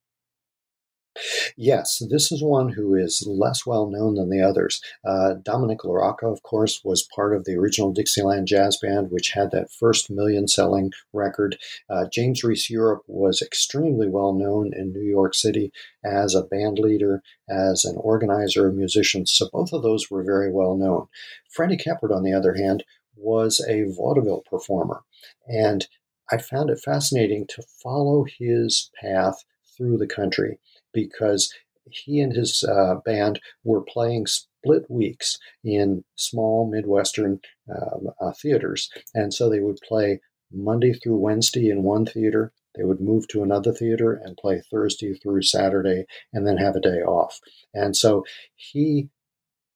Yes, 1.56 2.00
this 2.10 2.30
is 2.30 2.42
one 2.42 2.68
who 2.68 2.94
is 2.94 3.26
less 3.26 3.66
well 3.66 3.90
known 3.90 4.14
than 4.14 4.30
the 4.30 4.40
others. 4.40 4.80
Uh, 5.04 5.34
Dominic 5.42 5.80
LaRocca, 5.80 6.30
of 6.30 6.42
course, 6.42 6.82
was 6.84 7.08
part 7.14 7.34
of 7.34 7.44
the 7.44 7.56
original 7.56 7.92
Dixieland 7.92 8.46
Jazz 8.46 8.78
Band, 8.80 9.10
which 9.10 9.32
had 9.32 9.50
that 9.50 9.72
first 9.72 10.10
million 10.10 10.46
selling 10.46 10.92
record. 11.12 11.58
Uh, 11.90 12.06
James 12.12 12.44
Reese 12.44 12.70
Europe 12.70 13.02
was 13.06 13.42
extremely 13.42 14.08
well 14.08 14.32
known 14.32 14.72
in 14.74 14.92
New 14.92 15.02
York 15.02 15.34
City 15.34 15.72
as 16.04 16.34
a 16.34 16.44
band 16.44 16.78
leader, 16.78 17.22
as 17.48 17.84
an 17.84 17.96
organizer 17.96 18.68
of 18.68 18.74
musicians. 18.74 19.32
So 19.32 19.48
both 19.52 19.72
of 19.72 19.82
those 19.82 20.10
were 20.10 20.22
very 20.22 20.52
well 20.52 20.76
known. 20.76 21.08
Freddie 21.50 21.78
Keppard, 21.78 22.14
on 22.14 22.22
the 22.22 22.32
other 22.32 22.54
hand, 22.54 22.84
was 23.16 23.60
a 23.68 23.84
vaudeville 23.84 24.42
performer. 24.48 25.02
And 25.46 25.86
I 26.30 26.38
found 26.38 26.70
it 26.70 26.80
fascinating 26.84 27.46
to 27.48 27.62
follow 27.82 28.24
his 28.38 28.90
path 29.00 29.44
through 29.76 29.98
the 29.98 30.06
country 30.06 30.58
because 30.92 31.52
he 31.90 32.20
and 32.20 32.32
his 32.34 32.64
uh, 32.64 32.96
band 33.04 33.40
were 33.64 33.80
playing 33.80 34.26
split 34.26 34.90
weeks 34.90 35.38
in 35.64 36.04
small 36.16 36.68
Midwestern 36.70 37.40
um, 37.70 38.08
uh, 38.20 38.32
theaters. 38.32 38.90
And 39.14 39.32
so 39.32 39.48
they 39.48 39.60
would 39.60 39.78
play 39.86 40.20
Monday 40.52 40.92
through 40.92 41.16
Wednesday 41.16 41.70
in 41.70 41.82
one 41.82 42.06
theater. 42.06 42.52
They 42.74 42.84
would 42.84 43.00
move 43.00 43.26
to 43.28 43.42
another 43.42 43.72
theater 43.72 44.12
and 44.12 44.36
play 44.36 44.62
Thursday 44.70 45.14
through 45.14 45.42
Saturday 45.42 46.04
and 46.32 46.46
then 46.46 46.58
have 46.58 46.76
a 46.76 46.80
day 46.80 47.00
off. 47.02 47.40
And 47.74 47.96
so 47.96 48.24
he, 48.54 49.08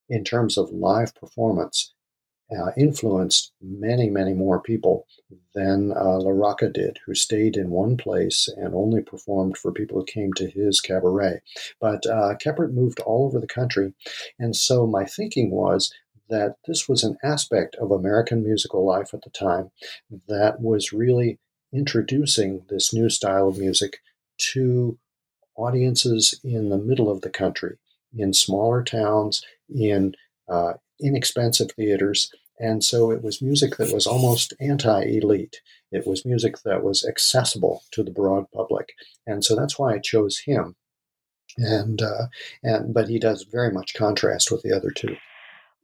in 0.09 0.25
terms 0.25 0.59
of 0.59 0.71
live 0.71 1.15
performance, 1.15 1.95
uh, 2.57 2.71
influenced 2.77 3.53
many, 3.61 4.11
many 4.11 4.35
more 4.35 4.61
people 4.61 5.07
than 5.55 5.93
uh, 5.93 6.19
LaRocca 6.19 6.73
did, 6.73 6.99
who 7.07 7.15
stayed 7.15 7.57
in 7.57 7.71
one 7.71 7.97
place 7.97 8.49
and 8.57 8.75
only 8.75 9.03
performed 9.03 9.57
for 9.57 9.73
people 9.73 9.99
who 9.99 10.05
came 10.05 10.33
to 10.35 10.51
his 10.51 10.81
cabaret. 10.81 11.41
But 11.81 12.07
uh, 12.07 12.35
Keppard 12.43 12.75
moved 12.75 13.01
all 13.01 13.27
over 13.27 13.39
the 13.41 13.47
country, 13.47 13.95
and 14.39 14.55
so 14.57 14.87
my 14.87 15.05
thinking 15.05 15.51
was 15.51 15.93
that 16.29 16.57
this 16.67 16.89
was 16.89 17.05
an 17.05 17.17
aspect 17.23 17.77
of 17.77 17.91
American 17.91 18.43
musical 18.43 18.87
life 18.87 19.13
at 19.13 19.23
the 19.23 19.31
time 19.31 19.71
that 20.29 20.61
was 20.61 20.93
really 20.93 21.39
introducing 21.73 22.65
this 22.69 22.93
new 22.93 23.09
style 23.09 23.49
of 23.49 23.59
music 23.59 23.99
to 24.39 24.99
audiences 25.57 26.39
in 26.43 26.71
the 26.71 26.79
middle 26.79 27.11
of 27.11 27.21
the 27.21 27.31
country, 27.31 27.77
in 28.17 28.33
smaller 28.33 28.83
towns, 28.83 29.45
in 29.69 30.15
uh, 30.49 30.75
inexpensive 31.01 31.71
theaters, 31.73 32.31
and 32.59 32.85
so 32.85 33.11
it 33.11 33.23
was 33.23 33.43
music 33.43 33.77
that 33.77 33.93
was 33.93 34.07
almost 34.07 34.55
anti 34.61 35.03
elite. 35.03 35.61
It 35.91 36.07
was 36.07 36.25
music 36.25 36.63
that 36.65 36.83
was 36.83 37.05
accessible 37.05 37.83
to 37.93 38.03
the 38.03 38.11
broad 38.11 38.51
public. 38.53 38.93
And 39.27 39.45
so 39.45 39.55
that's 39.57 39.79
why 39.79 39.95
I 39.95 39.99
chose 39.99 40.39
him. 40.39 40.77
And, 41.59 42.01
uh, 42.01 42.27
and 42.63 42.95
but 42.95 43.09
he 43.09 43.19
does 43.19 43.43
very 43.43 43.71
much 43.71 43.95
contrast 43.95 44.51
with 44.51 44.63
the 44.63 44.75
other 44.75 44.91
two. 44.91 45.17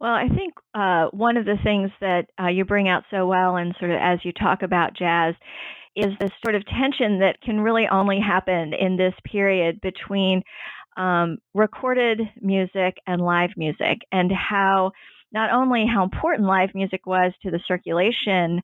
Well, 0.01 0.13
I 0.13 0.29
think 0.29 0.55
uh, 0.75 1.09
one 1.11 1.37
of 1.37 1.45
the 1.45 1.59
things 1.63 1.91
that 2.01 2.27
uh, 2.41 2.47
you 2.47 2.65
bring 2.65 2.89
out 2.89 3.03
so 3.11 3.27
well, 3.27 3.57
and 3.57 3.75
sort 3.79 3.91
of 3.91 3.99
as 4.01 4.21
you 4.25 4.33
talk 4.33 4.63
about 4.63 4.97
jazz, 4.97 5.35
is 5.97 6.13
this 6.21 6.31
sort 6.45 6.55
of 6.55 6.65
tension 6.67 7.19
that 7.19 7.41
can 7.43 7.61
really 7.61 7.89
only 7.91 8.21
happen 8.21 8.73
in 8.73 8.97
this 8.97 9.15
period 9.25 9.81
between 9.81 10.43
um, 10.97 11.39
recorded 11.53 12.21
music 12.41 12.99
and 13.09 13.21
live 13.21 13.51
music, 13.57 13.99
and 14.13 14.31
how 14.31 14.93
not 15.33 15.53
only 15.53 15.87
how 15.87 16.03
important 16.03 16.49
live 16.49 16.71
music 16.75 17.07
was 17.07 17.33
to 17.43 17.51
the 17.51 17.61
circulation 17.67 18.61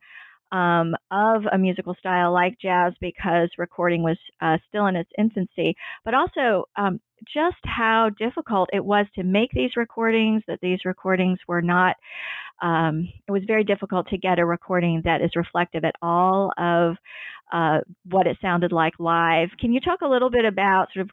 um, 0.51 0.95
of 1.11 1.43
a 1.51 1.57
musical 1.57 1.95
style 1.99 2.31
like 2.31 2.57
jazz 2.61 2.93
because 3.01 3.49
recording 3.57 4.03
was 4.03 4.17
uh, 4.41 4.57
still 4.67 4.85
in 4.87 4.95
its 4.95 5.09
infancy, 5.17 5.75
but 6.03 6.13
also 6.13 6.65
um, 6.75 6.99
just 7.33 7.57
how 7.63 8.09
difficult 8.17 8.69
it 8.71 8.83
was 8.83 9.05
to 9.15 9.23
make 9.23 9.49
these 9.51 9.71
recordings, 9.75 10.43
that 10.47 10.59
these 10.61 10.79
recordings 10.85 11.39
were 11.47 11.61
not, 11.61 11.95
um, 12.61 13.07
it 13.27 13.31
was 13.31 13.43
very 13.47 13.63
difficult 13.63 14.07
to 14.09 14.17
get 14.17 14.39
a 14.39 14.45
recording 14.45 15.01
that 15.03 15.21
is 15.21 15.31
reflective 15.35 15.83
at 15.83 15.95
all 16.01 16.51
of 16.57 16.95
uh, 17.51 17.79
what 18.09 18.27
it 18.27 18.37
sounded 18.41 18.71
like 18.71 18.93
live. 18.99 19.49
Can 19.59 19.73
you 19.73 19.79
talk 19.79 20.01
a 20.01 20.07
little 20.07 20.29
bit 20.29 20.45
about 20.45 20.87
sort 20.93 21.05
of 21.05 21.11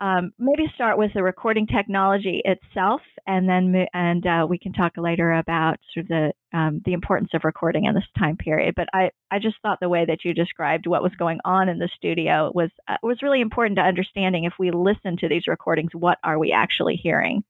um, 0.00 0.32
maybe 0.38 0.64
start 0.74 0.96
with 0.96 1.12
the 1.14 1.22
recording 1.22 1.66
technology 1.66 2.40
itself, 2.44 3.02
and 3.26 3.46
then 3.46 3.86
and 3.92 4.26
uh, 4.26 4.46
we 4.48 4.58
can 4.58 4.72
talk 4.72 4.92
later 4.96 5.32
about 5.32 5.76
sort 5.92 6.04
of 6.04 6.08
the 6.08 6.32
um, 6.56 6.80
the 6.86 6.94
importance 6.94 7.30
of 7.34 7.42
recording 7.44 7.84
in 7.84 7.94
this 7.94 8.04
time 8.18 8.36
period. 8.36 8.74
But 8.74 8.88
I, 8.94 9.10
I 9.30 9.38
just 9.38 9.56
thought 9.62 9.78
the 9.80 9.90
way 9.90 10.06
that 10.06 10.24
you 10.24 10.32
described 10.32 10.86
what 10.86 11.02
was 11.02 11.12
going 11.18 11.38
on 11.44 11.68
in 11.68 11.78
the 11.78 11.90
studio 11.96 12.50
was 12.54 12.70
uh, 12.88 12.96
was 13.02 13.22
really 13.22 13.42
important 13.42 13.76
to 13.76 13.82
understanding. 13.82 14.44
If 14.44 14.54
we 14.58 14.70
listen 14.70 15.18
to 15.18 15.28
these 15.28 15.46
recordings, 15.46 15.90
what 15.92 16.18
are 16.24 16.38
we 16.38 16.50
actually 16.50 16.96
hearing? 16.96 17.44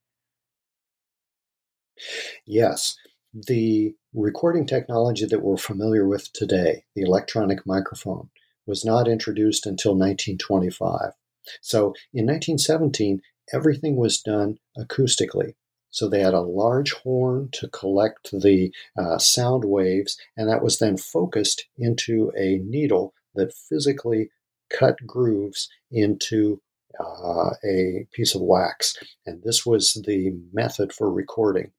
Yes, 2.47 2.97
the 3.33 3.95
recording 4.13 4.67
technology 4.67 5.27
that 5.27 5.43
we're 5.43 5.57
familiar 5.57 6.07
with 6.07 6.33
today, 6.33 6.85
the 6.97 7.03
electronic 7.03 7.65
microphone, 7.65 8.31
was 8.67 8.85
not 8.85 9.07
introduced 9.07 9.67
until 9.67 9.93
1925. 9.93 11.13
So 11.61 11.95
in 12.12 12.26
1917, 12.26 13.20
everything 13.53 13.97
was 13.97 14.20
done 14.20 14.59
acoustically. 14.78 15.55
So 15.91 16.09
they 16.09 16.20
had 16.20 16.34
a 16.34 16.41
large 16.41 16.93
horn 16.93 17.49
to 17.53 17.68
collect 17.68 18.30
the 18.30 18.72
uh, 18.97 19.18
sound 19.18 19.64
waves, 19.64 20.16
and 20.36 20.49
that 20.49 20.62
was 20.62 20.78
then 20.78 20.97
focused 20.97 21.66
into 21.76 22.32
a 22.36 22.59
needle 22.59 23.12
that 23.34 23.53
physically 23.53 24.30
cut 24.70 24.97
grooves 25.05 25.68
into 25.91 26.61
uh, 26.99 27.51
a 27.64 28.07
piece 28.12 28.34
of 28.34 28.41
wax. 28.41 28.97
And 29.26 29.43
this 29.43 29.66
was 29.66 29.95
the 30.07 30.32
method 30.53 30.93
for 30.93 31.12
recording. 31.12 31.72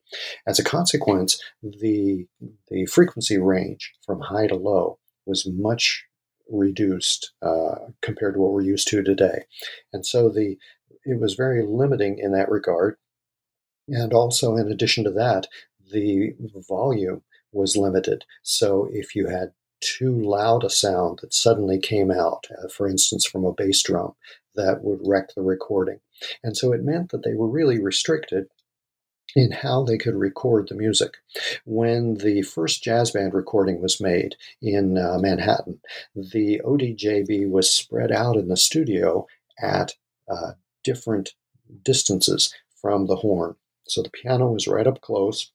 As 0.46 0.60
a 0.60 0.64
consequence, 0.64 1.42
the, 1.64 2.28
the 2.70 2.86
frequency 2.86 3.38
range 3.38 3.94
from 4.06 4.20
high 4.20 4.48
to 4.48 4.56
low 4.56 5.00
was 5.26 5.48
much 5.48 6.06
reduced 6.52 7.32
uh, 7.42 7.76
compared 8.02 8.36
to 8.36 8.40
what 8.40 8.52
we're 8.52 8.62
used 8.62 8.88
to 8.90 9.02
today. 9.02 9.46
And 9.94 10.06
so 10.06 10.30
the 10.30 10.58
it 11.04 11.20
was 11.20 11.34
very 11.34 11.66
limiting 11.66 12.20
in 12.20 12.32
that 12.34 12.50
regard. 12.50 12.98
And 13.88 14.14
also, 14.14 14.56
in 14.56 14.72
addition 14.72 15.04
to 15.06 15.12
that, 15.12 15.48
the 15.92 16.34
volume 16.70 17.24
was 17.52 17.76
limited. 17.76 18.24
So 18.44 18.88
if 18.92 19.16
you 19.16 19.28
had 19.28 19.54
too 19.82 20.16
loud 20.22 20.64
a 20.64 20.70
sound 20.70 21.20
that 21.22 21.34
suddenly 21.34 21.80
came 21.80 22.12
out, 22.12 22.46
uh, 22.52 22.68
for 22.68 22.88
instance, 22.88 23.26
from 23.26 23.44
a 23.44 23.52
bass 23.52 23.82
drum, 23.82 24.14
that 24.56 24.84
would 24.84 25.00
wreck 25.04 25.34
the 25.36 25.42
recording. 25.42 26.00
And 26.44 26.56
so 26.56 26.72
it 26.72 26.84
meant 26.84 27.10
that 27.10 27.24
they 27.24 27.34
were 27.34 27.50
really 27.50 27.80
restricted 27.80 28.48
in 29.36 29.52
how 29.52 29.84
they 29.84 29.98
could 29.98 30.16
record 30.16 30.68
the 30.68 30.76
music. 30.76 31.18
When 31.66 32.16
the 32.16 32.42
first 32.42 32.84
jazz 32.84 33.12
band 33.12 33.34
recording 33.34 33.82
was 33.82 34.02
made 34.02 34.36
in 34.62 34.98
uh, 34.98 35.18
Manhattan, 35.20 35.80
the 36.16 36.62
ODJB 36.66 37.50
was 37.50 37.72
spread 37.72 38.12
out 38.12 38.36
in 38.36 38.48
the 38.48 38.58
studio 38.58 39.28
at 39.62 39.94
uh, 40.30 40.54
different 40.84 41.34
distances 41.84 42.54
from 42.82 43.06
the 43.06 43.18
horn. 43.18 43.56
So 43.88 44.02
the 44.02 44.10
piano 44.10 44.52
was 44.52 44.68
right 44.68 44.88
up 44.88 45.02
close. 45.02 45.52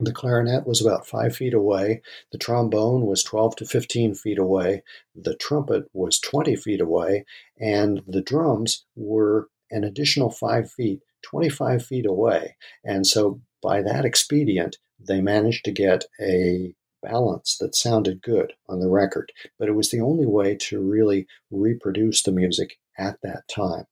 The 0.00 0.12
clarinet 0.12 0.64
was 0.64 0.80
about 0.80 1.08
five 1.08 1.34
feet 1.34 1.54
away. 1.54 2.02
The 2.30 2.38
trombone 2.38 3.04
was 3.04 3.24
12 3.24 3.56
to 3.56 3.66
15 3.66 4.14
feet 4.14 4.38
away. 4.38 4.82
The 5.16 5.34
trumpet 5.34 5.90
was 5.92 6.20
20 6.20 6.54
feet 6.54 6.80
away. 6.80 7.24
And 7.58 8.02
the 8.06 8.22
drums 8.22 8.84
were 8.94 9.48
an 9.70 9.82
additional 9.82 10.30
five 10.30 10.70
feet 10.70 11.02
25 11.22 11.84
feet 11.84 12.06
away. 12.06 12.56
And 12.84 13.06
so, 13.06 13.40
by 13.62 13.82
that 13.82 14.04
expedient, 14.04 14.76
they 15.00 15.20
managed 15.20 15.64
to 15.64 15.72
get 15.72 16.04
a 16.20 16.74
balance 17.02 17.56
that 17.58 17.74
sounded 17.74 18.22
good 18.22 18.52
on 18.68 18.80
the 18.80 18.88
record. 18.88 19.32
But 19.58 19.68
it 19.68 19.74
was 19.74 19.90
the 19.90 20.00
only 20.00 20.26
way 20.26 20.56
to 20.62 20.80
really 20.80 21.26
reproduce 21.50 22.22
the 22.22 22.32
music 22.32 22.78
at 22.98 23.18
that 23.22 23.42
time. 23.48 23.84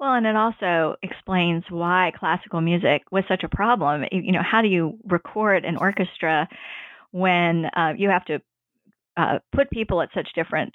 Well, 0.00 0.14
and 0.14 0.26
it 0.26 0.36
also 0.36 0.96
explains 1.02 1.64
why 1.70 2.12
classical 2.18 2.60
music 2.60 3.02
was 3.10 3.24
such 3.28 3.42
a 3.44 3.48
problem. 3.48 4.04
You 4.10 4.32
know, 4.32 4.42
how 4.42 4.60
do 4.60 4.68
you 4.68 4.98
record 5.06 5.64
an 5.64 5.76
orchestra 5.76 6.48
when 7.12 7.66
uh, 7.76 7.92
you 7.96 8.10
have 8.10 8.24
to 8.26 8.42
uh, 9.16 9.38
put 9.54 9.70
people 9.70 10.02
at 10.02 10.08
such 10.12 10.28
different 10.34 10.74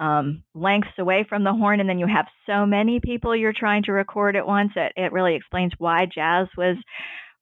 um, 0.00 0.42
lengths 0.54 0.98
away 0.98 1.24
from 1.28 1.44
the 1.44 1.52
horn, 1.52 1.78
and 1.78 1.88
then 1.88 1.98
you 1.98 2.06
have 2.06 2.26
so 2.46 2.66
many 2.66 3.00
people 3.00 3.36
you're 3.36 3.52
trying 3.52 3.84
to 3.84 3.92
record 3.92 4.34
at 4.34 4.46
once. 4.46 4.72
It, 4.74 4.92
it 4.96 5.12
really 5.12 5.36
explains 5.36 5.72
why 5.78 6.06
jazz 6.06 6.48
was 6.56 6.76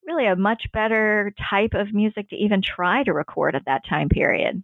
really 0.07 0.27
a 0.27 0.37
much 0.37 0.65
better 0.73 1.33
type 1.51 1.75
of 1.75 1.95
music 1.95 2.29
to 2.31 2.37
even 2.37 2.61
try 2.63 3.05
to 3.05 3.13
record 3.13 3.55
at 3.55 3.65
that 3.67 3.83
time 3.89 4.09
period. 4.09 4.63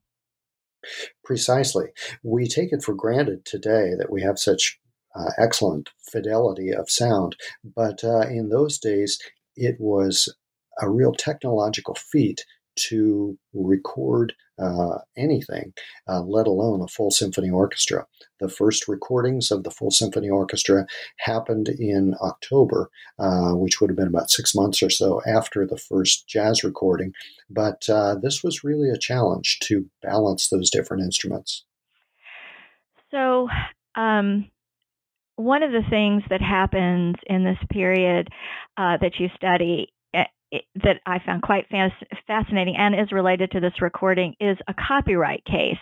Precisely. 1.24 1.86
We 2.22 2.48
take 2.48 2.72
it 2.72 2.82
for 2.82 2.94
granted 2.94 3.46
today 3.46 3.92
that 3.96 4.10
we 4.10 4.22
have 4.22 4.38
such 4.38 4.78
uh, 5.14 5.30
excellent 5.38 5.90
fidelity 6.10 6.70
of 6.72 6.90
sound, 6.90 7.36
but 7.64 8.02
uh, 8.02 8.22
in 8.22 8.48
those 8.48 8.78
days, 8.78 9.18
it 9.54 9.76
was 9.78 10.34
a 10.80 10.90
real 10.90 11.12
technological 11.12 11.94
feat 11.94 12.44
to 12.76 13.38
record 13.52 14.34
uh, 14.58 14.98
anything, 15.16 15.72
uh, 16.08 16.20
let 16.20 16.46
alone 16.46 16.80
a 16.80 16.88
full 16.88 17.10
symphony 17.10 17.50
orchestra. 17.50 18.06
The 18.40 18.48
first 18.48 18.88
recordings 18.88 19.50
of 19.50 19.62
the 19.62 19.70
full 19.70 19.90
symphony 19.90 20.28
orchestra 20.28 20.86
happened 21.18 21.68
in 21.68 22.14
October, 22.20 22.90
uh, 23.18 23.52
which 23.52 23.80
would 23.80 23.90
have 23.90 23.96
been 23.96 24.08
about 24.08 24.30
six 24.30 24.54
months 24.54 24.82
or 24.82 24.90
so 24.90 25.20
after 25.26 25.66
the 25.66 25.78
first 25.78 26.28
jazz 26.28 26.64
recording. 26.64 27.12
But 27.48 27.88
uh, 27.88 28.16
this 28.20 28.42
was 28.42 28.64
really 28.64 28.90
a 28.90 28.98
challenge 28.98 29.58
to 29.64 29.86
balance 30.02 30.48
those 30.48 30.70
different 30.70 31.02
instruments. 31.02 31.64
So, 33.10 33.48
um, 33.94 34.50
one 35.36 35.62
of 35.62 35.72
the 35.72 35.82
things 35.90 36.22
that 36.30 36.40
happens 36.40 37.16
in 37.26 37.44
this 37.44 37.58
period 37.70 38.28
uh, 38.76 38.98
that 39.00 39.18
you 39.18 39.28
study 39.36 39.88
that 40.76 41.00
I 41.06 41.18
found 41.24 41.42
quite 41.42 41.66
fascinating 42.26 42.76
and 42.76 42.94
is 42.94 43.12
related 43.12 43.50
to 43.52 43.60
this 43.60 43.80
recording 43.80 44.34
is 44.40 44.56
a 44.68 44.74
copyright 44.74 45.44
case 45.44 45.78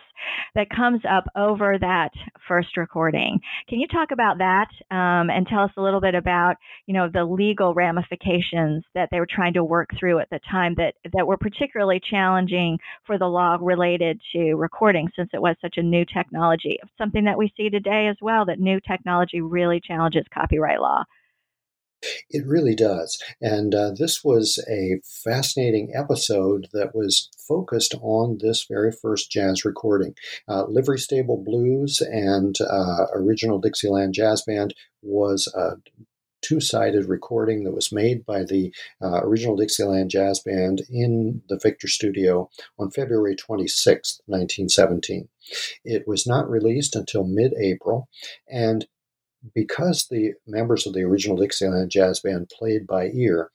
that 0.54 0.70
comes 0.70 1.00
up 1.08 1.24
over 1.36 1.78
that 1.78 2.10
first 2.46 2.76
recording. 2.76 3.40
Can 3.68 3.80
you 3.80 3.86
talk 3.88 4.10
about 4.12 4.38
that 4.38 4.68
um, 4.90 5.30
and 5.30 5.46
tell 5.46 5.62
us 5.62 5.70
a 5.76 5.82
little 5.82 6.00
bit 6.00 6.14
about, 6.14 6.56
you 6.86 6.94
know, 6.94 7.08
the 7.12 7.24
legal 7.24 7.74
ramifications 7.74 8.84
that 8.94 9.08
they 9.10 9.18
were 9.18 9.26
trying 9.28 9.54
to 9.54 9.64
work 9.64 9.90
through 9.98 10.20
at 10.20 10.30
the 10.30 10.40
time 10.50 10.74
that 10.76 10.94
that 11.12 11.26
were 11.26 11.36
particularly 11.36 12.00
challenging 12.08 12.78
for 13.06 13.18
the 13.18 13.26
law 13.26 13.56
related 13.60 14.20
to 14.32 14.54
recording, 14.54 15.08
since 15.16 15.30
it 15.32 15.42
was 15.42 15.56
such 15.60 15.74
a 15.76 15.82
new 15.82 16.04
technology. 16.04 16.78
Something 16.98 17.24
that 17.24 17.38
we 17.38 17.52
see 17.56 17.70
today 17.70 18.08
as 18.08 18.16
well 18.20 18.44
that 18.46 18.60
new 18.60 18.80
technology 18.80 19.40
really 19.40 19.80
challenges 19.80 20.24
copyright 20.32 20.80
law. 20.80 21.04
It 22.30 22.46
really 22.46 22.74
does. 22.74 23.22
And 23.40 23.74
uh, 23.74 23.92
this 23.96 24.24
was 24.24 24.59
a 24.68 25.00
fascinating 25.24 25.92
episode 25.94 26.68
that 26.72 26.94
was 26.94 27.30
focused 27.48 27.94
on 28.00 28.38
this 28.40 28.66
very 28.68 28.92
first 28.92 29.30
jazz 29.30 29.64
recording. 29.64 30.14
Uh, 30.48 30.64
Livery 30.64 30.98
Stable 30.98 31.42
Blues 31.42 32.00
and 32.00 32.57
uh, 32.61 33.07
Original 33.14 33.59
Dixieland 33.59 34.14
Jazz 34.14 34.42
Band 34.42 34.74
was 35.03 35.53
a 35.55 35.76
two 36.42 36.61
sided 36.61 37.07
recording 37.07 37.64
that 37.64 37.72
was 37.72 37.92
made 37.92 38.26
by 38.26 38.42
the 38.42 38.74
uh, 39.00 39.20
Original 39.22 39.57
Dixieland 39.57 40.11
Jazz 40.11 40.40
Band 40.40 40.82
in 40.90 41.42
the 41.48 41.59
Victor 41.62 41.88
Studio 41.88 42.50
on 42.78 42.90
February 42.90 43.36
26, 43.36 44.20
1917. 44.26 45.28
It 45.84 46.07
was 46.07 46.26
not 46.26 46.50
released 46.50 46.96
until 46.96 47.24
mid 47.24 47.55
April, 47.59 48.09
and 48.48 48.86
because 49.55 50.07
the 50.07 50.34
members 50.47 50.86
of 50.86 50.95
the 50.95 51.03
original 51.03 51.36
Dixieland 51.36 51.90
Jazz 51.90 52.20
Band 52.20 52.51
played 52.57 52.86
by 52.86 53.09
ear, 53.09 53.51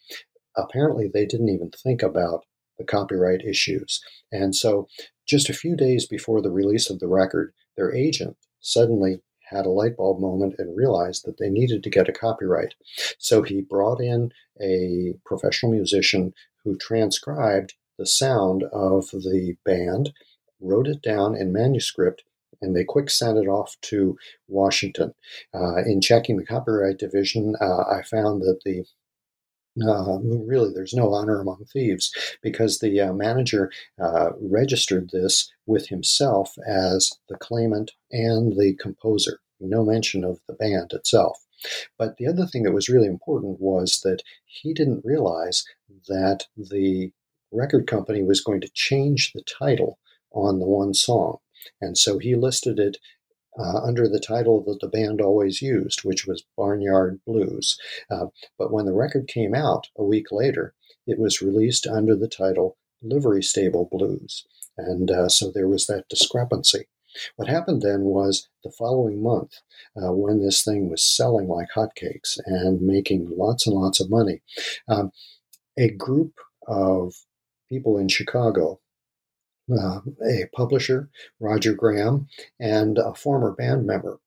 apparently 0.56 1.08
they 1.08 1.26
didn't 1.26 1.50
even 1.50 1.72
think 1.72 2.04
about 2.04 2.46
the 2.78 2.84
copyright 2.84 3.42
issues. 3.46 4.02
And 4.32 4.56
so, 4.56 4.88
just 5.28 5.50
a 5.50 5.54
few 5.54 5.76
days 5.76 6.08
before 6.08 6.42
the 6.42 6.52
release 6.52 6.90
of 6.90 7.00
the 7.00 7.08
record, 7.08 7.54
their 7.76 7.94
agent 7.94 8.38
suddenly 8.60 9.22
had 9.50 9.66
a 9.66 9.70
light 9.70 9.98
bulb 9.98 10.20
moment 10.20 10.56
and 10.58 10.76
realized 10.76 11.26
that 11.26 11.38
they 11.38 11.50
needed 11.50 11.84
to 11.84 11.90
get 11.90 12.10
a 12.10 12.14
copyright. 12.14 12.74
So 13.18 13.44
he 13.44 13.62
brought 13.62 14.02
in 14.02 14.32
a 14.62 15.14
professional 15.26 15.72
musician 15.72 16.34
who 16.64 16.78
transcribed 16.78 17.74
the 17.98 18.06
sound 18.06 18.64
of 18.74 19.10
the 19.12 19.56
band, 19.66 20.12
wrote 20.60 20.88
it 20.88 21.02
down 21.02 21.36
in 21.36 21.54
manuscript, 21.54 22.24
and 22.62 22.76
they 22.76 22.84
quick 22.84 23.10
sent 23.10 23.38
it 23.38 23.48
off 23.48 23.76
to 23.82 24.18
Washington. 24.48 25.14
Uh, 25.54 25.78
in 25.86 26.02
checking 26.02 26.38
the 26.38 26.46
Copyright 26.46 26.98
Division, 26.98 27.56
uh, 27.62 27.84
I 27.84 28.04
found 28.04 28.42
that 28.42 28.60
the 28.66 28.86
uh, 29.86 30.18
really, 30.24 30.72
there's 30.74 30.94
no 30.94 31.14
honor 31.14 31.40
among 31.40 31.64
thieves 31.66 32.12
because 32.42 32.80
the 32.80 33.00
uh, 33.00 33.14
manager 33.14 33.72
uh, 34.02 34.30
registered 34.42 35.12
this 35.12 35.52
with 35.66 35.90
himself 35.90 36.56
as 36.68 37.12
the 37.30 37.38
claimant 37.38 37.92
and 38.12 38.58
the 38.58 38.76
composer. 38.80 39.40
No 39.60 39.84
mention 39.86 40.24
of 40.24 40.40
the 40.48 40.54
band 40.54 40.94
itself. 40.94 41.46
But 41.98 42.18
the 42.18 42.28
other 42.28 42.46
thing 42.46 42.64
that 42.64 42.74
was 42.74 42.90
really 42.90 43.08
important 43.08 43.60
was 43.60 44.02
that 44.04 44.22
he 44.46 44.74
didn't 44.74 45.06
realize 45.06 45.66
that 46.08 46.46
the 46.56 47.12
record 47.52 47.88
company 47.88 48.24
was 48.24 48.42
going 48.42 48.62
to 48.62 48.70
change 48.74 49.32
the 49.34 49.42
title 49.42 50.00
on 50.32 50.60
the 50.60 50.68
one 50.68 50.94
song. 50.94 51.38
And 51.82 51.98
so 51.98 52.18
he 52.18 52.36
listed 52.36 52.80
it 52.80 52.98
uh, 53.60 53.82
under 53.84 54.08
the 54.08 54.20
title 54.20 54.64
that 54.66 54.80
the 54.82 54.88
band 54.88 55.20
always 55.22 55.62
used, 55.62 56.04
which 56.04 56.28
was 56.28 56.46
Barnyard 56.56 57.20
Blues. 57.26 57.78
Uh, 58.10 58.28
but 58.58 58.72
when 58.72 58.86
the 58.86 58.94
record 58.94 59.28
came 59.28 59.56
out 59.56 59.88
a 59.98 60.04
week 60.04 60.28
later, 60.32 60.74
it 61.08 61.18
was 61.20 61.42
released 61.42 61.88
under 61.88 62.16
the 62.16 62.28
title 62.28 62.78
Livery 63.02 63.42
Stable 63.44 63.88
Blues. 63.92 64.46
And 64.78 65.10
uh, 65.10 65.30
so 65.30 65.52
there 65.52 65.68
was 65.68 65.88
that 65.88 66.08
discrepancy. 66.10 66.88
What 67.36 67.48
happened 67.48 67.82
then 67.82 68.02
was 68.02 68.48
the 68.64 68.72
following 68.72 69.24
month, 69.24 69.62
uh, 69.96 70.14
when 70.14 70.40
this 70.40 70.64
thing 70.64 70.90
was 70.90 71.04
selling 71.04 71.48
like 71.48 71.70
hotcakes 71.76 72.38
and 72.46 72.82
making 72.82 73.32
lots 73.36 73.66
and 73.66 73.76
lots 73.76 74.00
of 74.00 74.12
money, 74.12 74.42
um, 74.88 75.12
a 75.78 75.90
group 75.90 76.34
of 76.68 77.16
people 77.70 77.98
in 77.98 78.08
Chicago 78.08 78.80
uh, 79.72 80.00
a 80.26 80.46
publisher, 80.54 81.10
Roger 81.40 81.74
Graham, 81.74 82.28
and 82.60 82.98
a 82.98 83.14
former 83.14 83.52
band 83.52 83.86
member, 83.86 84.20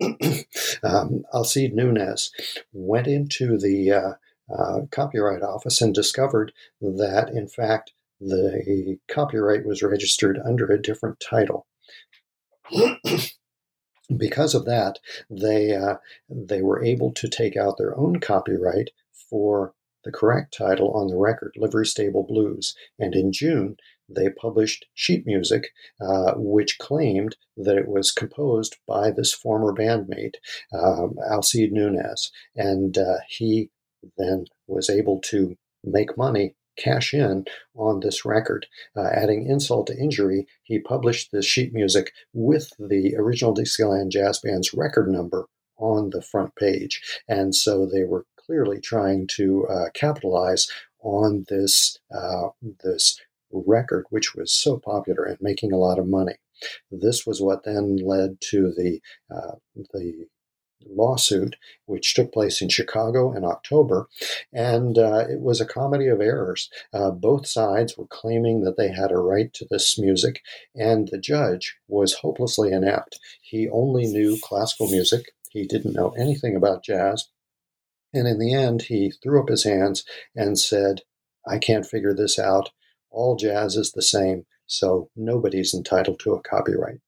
um, 0.82 1.24
Alcide 1.32 1.74
Nunez, 1.74 2.32
went 2.72 3.06
into 3.06 3.58
the 3.58 3.92
uh, 3.92 4.12
uh, 4.52 4.86
Copyright 4.90 5.42
Office 5.42 5.80
and 5.80 5.94
discovered 5.94 6.52
that, 6.80 7.30
in 7.30 7.48
fact, 7.48 7.92
the 8.20 8.98
copyright 9.08 9.64
was 9.64 9.82
registered 9.82 10.40
under 10.44 10.66
a 10.66 10.80
different 10.80 11.20
title. 11.20 11.66
because 14.16 14.54
of 14.54 14.64
that, 14.64 14.98
they 15.30 15.74
uh, 15.74 15.96
they 16.28 16.62
were 16.62 16.82
able 16.82 17.12
to 17.12 17.28
take 17.28 17.56
out 17.56 17.78
their 17.78 17.96
own 17.96 18.20
copyright 18.20 18.90
for 19.30 19.74
the 20.04 20.12
correct 20.12 20.56
title 20.56 20.92
on 20.92 21.08
the 21.08 21.16
record, 21.16 21.52
Livery 21.56 21.86
Stable 21.86 22.24
Blues. 22.24 22.74
And 22.98 23.14
in 23.14 23.32
June, 23.32 23.76
they 24.08 24.30
published 24.30 24.86
sheet 24.94 25.26
music, 25.26 25.68
uh, 26.00 26.32
which 26.36 26.78
claimed 26.78 27.36
that 27.56 27.76
it 27.76 27.88
was 27.88 28.12
composed 28.12 28.76
by 28.86 29.10
this 29.10 29.34
former 29.34 29.72
bandmate, 29.72 30.36
um, 30.72 31.14
Alcide 31.30 31.72
Nunez. 31.72 32.30
And 32.56 32.96
uh, 32.96 33.18
he 33.28 33.70
then 34.16 34.46
was 34.66 34.88
able 34.88 35.20
to 35.26 35.56
make 35.84 36.16
money 36.16 36.54
cash 36.78 37.12
in 37.12 37.44
on 37.74 38.00
this 38.00 38.24
record. 38.24 38.66
Uh, 38.96 39.08
adding 39.12 39.46
insult 39.46 39.88
to 39.88 39.98
injury, 39.98 40.46
he 40.62 40.78
published 40.78 41.30
this 41.32 41.44
sheet 41.44 41.72
music 41.74 42.12
with 42.32 42.70
the 42.78 43.14
original 43.16 43.52
Dixieland 43.52 44.12
Jazz 44.12 44.38
Band's 44.38 44.72
record 44.72 45.08
number 45.08 45.46
on 45.76 46.10
the 46.10 46.22
front 46.22 46.54
page. 46.56 47.02
And 47.28 47.54
so 47.54 47.86
they 47.86 48.04
were 48.04 48.24
clearly 48.36 48.80
trying 48.80 49.26
to 49.26 49.66
uh, 49.68 49.90
capitalize 49.94 50.68
on 51.00 51.44
this 51.48 51.98
uh, 52.12 52.48
this 52.82 53.20
record, 53.52 54.06
which 54.10 54.34
was 54.34 54.52
so 54.52 54.78
popular 54.78 55.24
and 55.24 55.38
making 55.40 55.72
a 55.72 55.78
lot 55.78 55.98
of 55.98 56.06
money. 56.06 56.36
This 56.90 57.26
was 57.26 57.40
what 57.40 57.64
then 57.64 57.96
led 57.96 58.40
to 58.50 58.72
the 58.76 59.00
uh, 59.30 59.56
the 59.92 60.26
lawsuit, 60.86 61.56
which 61.86 62.14
took 62.14 62.32
place 62.32 62.62
in 62.62 62.68
Chicago 62.68 63.32
in 63.32 63.44
October, 63.44 64.08
and 64.52 64.96
uh, 64.98 65.24
it 65.28 65.40
was 65.40 65.60
a 65.60 65.66
comedy 65.66 66.06
of 66.06 66.20
errors. 66.20 66.70
Uh, 66.92 67.10
both 67.10 67.46
sides 67.46 67.96
were 67.96 68.06
claiming 68.06 68.62
that 68.62 68.76
they 68.76 68.88
had 68.88 69.10
a 69.10 69.16
right 69.16 69.52
to 69.54 69.66
this 69.70 69.98
music, 69.98 70.40
and 70.74 71.08
the 71.08 71.18
judge 71.18 71.76
was 71.88 72.14
hopelessly 72.14 72.72
inept. 72.72 73.18
He 73.40 73.68
only 73.68 74.06
knew 74.06 74.38
classical 74.42 74.88
music. 74.88 75.32
He 75.50 75.66
didn't 75.66 75.94
know 75.94 76.10
anything 76.10 76.54
about 76.54 76.84
jazz. 76.84 77.28
And 78.14 78.26
in 78.26 78.38
the 78.38 78.54
end, 78.54 78.82
he 78.82 79.12
threw 79.22 79.42
up 79.42 79.48
his 79.48 79.64
hands 79.64 80.04
and 80.34 80.58
said, 80.58 81.02
I 81.46 81.58
can't 81.58 81.86
figure 81.86 82.14
this 82.14 82.38
out 82.38 82.70
all 83.10 83.36
jazz 83.36 83.76
is 83.76 83.92
the 83.92 84.02
same, 84.02 84.44
so 84.66 85.10
nobody's 85.16 85.74
entitled 85.74 86.20
to 86.20 86.34
a 86.34 86.42
copyright. 86.42 87.00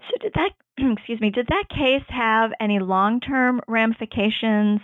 So 0.00 0.16
did 0.20 0.32
that 0.34 0.52
excuse 0.96 1.20
me, 1.20 1.30
did 1.30 1.48
that 1.48 1.64
case 1.68 2.04
have 2.08 2.50
any 2.60 2.78
long-term 2.78 3.60
ramifications 3.66 4.80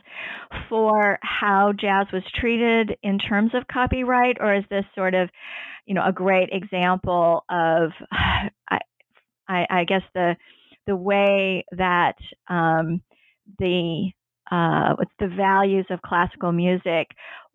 for 0.68 1.18
how 1.22 1.72
jazz 1.72 2.06
was 2.12 2.22
treated 2.38 2.96
in 3.02 3.18
terms 3.18 3.52
of 3.54 3.66
copyright 3.68 4.38
or 4.40 4.54
is 4.54 4.64
this 4.70 4.84
sort 4.94 5.14
of, 5.14 5.30
you 5.86 5.94
know, 5.94 6.04
a 6.04 6.12
great 6.12 6.50
example 6.52 7.44
of 7.48 7.90
I 8.70 8.78
I, 9.48 9.66
I 9.70 9.84
guess 9.84 10.02
the 10.14 10.36
the 10.86 10.96
way 10.96 11.64
that 11.72 12.16
um, 12.48 13.02
the 13.58 14.10
uh, 14.50 14.94
the 15.18 15.28
values 15.28 15.86
of 15.90 16.02
classical 16.02 16.52
music 16.52 17.08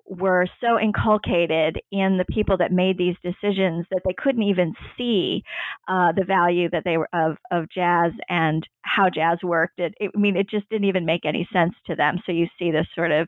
were 0.10 0.48
so 0.60 0.80
inculcated 0.80 1.80
in 1.92 2.18
the 2.18 2.26
people 2.26 2.58
that 2.58 2.72
made 2.72 2.98
these 2.98 3.16
decisions 3.24 3.86
that 3.92 4.02
they 4.06 4.14
couldn't 4.18 4.44
even 4.44 4.74
see 4.98 5.44
uh, 5.88 6.12
the 6.12 6.26
value 6.26 6.68
that 6.72 6.84
they 6.84 6.98
were 6.98 7.10
of 7.14 7.38
of 7.52 7.70
jazz 7.70 8.12
and 8.28 8.68
how 8.82 9.10
jazz 9.10 9.38
worked. 9.44 9.80
It, 9.80 9.94
it, 10.00 10.12
I 10.16 10.20
mean, 10.20 10.36
it 10.36 10.50
just 10.50 10.68
didn't 10.70 10.88
even 10.88 11.06
make 11.06 11.26
any 11.26 11.48
sense 11.54 11.74
to 11.88 11.96
them. 11.96 12.18
So 12.26 12.32
you 12.32 12.48
see 12.58 12.72
this 12.72 12.88
sort 12.96 13.12
of 13.12 13.28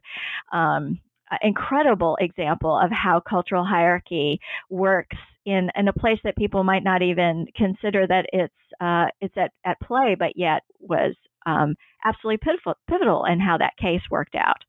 um, 0.52 1.00
incredible 1.42 2.18
example 2.20 2.78
of 2.78 2.90
how 2.92 3.22
cultural 3.22 3.64
hierarchy 3.64 4.40
works 4.70 5.18
in 5.46 5.70
in 5.76 5.88
a 5.88 5.94
place 5.94 6.20
that 6.24 6.36
people 6.36 6.64
might 6.64 6.84
not 6.84 7.02
even 7.02 7.46
consider 7.56 8.08
that 8.08 8.26
it's 8.34 8.54
uh, 8.80 9.06
it's 9.22 9.38
at, 9.38 9.52
at 9.66 9.80
play, 9.82 10.16
but 10.18 10.32
yet 10.36 10.64
was 10.80 11.16
um, 11.46 11.76
absolutely 12.04 12.38
pivotal, 12.38 12.76
pivotal 12.90 13.26
in 13.26 13.40
how 13.40 13.58
that 13.58 13.78
case 13.78 14.02
worked 14.10 14.36
out. 14.36 14.64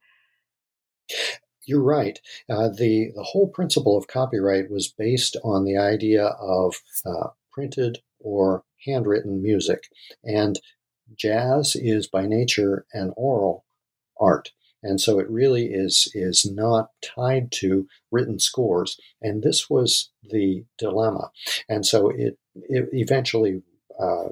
You're 1.67 1.83
right. 1.83 2.19
Uh, 2.49 2.69
the 2.69 3.13
the 3.15 3.23
whole 3.23 3.49
principle 3.49 3.97
of 3.97 4.09
copyright 4.09 4.71
was 4.71 4.89
based 4.89 5.37
on 5.45 5.65
the 5.65 5.77
idea 5.77 6.27
of 6.27 6.77
uh, 7.07 7.29
printed 7.53 7.99
or 8.19 8.65
handwritten 8.85 9.43
music, 9.43 9.89
and 10.25 10.59
jazz 11.15 11.77
is 11.77 12.07
by 12.09 12.27
nature 12.27 12.87
an 12.93 13.13
oral 13.17 13.65
art, 14.21 14.51
and 14.83 15.01
so 15.01 15.19
it 15.19 15.31
really 15.31 15.67
is 15.67 16.11
is 16.15 16.45
not 16.51 16.91
tied 17.03 17.53
to 17.53 17.87
written 18.11 18.39
scores. 18.39 18.99
And 19.21 19.43
this 19.43 19.71
was 19.71 20.11
the 20.23 20.65
dilemma, 20.79 21.31
and 21.69 21.87
so 21.87 22.11
it, 22.11 22.39
it 22.55 22.89
eventually 22.93 23.63
uh, 24.01 24.31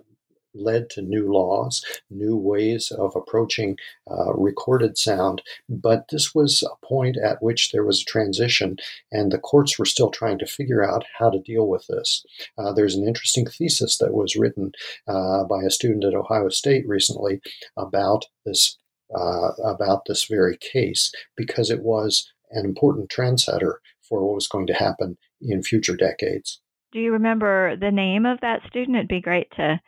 led 0.55 0.91
to 0.91 1.03
new 1.03 1.33
laws, 1.33 1.85
new 2.11 2.37
ways 2.37 2.91
of 2.91 3.15
approaching 3.17 3.77
uh, 4.11 4.33
recorded 4.35 4.99
sound. 4.99 5.43
But 5.69 6.09
this 6.09 6.35
was 6.35 6.63
a 6.63 6.87
point 6.87 7.17
at 7.17 7.43
which 7.43 7.73
there 7.73 7.85
was 7.85 8.03
a 8.03 8.05
transition, 8.05 8.77
and 9.11 9.31
the 9.31 9.39
courts 9.39 9.79
were 9.79 9.85
still 9.85 10.11
trying 10.11 10.39
to 10.39 10.47
figure 10.47 10.83
out 10.83 11.05
how 11.19 11.31
to 11.31 11.39
deal 11.39 11.67
with 11.67 11.87
this. 11.89 12.25
Uh, 12.59 12.73
there's 12.73 12.95
an 12.95 13.07
interesting 13.07 13.47
thesis 13.47 13.99
that 13.99 14.15
was 14.15 14.37
written 14.37 14.73
uh, 15.07 15.45
by 15.45 15.63
a 15.63 15.71
student 15.71 16.05
at 16.05 16.15
Ohio 16.15 16.49
State 16.49 16.87
recently 16.87 17.41
about 17.77 18.27
this. 18.45 18.77
Uh, 19.13 19.51
about 19.65 20.05
this 20.05 20.27
very 20.27 20.57
case 20.57 21.11
because 21.37 21.69
it 21.69 21.83
was 21.83 22.33
an 22.53 22.65
important 22.65 23.11
trendsetter 23.11 23.79
for 24.09 24.25
what 24.25 24.37
was 24.37 24.47
going 24.47 24.69
to 24.69 24.73
happen 24.73 25.19
in 25.41 25.65
future 25.65 25.97
decades. 25.97 26.61
Do 26.93 26.99
you 26.99 27.13
remember 27.13 27.77
the 27.77 27.91
name 27.91 28.27
of 28.27 28.41
that 28.41 28.61
student? 28.67 28.97
It'd 28.97 29.09
be 29.09 29.21
great 29.21 29.51
to 29.57 29.81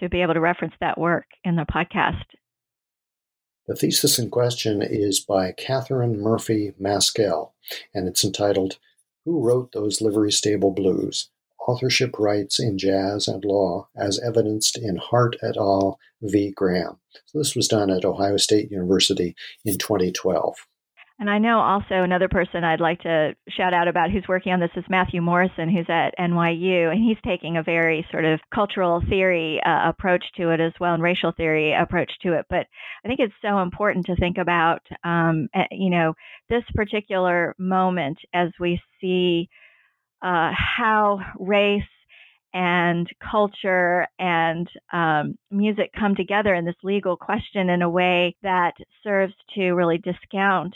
to 0.00 0.08
be 0.08 0.22
able 0.22 0.34
to 0.34 0.40
reference 0.40 0.74
that 0.80 0.98
work 0.98 1.26
in 1.44 1.56
the 1.56 1.66
podcast. 1.66 2.24
The 3.66 3.74
thesis 3.74 4.18
in 4.18 4.30
question 4.30 4.82
is 4.82 5.20
by 5.20 5.52
Catherine 5.52 6.20
Murphy 6.20 6.74
Maskell, 6.78 7.54
and 7.94 8.06
it's 8.06 8.24
entitled 8.24 8.78
Who 9.24 9.40
Wrote 9.40 9.72
Those 9.72 10.02
Livery 10.02 10.32
Stable 10.32 10.70
Blues? 10.70 11.30
Authorship 11.66 12.18
Rights 12.18 12.60
in 12.60 12.76
Jazz 12.76 13.26
and 13.26 13.42
Law 13.42 13.88
as 13.96 14.20
Evidenced 14.20 14.76
in 14.76 14.96
Hart 14.96 15.36
et 15.42 15.56
al. 15.56 15.98
v. 16.20 16.50
Graham. 16.50 17.00
So 17.24 17.38
this 17.38 17.56
was 17.56 17.68
done 17.68 17.88
at 17.90 18.04
Ohio 18.04 18.36
State 18.36 18.70
University 18.70 19.34
in 19.64 19.78
2012. 19.78 20.56
And 21.20 21.30
I 21.30 21.38
know 21.38 21.60
also 21.60 22.02
another 22.02 22.28
person 22.28 22.64
I'd 22.64 22.80
like 22.80 23.00
to 23.02 23.36
shout 23.48 23.72
out 23.72 23.86
about 23.86 24.10
who's 24.10 24.26
working 24.28 24.52
on 24.52 24.58
this 24.58 24.70
is 24.74 24.84
Matthew 24.88 25.22
Morrison, 25.22 25.68
who's 25.68 25.86
at 25.88 26.10
NYU, 26.18 26.90
and 26.90 27.00
he's 27.00 27.16
taking 27.24 27.56
a 27.56 27.62
very 27.62 28.04
sort 28.10 28.24
of 28.24 28.40
cultural 28.52 29.00
theory 29.08 29.60
uh, 29.64 29.88
approach 29.88 30.24
to 30.38 30.50
it 30.50 30.60
as 30.60 30.72
well, 30.80 30.92
and 30.92 31.02
racial 31.02 31.30
theory 31.30 31.72
approach 31.72 32.10
to 32.22 32.32
it. 32.36 32.46
But 32.50 32.66
I 33.04 33.08
think 33.08 33.20
it's 33.20 33.34
so 33.40 33.60
important 33.60 34.06
to 34.06 34.16
think 34.16 34.38
about, 34.38 34.82
um, 35.04 35.48
you 35.70 35.90
know, 35.90 36.14
this 36.50 36.64
particular 36.74 37.54
moment 37.58 38.18
as 38.34 38.48
we 38.58 38.80
see 39.00 39.48
uh, 40.20 40.50
how 40.52 41.20
race 41.38 41.82
and 42.52 43.08
culture 43.30 44.06
and 44.18 44.68
um, 44.92 45.36
music 45.50 45.90
come 45.98 46.16
together 46.16 46.54
in 46.54 46.64
this 46.64 46.74
legal 46.82 47.16
question 47.16 47.68
in 47.68 47.82
a 47.82 47.90
way 47.90 48.34
that 48.42 48.74
serves 49.04 49.34
to 49.54 49.72
really 49.72 49.98
discount 49.98 50.74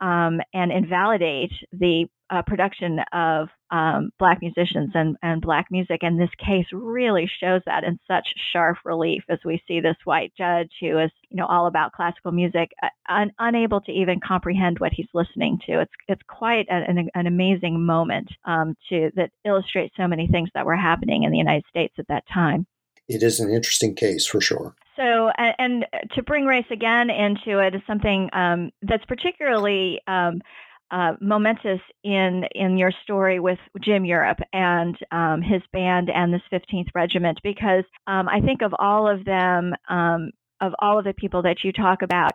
um, 0.00 0.40
and 0.52 0.72
invalidate 0.72 1.52
the 1.72 2.06
uh, 2.30 2.42
production 2.42 2.98
of 3.12 3.48
um, 3.70 4.10
black 4.18 4.38
musicians 4.42 4.90
and, 4.94 5.16
and 5.22 5.40
black 5.40 5.66
music. 5.70 6.00
And 6.02 6.20
this 6.20 6.30
case 6.38 6.66
really 6.72 7.30
shows 7.40 7.62
that 7.66 7.84
in 7.84 7.98
such 8.06 8.26
sharp 8.52 8.78
relief 8.84 9.22
as 9.28 9.38
we 9.44 9.62
see 9.66 9.80
this 9.80 9.96
white 10.04 10.32
judge 10.36 10.70
who 10.80 10.98
is, 10.98 11.10
you 11.30 11.36
know, 11.36 11.46
all 11.46 11.66
about 11.66 11.92
classical 11.92 12.32
music, 12.32 12.70
uh, 12.82 12.88
un- 13.08 13.32
unable 13.38 13.80
to 13.82 13.92
even 13.92 14.20
comprehend 14.20 14.78
what 14.78 14.92
he's 14.92 15.08
listening 15.14 15.58
to. 15.66 15.80
It's 15.80 15.92
it's 16.06 16.22
quite 16.28 16.66
an, 16.68 17.08
an 17.14 17.26
amazing 17.26 17.84
moment 17.84 18.28
um, 18.44 18.74
to 18.90 19.10
that 19.16 19.30
illustrates 19.44 19.94
so 19.96 20.06
many 20.06 20.28
things 20.28 20.50
that 20.54 20.66
were 20.66 20.76
happening 20.76 21.24
in 21.24 21.32
the 21.32 21.38
United 21.38 21.64
States 21.68 21.94
at 21.98 22.08
that 22.08 22.24
time. 22.32 22.66
It 23.08 23.22
is 23.22 23.40
an 23.40 23.50
interesting 23.50 23.94
case 23.94 24.26
for 24.26 24.40
sure. 24.40 24.74
So, 24.98 25.30
and 25.36 25.86
to 26.16 26.22
bring 26.24 26.44
race 26.44 26.66
again 26.72 27.08
into 27.08 27.60
it 27.60 27.74
is 27.74 27.82
something 27.86 28.28
um, 28.32 28.72
that's 28.82 29.04
particularly 29.04 30.00
um, 30.08 30.40
uh, 30.90 31.12
momentous 31.20 31.80
in 32.02 32.44
in 32.52 32.76
your 32.76 32.90
story 33.04 33.38
with 33.38 33.58
Jim 33.80 34.04
Europe 34.04 34.38
and 34.52 34.96
um, 35.12 35.40
his 35.40 35.62
band 35.72 36.10
and 36.10 36.34
this 36.34 36.42
15th 36.52 36.88
Regiment, 36.96 37.38
because 37.44 37.84
um, 38.08 38.28
I 38.28 38.40
think 38.40 38.60
of 38.62 38.74
all 38.76 39.08
of 39.08 39.24
them, 39.24 39.72
um, 39.88 40.32
of 40.60 40.72
all 40.80 40.98
of 40.98 41.04
the 41.04 41.14
people 41.14 41.42
that 41.42 41.62
you 41.62 41.72
talk 41.72 42.02
about, 42.02 42.32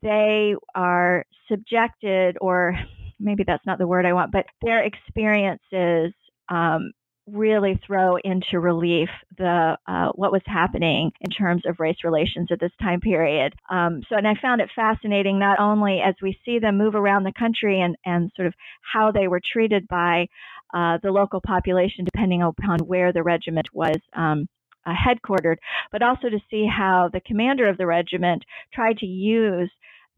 they 0.00 0.54
are 0.76 1.24
subjected, 1.50 2.36
or 2.40 2.78
maybe 3.18 3.42
that's 3.44 3.66
not 3.66 3.78
the 3.78 3.88
word 3.88 4.06
I 4.06 4.12
want, 4.12 4.30
but 4.30 4.46
their 4.62 4.84
experiences 4.84 6.12
um, 6.48 6.92
really 7.26 7.80
throw 7.86 8.16
into 8.16 8.60
relief 8.60 9.08
the 9.38 9.76
uh, 9.86 10.08
what 10.14 10.32
was 10.32 10.42
happening 10.46 11.10
in 11.20 11.30
terms 11.30 11.62
of 11.66 11.80
race 11.80 11.96
relations 12.04 12.48
at 12.50 12.60
this 12.60 12.72
time 12.80 13.00
period. 13.00 13.54
Um, 13.70 14.02
so, 14.08 14.16
and 14.16 14.28
I 14.28 14.34
found 14.40 14.60
it 14.60 14.70
fascinating 14.76 15.38
not 15.38 15.58
only 15.58 16.00
as 16.04 16.14
we 16.22 16.38
see 16.44 16.58
them 16.58 16.76
move 16.76 16.94
around 16.94 17.24
the 17.24 17.32
country 17.38 17.80
and 17.80 17.96
and 18.04 18.30
sort 18.36 18.46
of 18.46 18.54
how 18.92 19.10
they 19.10 19.28
were 19.28 19.40
treated 19.52 19.88
by 19.88 20.26
uh, 20.74 20.98
the 21.02 21.12
local 21.12 21.40
population, 21.40 22.04
depending 22.04 22.42
upon 22.42 22.80
where 22.80 23.12
the 23.12 23.22
regiment 23.22 23.68
was. 23.72 23.96
Um, 24.14 24.48
uh, 24.86 24.92
headquartered, 24.92 25.56
but 25.90 26.02
also 26.02 26.28
to 26.28 26.38
see 26.50 26.66
how 26.66 27.08
the 27.10 27.20
commander 27.20 27.66
of 27.66 27.78
the 27.78 27.86
regiment 27.86 28.44
tried 28.74 28.98
to 28.98 29.06
use 29.06 29.70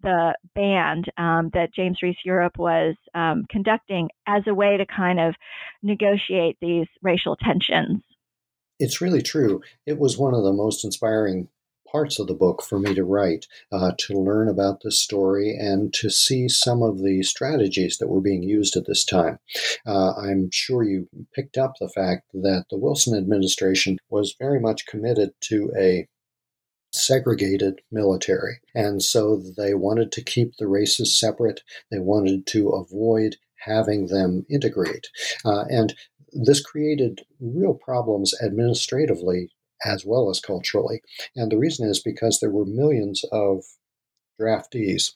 the 0.02 0.34
band 0.54 1.10
um, 1.16 1.50
that 1.54 1.74
James 1.74 1.98
Reese 2.02 2.16
Europe 2.24 2.58
was 2.58 2.94
um, 3.14 3.44
conducting 3.50 4.08
as 4.26 4.42
a 4.46 4.54
way 4.54 4.76
to 4.76 4.86
kind 4.86 5.20
of 5.20 5.34
negotiate 5.82 6.56
these 6.60 6.86
racial 7.02 7.36
tensions. 7.36 8.02
It's 8.78 9.00
really 9.00 9.22
true. 9.22 9.62
It 9.86 9.98
was 9.98 10.18
one 10.18 10.34
of 10.34 10.44
the 10.44 10.52
most 10.52 10.84
inspiring 10.84 11.48
parts 11.90 12.18
of 12.18 12.26
the 12.26 12.34
book 12.34 12.62
for 12.62 12.78
me 12.78 12.94
to 12.94 13.04
write, 13.04 13.46
uh, 13.72 13.92
to 13.96 14.14
learn 14.14 14.48
about 14.48 14.82
this 14.82 15.00
story 15.00 15.56
and 15.56 15.94
to 15.94 16.10
see 16.10 16.48
some 16.48 16.82
of 16.82 17.02
the 17.02 17.22
strategies 17.22 17.98
that 17.98 18.08
were 18.08 18.20
being 18.20 18.42
used 18.42 18.76
at 18.76 18.86
this 18.86 19.04
time. 19.04 19.38
Uh, 19.86 20.12
I'm 20.14 20.50
sure 20.50 20.82
you 20.82 21.08
picked 21.32 21.56
up 21.56 21.74
the 21.78 21.88
fact 21.88 22.24
that 22.34 22.64
the 22.70 22.76
Wilson 22.76 23.16
administration 23.16 23.98
was 24.10 24.34
very 24.38 24.60
much 24.60 24.86
committed 24.86 25.32
to 25.42 25.72
a 25.78 26.06
segregated 26.96 27.80
military. 27.90 28.60
And 28.74 29.02
so 29.02 29.42
they 29.56 29.74
wanted 29.74 30.12
to 30.12 30.22
keep 30.22 30.56
the 30.56 30.68
races 30.68 31.18
separate. 31.18 31.62
They 31.90 31.98
wanted 31.98 32.46
to 32.48 32.70
avoid 32.70 33.36
having 33.64 34.06
them 34.06 34.46
integrate. 34.48 35.08
Uh, 35.44 35.64
and 35.68 35.94
this 36.32 36.60
created 36.60 37.22
real 37.40 37.74
problems 37.74 38.34
administratively 38.42 39.50
as 39.84 40.04
well 40.04 40.30
as 40.30 40.40
culturally. 40.40 41.02
And 41.34 41.50
the 41.50 41.58
reason 41.58 41.88
is 41.88 42.00
because 42.00 42.40
there 42.40 42.50
were 42.50 42.64
millions 42.64 43.24
of 43.30 43.64
draftees 44.40 45.12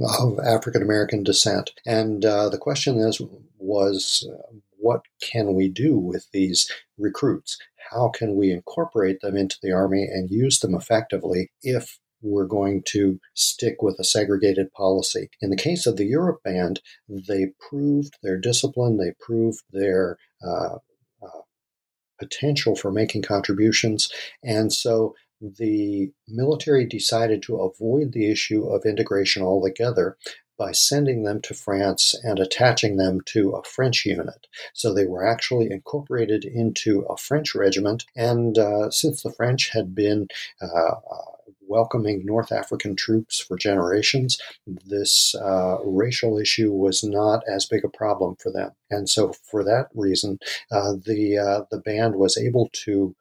of 0.00 0.38
African 0.40 0.82
American 0.82 1.22
descent. 1.22 1.70
And 1.86 2.24
uh, 2.24 2.48
the 2.48 2.58
question 2.58 2.98
is 2.98 3.20
was 3.58 4.28
uh, 4.30 4.54
what 4.78 5.02
can 5.20 5.54
we 5.54 5.68
do 5.68 5.96
with 5.96 6.30
these 6.32 6.70
recruits? 6.96 7.58
How 7.90 8.08
can 8.08 8.36
we 8.36 8.50
incorporate 8.50 9.20
them 9.20 9.36
into 9.36 9.56
the 9.62 9.72
Army 9.72 10.04
and 10.04 10.30
use 10.30 10.60
them 10.60 10.74
effectively 10.74 11.50
if 11.62 11.98
we're 12.20 12.46
going 12.46 12.82
to 12.84 13.20
stick 13.34 13.80
with 13.80 13.98
a 13.98 14.04
segregated 14.04 14.72
policy. 14.72 15.30
In 15.40 15.50
the 15.50 15.56
case 15.56 15.86
of 15.86 15.96
the 15.96 16.06
Europe 16.06 16.42
Band, 16.42 16.80
they 17.08 17.52
proved 17.68 18.14
their 18.22 18.36
discipline, 18.36 18.96
they 18.96 19.12
proved 19.20 19.62
their 19.70 20.18
uh, 20.44 20.78
uh, 21.22 21.42
potential 22.18 22.74
for 22.74 22.90
making 22.90 23.22
contributions. 23.22 24.10
And 24.42 24.72
so 24.72 25.14
the 25.40 26.10
military 26.26 26.84
decided 26.84 27.42
to 27.42 27.58
avoid 27.58 28.12
the 28.12 28.30
issue 28.30 28.66
of 28.66 28.84
integration 28.84 29.42
altogether 29.42 30.16
by 30.58 30.72
sending 30.72 31.22
them 31.22 31.40
to 31.42 31.54
France 31.54 32.14
and 32.22 32.38
attaching 32.38 32.96
them 32.96 33.20
to 33.26 33.52
a 33.52 33.62
French 33.62 34.04
unit. 34.04 34.46
So 34.74 34.92
they 34.92 35.06
were 35.06 35.26
actually 35.26 35.70
incorporated 35.70 36.44
into 36.44 37.02
a 37.02 37.16
French 37.16 37.54
regiment. 37.54 38.04
And 38.16 38.58
uh, 38.58 38.90
since 38.90 39.22
the 39.22 39.32
French 39.32 39.70
had 39.70 39.94
been 39.94 40.28
uh, 40.60 40.66
uh 40.66 41.32
welcoming 41.70 42.24
North 42.24 42.50
African 42.50 42.96
troops 42.96 43.40
for 43.40 43.54
generations, 43.58 44.38
this 44.66 45.34
uh, 45.34 45.76
racial 45.84 46.38
issue 46.38 46.72
was 46.72 47.04
not 47.04 47.42
as 47.46 47.66
big 47.66 47.84
a 47.84 47.90
problem 47.90 48.36
for 48.36 48.50
them. 48.50 48.70
And 48.90 49.06
so, 49.06 49.34
for 49.50 49.62
that 49.64 49.88
reason, 49.94 50.38
uh, 50.72 50.94
the 50.94 51.38
uh, 51.38 51.64
the 51.70 51.78
band 51.78 52.16
was 52.16 52.38
able 52.38 52.70
to 52.84 53.14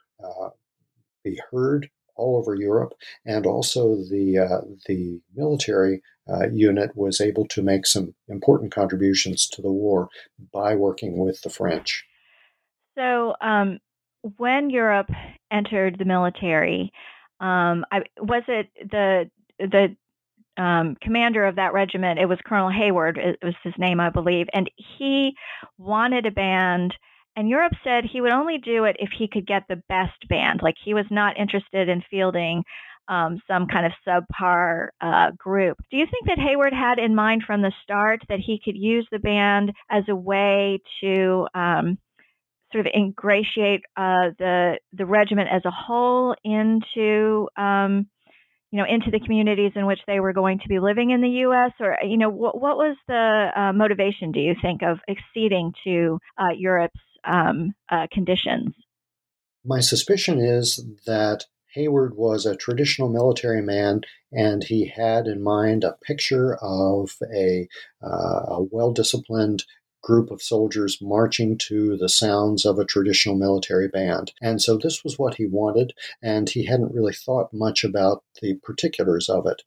be 1.26 1.42
heard 1.52 1.90
all 2.18 2.38
over 2.38 2.56
Europe, 2.56 2.94
and 3.26 3.46
also 3.46 3.96
the 3.96 4.38
uh, 4.40 4.62
the 4.88 5.20
military 5.36 6.02
uh, 6.30 6.50
unit 6.50 6.92
was 6.96 7.22
able 7.22 7.46
to 7.48 7.62
make 7.62 7.86
some 7.86 8.14
important 8.28 8.72
contributions 8.72 9.48
to 9.48 9.62
the 9.62 9.72
war 9.72 10.10
by 10.54 10.76
working 10.76 11.18
with 11.18 11.42
the 11.42 11.50
French. 11.50 12.06
So, 12.98 13.36
um, 13.42 13.80
when 14.38 14.70
Europe 14.70 15.10
entered 15.52 15.98
the 15.98 16.06
military, 16.06 16.92
um, 17.40 17.86
I, 17.92 18.02
was 18.20 18.44
it 18.48 18.70
the 18.92 19.30
the 19.60 19.96
um, 20.62 20.98
commander 21.02 21.46
of 21.46 21.56
that 21.56 21.74
regiment? 21.74 22.20
It 22.20 22.26
was 22.26 22.40
Colonel 22.46 22.72
Hayward. 22.72 23.18
It 23.18 23.38
was 23.44 23.54
his 23.64 23.74
name, 23.78 24.00
I 24.00 24.10
believe, 24.10 24.48
and 24.54 24.70
he 24.98 25.34
wanted 25.78 26.26
a 26.26 26.32
band 26.32 26.96
and 27.38 27.48
Europe 27.48 27.74
said 27.84 28.04
he 28.04 28.20
would 28.20 28.32
only 28.32 28.58
do 28.58 28.86
it 28.86 28.96
if 29.00 29.10
he 29.18 29.28
could 29.28 29.46
get 29.46 29.64
the 29.70 29.82
best 29.88 30.28
band. 30.28 30.62
Like 30.64 30.76
he 30.84 30.96
was 30.96 31.06
not 31.12 31.38
interested 31.38 31.88
in 31.88 32.04
fielding 32.10 32.64
um, 33.08 33.40
some 33.48 33.68
kind 33.68 33.86
of 33.86 33.94
subpar 34.06 34.88
uh, 35.00 35.32
group. 35.38 35.78
Do 35.92 35.98
you 35.98 36.08
think 36.10 36.26
that 36.26 36.40
Hayward 36.40 36.74
had 36.74 36.98
in 36.98 37.16
mind 37.16 37.44
from 37.46 37.62
the 37.62 37.72
start 37.84 38.22
that 38.28 38.40
he 38.40 38.60
could 38.64 38.76
use 38.76 39.08
the 39.12 39.20
band 39.20 39.72
as 39.90 40.04
a 40.10 40.16
way 40.16 40.80
to 41.02 41.48
um, 41.54 42.00
sort 42.72 42.86
of 42.86 42.92
ingratiate 42.94 43.82
uh, 43.96 44.34
the 44.40 44.80
the 44.94 45.06
regiment 45.06 45.50
as 45.52 45.62
a 45.64 45.72
whole 45.72 46.36
into 46.44 47.48
um, 47.56 48.08
you 48.72 48.80
know 48.80 48.86
into 48.90 49.12
the 49.12 49.20
communities 49.20 49.72
in 49.76 49.86
which 49.86 50.00
they 50.08 50.20
were 50.20 50.34
going 50.34 50.60
to 50.60 50.68
be 50.68 50.80
living 50.80 51.12
in 51.12 51.22
the 51.22 51.30
U.S. 51.46 51.72
or 51.80 51.98
you 52.04 52.18
know 52.18 52.30
what 52.30 52.60
what 52.60 52.78
was 52.78 52.98
the 53.08 53.48
uh, 53.56 53.74
motivation? 53.74 54.32
Do 54.32 54.40
you 54.40 54.56
think 54.62 54.82
of 54.82 54.98
acceding 55.08 55.72
to 55.86 56.20
uh, 56.38 56.50
Europe's 56.58 57.00
um, 57.28 57.74
uh, 57.90 58.08
conditions. 58.12 58.74
My 59.66 59.80
suspicion 59.80 60.40
is 60.40 60.86
that 61.06 61.46
Hayward 61.74 62.16
was 62.16 62.46
a 62.46 62.56
traditional 62.56 63.10
military 63.10 63.62
man, 63.62 64.02
and 64.32 64.64
he 64.64 64.88
had 64.88 65.28
in 65.28 65.44
mind 65.44 65.84
a 65.84 65.98
picture 66.02 66.56
of 66.56 67.18
a, 67.34 67.68
uh, 68.02 68.46
a 68.48 68.64
well 68.64 68.92
disciplined 68.92 69.64
group 70.02 70.32
of 70.32 70.42
soldiers 70.42 71.00
marching 71.02 71.58
to 71.58 71.98
the 71.98 72.08
sounds 72.08 72.66
of 72.66 72.80
a 72.80 72.86
traditional 72.86 73.36
military 73.36 73.90
band. 73.90 74.32
And 74.42 74.62
so 74.62 74.78
this 74.78 75.04
was 75.04 75.20
what 75.20 75.36
he 75.36 75.46
wanted, 75.46 75.94
and 76.22 76.50
he 76.50 76.66
hadn't 76.66 76.94
really 76.94 77.14
thought 77.14 77.54
much 77.54 77.84
about 77.84 78.24
the 78.42 78.56
particulars 78.64 79.28
of 79.28 79.46
it. 79.46 79.62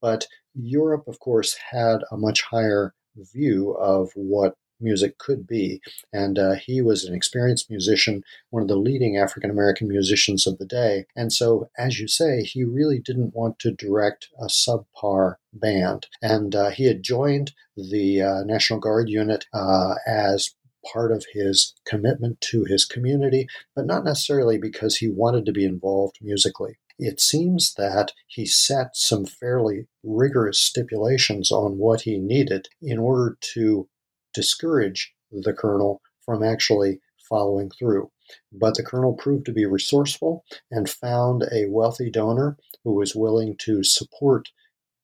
But 0.00 0.26
Europe, 0.54 1.08
of 1.08 1.18
course, 1.18 1.56
had 1.72 2.04
a 2.10 2.16
much 2.16 2.42
higher 2.42 2.94
view 3.16 3.72
of 3.72 4.12
what 4.14 4.54
music 4.80 5.18
could 5.18 5.46
be. 5.46 5.80
And 6.12 6.38
uh, 6.38 6.54
he 6.54 6.80
was 6.80 7.04
an 7.04 7.14
experienced 7.14 7.70
musician, 7.70 8.22
one 8.50 8.62
of 8.62 8.68
the 8.68 8.76
leading 8.76 9.16
African 9.16 9.50
American 9.50 9.88
musicians 9.88 10.46
of 10.46 10.58
the 10.58 10.66
day. 10.66 11.06
And 11.16 11.32
so, 11.32 11.70
as 11.78 11.98
you 11.98 12.08
say, 12.08 12.42
he 12.42 12.64
really 12.64 12.98
didn't 12.98 13.34
want 13.34 13.58
to 13.60 13.72
direct 13.72 14.28
a 14.40 14.46
subpar 14.46 15.36
band. 15.52 16.06
And 16.22 16.54
uh, 16.54 16.70
he 16.70 16.86
had 16.86 17.02
joined 17.02 17.52
the 17.76 18.22
uh, 18.22 18.42
National 18.44 18.80
Guard 18.80 19.08
unit 19.08 19.46
uh, 19.52 19.94
as 20.06 20.54
part 20.92 21.12
of 21.12 21.26
his 21.34 21.74
commitment 21.84 22.40
to 22.40 22.64
his 22.64 22.86
community, 22.86 23.46
but 23.76 23.84
not 23.84 24.04
necessarily 24.04 24.56
because 24.56 24.96
he 24.96 25.08
wanted 25.08 25.44
to 25.44 25.52
be 25.52 25.64
involved 25.64 26.16
musically 26.22 26.78
it 27.00 27.18
seems 27.18 27.74
that 27.74 28.12
he 28.26 28.44
set 28.44 28.94
some 28.94 29.24
fairly 29.24 29.86
rigorous 30.04 30.58
stipulations 30.58 31.50
on 31.50 31.78
what 31.78 32.02
he 32.02 32.18
needed 32.18 32.68
in 32.82 32.98
order 32.98 33.38
to 33.40 33.88
discourage 34.34 35.14
the 35.30 35.52
colonel 35.52 36.00
from 36.24 36.42
actually 36.42 37.00
following 37.28 37.70
through. 37.70 38.10
But 38.52 38.74
the 38.74 38.84
colonel 38.84 39.14
proved 39.14 39.46
to 39.46 39.52
be 39.52 39.66
resourceful 39.66 40.44
and 40.70 40.88
found 40.88 41.44
a 41.52 41.66
wealthy 41.68 42.10
donor 42.10 42.56
who 42.84 42.94
was 42.94 43.14
willing 43.14 43.56
to 43.60 43.82
support 43.82 44.50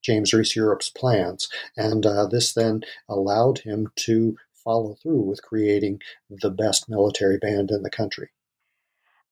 James 0.02 0.32
Reese 0.32 0.54
Europe's 0.54 0.90
plans. 0.90 1.48
And 1.76 2.06
uh, 2.06 2.26
this 2.26 2.52
then 2.52 2.82
allowed 3.08 3.58
him 3.58 3.88
to 3.96 4.36
follow 4.54 4.94
through 5.02 5.22
with 5.22 5.42
creating 5.42 6.00
the 6.30 6.50
best 6.50 6.88
military 6.88 7.38
band 7.38 7.70
in 7.70 7.82
the 7.82 7.90
country. 7.90 8.30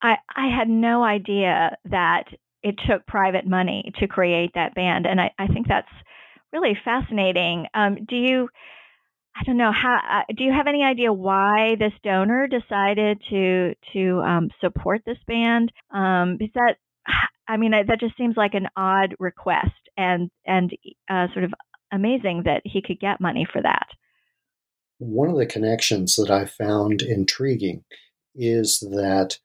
I, 0.02 0.16
I 0.36 0.48
had 0.48 0.68
no 0.68 1.02
idea 1.02 1.76
that 1.86 2.24
it 2.62 2.76
took 2.88 3.06
private 3.06 3.46
money 3.46 3.92
to 3.98 4.08
create 4.08 4.52
that 4.54 4.74
band. 4.74 5.06
And 5.06 5.20
I, 5.20 5.32
I 5.38 5.46
think 5.48 5.68
that's 5.68 5.88
really 6.52 6.76
fascinating. 6.84 7.66
Um, 7.74 7.98
do 8.08 8.16
you 8.16 8.48
I 9.36 9.42
don't 9.44 9.56
know 9.56 9.72
how. 9.72 9.96
Uh, 9.96 10.32
do 10.36 10.44
you 10.44 10.52
have 10.52 10.66
any 10.68 10.84
idea 10.84 11.12
why 11.12 11.74
this 11.78 11.92
donor 12.02 12.46
decided 12.46 13.20
to 13.30 13.74
to 13.92 14.20
um, 14.20 14.48
support 14.60 15.02
this 15.04 15.18
band? 15.26 15.72
Um, 15.92 16.38
is 16.40 16.50
that 16.54 16.76
I 17.48 17.56
mean 17.56 17.72
that 17.72 18.00
just 18.00 18.16
seems 18.16 18.36
like 18.36 18.54
an 18.54 18.68
odd 18.76 19.14
request 19.18 19.72
and 19.96 20.30
and 20.46 20.70
uh, 21.10 21.26
sort 21.32 21.44
of 21.44 21.52
amazing 21.92 22.42
that 22.44 22.62
he 22.64 22.82
could 22.82 23.00
get 23.00 23.20
money 23.20 23.46
for 23.50 23.60
that. 23.62 23.88
One 24.98 25.28
of 25.28 25.36
the 25.36 25.46
connections 25.46 26.16
that 26.16 26.30
I 26.30 26.44
found 26.44 27.02
intriguing 27.02 27.84
is 28.34 28.80
that 28.80 29.38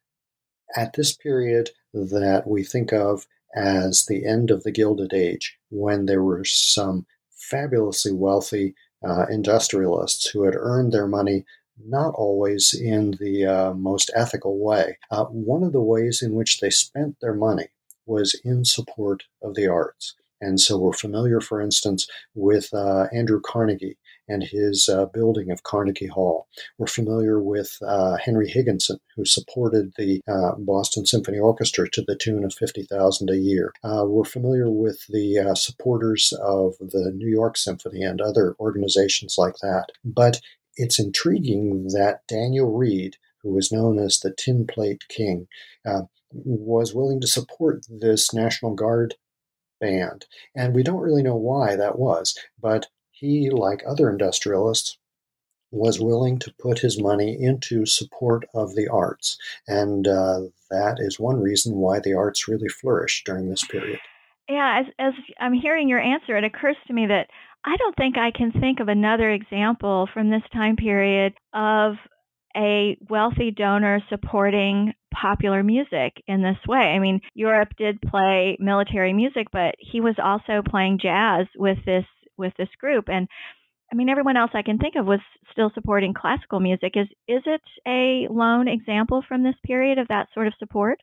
at 0.76 0.94
this 0.94 1.16
period 1.16 1.72
that 1.94 2.44
we 2.46 2.64
think 2.64 2.94
of 2.94 3.26
as 3.56 4.06
the 4.06 4.26
end 4.26 4.52
of 4.52 4.64
the 4.64 4.72
Gilded 4.72 5.14
Age, 5.14 5.58
when 5.70 6.06
there 6.06 6.24
were 6.24 6.46
some 6.46 7.08
fabulously 7.32 8.12
wealthy 8.12 8.76
uh, 9.04 9.26
industrialists 9.30 10.28
who 10.30 10.44
had 10.44 10.56
earned 10.56 10.92
their 10.92 11.08
money 11.08 11.46
not 11.86 12.14
always 12.16 12.74
in 12.74 13.12
the 13.20 13.46
uh, 13.46 13.74
most 13.74 14.12
ethical 14.14 14.60
way. 14.60 14.98
Uh, 15.10 15.26
one 15.26 15.64
of 15.64 15.72
the 15.72 15.82
ways 15.82 16.22
in 16.22 16.34
which 16.34 16.60
they 16.60 16.70
spent 16.70 17.18
their 17.22 17.34
money 17.34 17.68
was 18.06 18.40
in 18.44 18.66
support 18.66 19.24
of 19.42 19.56
the 19.56 19.68
arts. 19.68 20.16
And 20.42 20.60
so 20.60 20.78
we're 20.78 20.94
familiar, 20.94 21.42
for 21.42 21.62
instance, 21.62 22.08
with 22.34 22.74
uh, 22.74 23.08
Andrew 23.14 23.42
Carnegie 23.42 23.98
and 24.30 24.44
his 24.44 24.88
uh, 24.88 25.06
building 25.08 25.52
of 25.52 25.64
Carnegie 25.64 26.08
Hall. 26.08 26.48
We're 26.78 26.88
familiar 26.88 27.42
with 27.42 27.78
uh, 27.86 28.18
Henry 28.18 28.50
Higginson, 28.50 29.00
who 29.16 29.26
supported 29.26 29.94
the 29.98 30.22
uh, 30.28 30.56
Boston 30.58 31.06
Symphony 31.06 31.40
Orchestra 31.40 31.90
to 31.90 32.02
the 32.02 32.16
tune 32.16 32.46
of 32.46 32.54
50000 32.54 33.30
a 33.30 33.36
year. 33.36 33.74
Uh, 33.84 34.06
we're 34.06 34.24
familiar 34.24 34.70
with 34.70 35.06
the 35.10 35.40
uh, 35.40 35.56
supporters 35.56 36.32
of 36.42 36.76
the 36.80 37.12
New 37.16 37.30
York 37.30 37.58
Symphony 37.58 38.04
and 38.04 38.22
other 38.22 38.56
organizations 38.60 39.36
like 39.38 39.56
that. 39.62 39.88
But 40.06 40.40
it's 40.76 41.00
intriguing 41.00 41.88
that 41.90 42.22
Daniel 42.28 42.72
Reid, 42.72 43.18
who 43.42 43.54
was 43.54 43.72
known 43.72 44.00
as 44.00 44.20
the 44.20 44.32
Tin 44.32 44.68
Plate 44.68 45.04
King, 45.10 45.48
uh, 45.86 46.04
was 46.32 46.94
willing 46.94 47.20
to 47.22 47.28
support 47.28 47.86
this 47.90 48.34
National 48.34 48.76
Guard 48.76 49.16
band. 49.80 50.26
And 50.56 50.76
we 50.76 50.84
don't 50.84 51.02
really 51.02 51.24
know 51.24 51.36
why 51.36 51.76
that 51.76 51.98
was, 51.98 52.38
but 52.62 52.88
he, 53.20 53.50
like 53.50 53.84
other 53.88 54.10
industrialists, 54.10 54.98
was 55.72 56.00
willing 56.00 56.40
to 56.40 56.54
put 56.60 56.80
his 56.80 57.02
money 57.02 57.38
into 57.40 57.86
support 57.86 58.46
of 58.54 58.76
the 58.76 58.88
arts. 58.88 59.38
And 59.68 60.08
uh, 60.08 60.42
that 60.72 60.98
is 61.00 61.20
one 61.20 61.40
reason 61.40 61.76
why 61.76 62.00
the 62.00 62.14
arts 62.14 62.48
really 62.48 62.70
flourished 62.70 63.26
during 63.26 63.50
this 63.50 63.66
period. 63.66 64.00
Yeah, 64.48 64.82
as, 64.82 64.86
as 64.98 65.14
I'm 65.40 65.54
hearing 65.54 65.88
your 65.88 66.00
answer, 66.00 66.36
it 66.36 66.44
occurs 66.44 66.78
to 66.88 66.94
me 66.94 67.06
that 67.08 67.28
I 67.64 67.78
don't 67.78 67.96
think 67.96 68.18
I 68.18 68.32
can 68.36 68.52
think 68.52 68.80
of 68.80 68.88
another 68.88 69.30
example 69.30 70.10
from 70.12 70.30
this 70.30 70.42
time 70.52 70.76
period 70.76 71.34
of 71.54 71.96
a 72.58 72.98
wealthy 73.10 73.52
donor 73.52 74.02
supporting 74.10 74.94
popular 75.14 75.64
music 75.64 76.14
in 76.28 76.42
this 76.42 76.58
way. 76.68 76.78
I 76.78 77.00
mean, 77.00 77.22
Europe 77.34 77.70
did 77.78 78.02
play 78.02 78.58
military 78.60 79.14
music, 79.14 79.48
but 79.52 79.76
he 79.78 80.02
was 80.02 80.16
also 80.24 80.64
playing 80.68 81.00
jazz 81.02 81.46
with 81.56 81.78
this 81.86 82.06
with 82.40 82.54
this 82.58 82.70
group 82.80 83.06
and 83.10 83.28
I 83.92 83.96
mean 83.96 84.10
everyone 84.10 84.38
else 84.38 84.52
I 84.54 84.62
can 84.62 84.78
think 84.78 84.96
of 84.96 85.06
was 85.06 85.20
still 85.52 85.72
supporting 85.74 86.14
classical 86.14 86.60
music. 86.60 86.94
Is 86.96 87.08
is 87.28 87.44
it 87.46 87.62
a 87.88 88.28
lone 88.32 88.68
example 88.68 89.24
from 89.28 89.44
this 89.44 89.56
period 89.66 89.98
of 89.98 90.08
that 90.08 90.28
sort 90.34 90.48
of 90.48 90.54
support? 90.60 91.00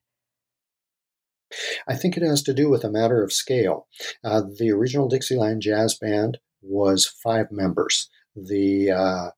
I 1.88 1.94
think 1.94 2.16
it 2.16 2.22
has 2.22 2.42
to 2.44 2.54
do 2.54 2.68
with 2.68 2.84
a 2.84 2.90
matter 2.90 3.22
of 3.22 3.32
scale. 3.32 3.86
Uh, 4.24 4.42
the 4.58 4.70
original 4.72 5.08
Dixieland 5.08 5.62
Jazz 5.62 5.96
Band 5.96 6.38
was 6.60 7.06
five 7.06 7.52
members. 7.52 8.08
The 8.34 8.90
uh, 8.90 9.30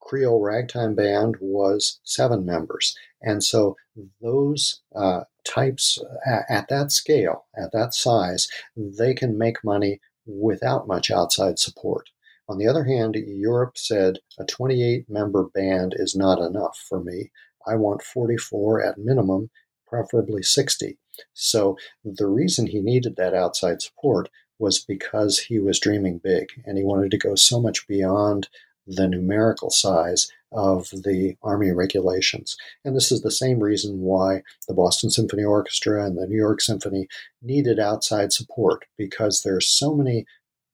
Creole 0.00 0.40
Ragtime 0.40 0.94
Band 0.94 1.36
was 1.40 2.00
seven 2.04 2.44
members. 2.44 2.96
And 3.22 3.42
so 3.42 3.76
those 4.20 4.82
uh, 4.94 5.24
types 5.44 5.98
at, 6.26 6.44
at 6.48 6.68
that 6.68 6.92
scale, 6.92 7.46
at 7.56 7.72
that 7.72 7.94
size, 7.94 8.48
they 8.76 9.14
can 9.14 9.38
make 9.38 9.64
money 9.64 10.00
without 10.26 10.86
much 10.86 11.10
outside 11.10 11.58
support. 11.58 12.10
On 12.48 12.58
the 12.58 12.66
other 12.66 12.84
hand, 12.84 13.14
Europe 13.14 13.78
said 13.78 14.18
a 14.38 14.44
28 14.44 15.08
member 15.08 15.44
band 15.44 15.94
is 15.96 16.14
not 16.14 16.40
enough 16.40 16.78
for 16.88 17.02
me. 17.02 17.30
I 17.66 17.76
want 17.76 18.02
44 18.02 18.82
at 18.82 18.98
minimum, 18.98 19.50
preferably 19.86 20.42
60. 20.42 20.98
So 21.32 21.78
the 22.04 22.26
reason 22.26 22.66
he 22.66 22.80
needed 22.80 23.16
that 23.16 23.34
outside 23.34 23.80
support 23.80 24.28
was 24.58 24.78
because 24.78 25.38
he 25.38 25.58
was 25.58 25.80
dreaming 25.80 26.18
big 26.18 26.48
and 26.64 26.76
he 26.76 26.84
wanted 26.84 27.10
to 27.12 27.18
go 27.18 27.34
so 27.34 27.60
much 27.60 27.86
beyond 27.88 28.48
the 28.86 29.08
numerical 29.08 29.70
size 29.70 30.30
of 30.54 30.90
the 30.90 31.36
Army 31.42 31.72
regulations. 31.72 32.56
And 32.84 32.96
this 32.96 33.10
is 33.12 33.22
the 33.22 33.30
same 33.30 33.60
reason 33.60 34.00
why 34.00 34.42
the 34.68 34.74
Boston 34.74 35.10
Symphony 35.10 35.44
Orchestra 35.44 36.04
and 36.04 36.16
the 36.16 36.26
New 36.26 36.36
York 36.36 36.60
Symphony 36.60 37.08
needed 37.42 37.78
outside 37.78 38.32
support 38.32 38.84
because 38.96 39.42
there's 39.42 39.68
so 39.68 39.94
many 39.94 40.24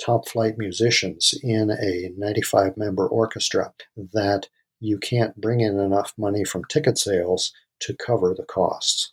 top 0.00 0.28
flight 0.28 0.56
musicians 0.56 1.34
in 1.42 1.70
a 1.70 2.10
95 2.16 2.76
member 2.76 3.06
orchestra 3.06 3.72
that 3.96 4.48
you 4.80 4.98
can't 4.98 5.40
bring 5.40 5.60
in 5.60 5.78
enough 5.78 6.14
money 6.16 6.44
from 6.44 6.64
ticket 6.64 6.98
sales 6.98 7.52
to 7.80 7.94
cover 7.94 8.34
the 8.34 8.44
costs. 8.44 9.12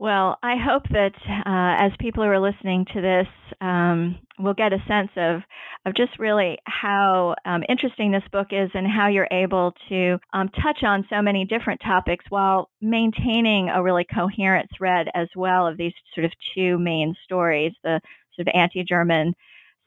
Well, 0.00 0.38
I 0.44 0.54
hope 0.56 0.84
that 0.90 1.14
uh, 1.28 1.84
as 1.84 1.90
people 1.98 2.22
who 2.22 2.30
are 2.30 2.38
listening 2.38 2.86
to 2.94 3.00
this 3.00 3.26
um, 3.60 4.18
will 4.38 4.54
get 4.54 4.72
a 4.72 4.78
sense 4.86 5.10
of 5.16 5.40
of 5.86 5.94
just 5.94 6.18
really 6.18 6.58
how 6.66 7.34
um, 7.44 7.62
interesting 7.68 8.12
this 8.12 8.22
book 8.30 8.48
is 8.52 8.70
and 8.74 8.86
how 8.86 9.08
you're 9.08 9.28
able 9.32 9.74
to 9.88 10.18
um, 10.32 10.50
touch 10.62 10.82
on 10.84 11.06
so 11.10 11.20
many 11.22 11.44
different 11.44 11.80
topics 11.84 12.24
while 12.28 12.68
maintaining 12.80 13.70
a 13.70 13.82
really 13.82 14.04
coherent 14.04 14.68
thread 14.76 15.08
as 15.14 15.28
well 15.34 15.66
of 15.66 15.76
these 15.76 15.92
sort 16.14 16.24
of 16.24 16.32
two 16.54 16.78
main 16.78 17.14
stories: 17.24 17.72
the 17.82 18.00
sort 18.36 18.46
of 18.46 18.52
anti-German 18.54 19.34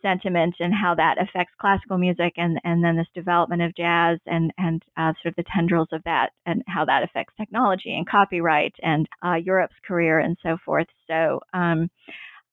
sentiment 0.01 0.55
and 0.59 0.73
how 0.73 0.95
that 0.95 1.21
affects 1.21 1.53
classical 1.59 1.97
music 1.97 2.33
and, 2.37 2.59
and 2.63 2.83
then 2.83 2.97
this 2.97 3.07
development 3.13 3.61
of 3.61 3.75
jazz 3.75 4.19
and, 4.25 4.51
and 4.57 4.83
uh, 4.97 5.13
sort 5.21 5.31
of 5.31 5.35
the 5.35 5.49
tendrils 5.55 5.89
of 5.91 6.03
that 6.03 6.29
and 6.45 6.63
how 6.67 6.85
that 6.85 7.03
affects 7.03 7.33
technology 7.37 7.95
and 7.95 8.07
copyright 8.07 8.73
and 8.81 9.07
uh, 9.25 9.35
Europe's 9.35 9.75
career 9.85 10.19
and 10.19 10.37
so 10.43 10.57
forth. 10.65 10.87
So, 11.07 11.39
um, 11.53 11.89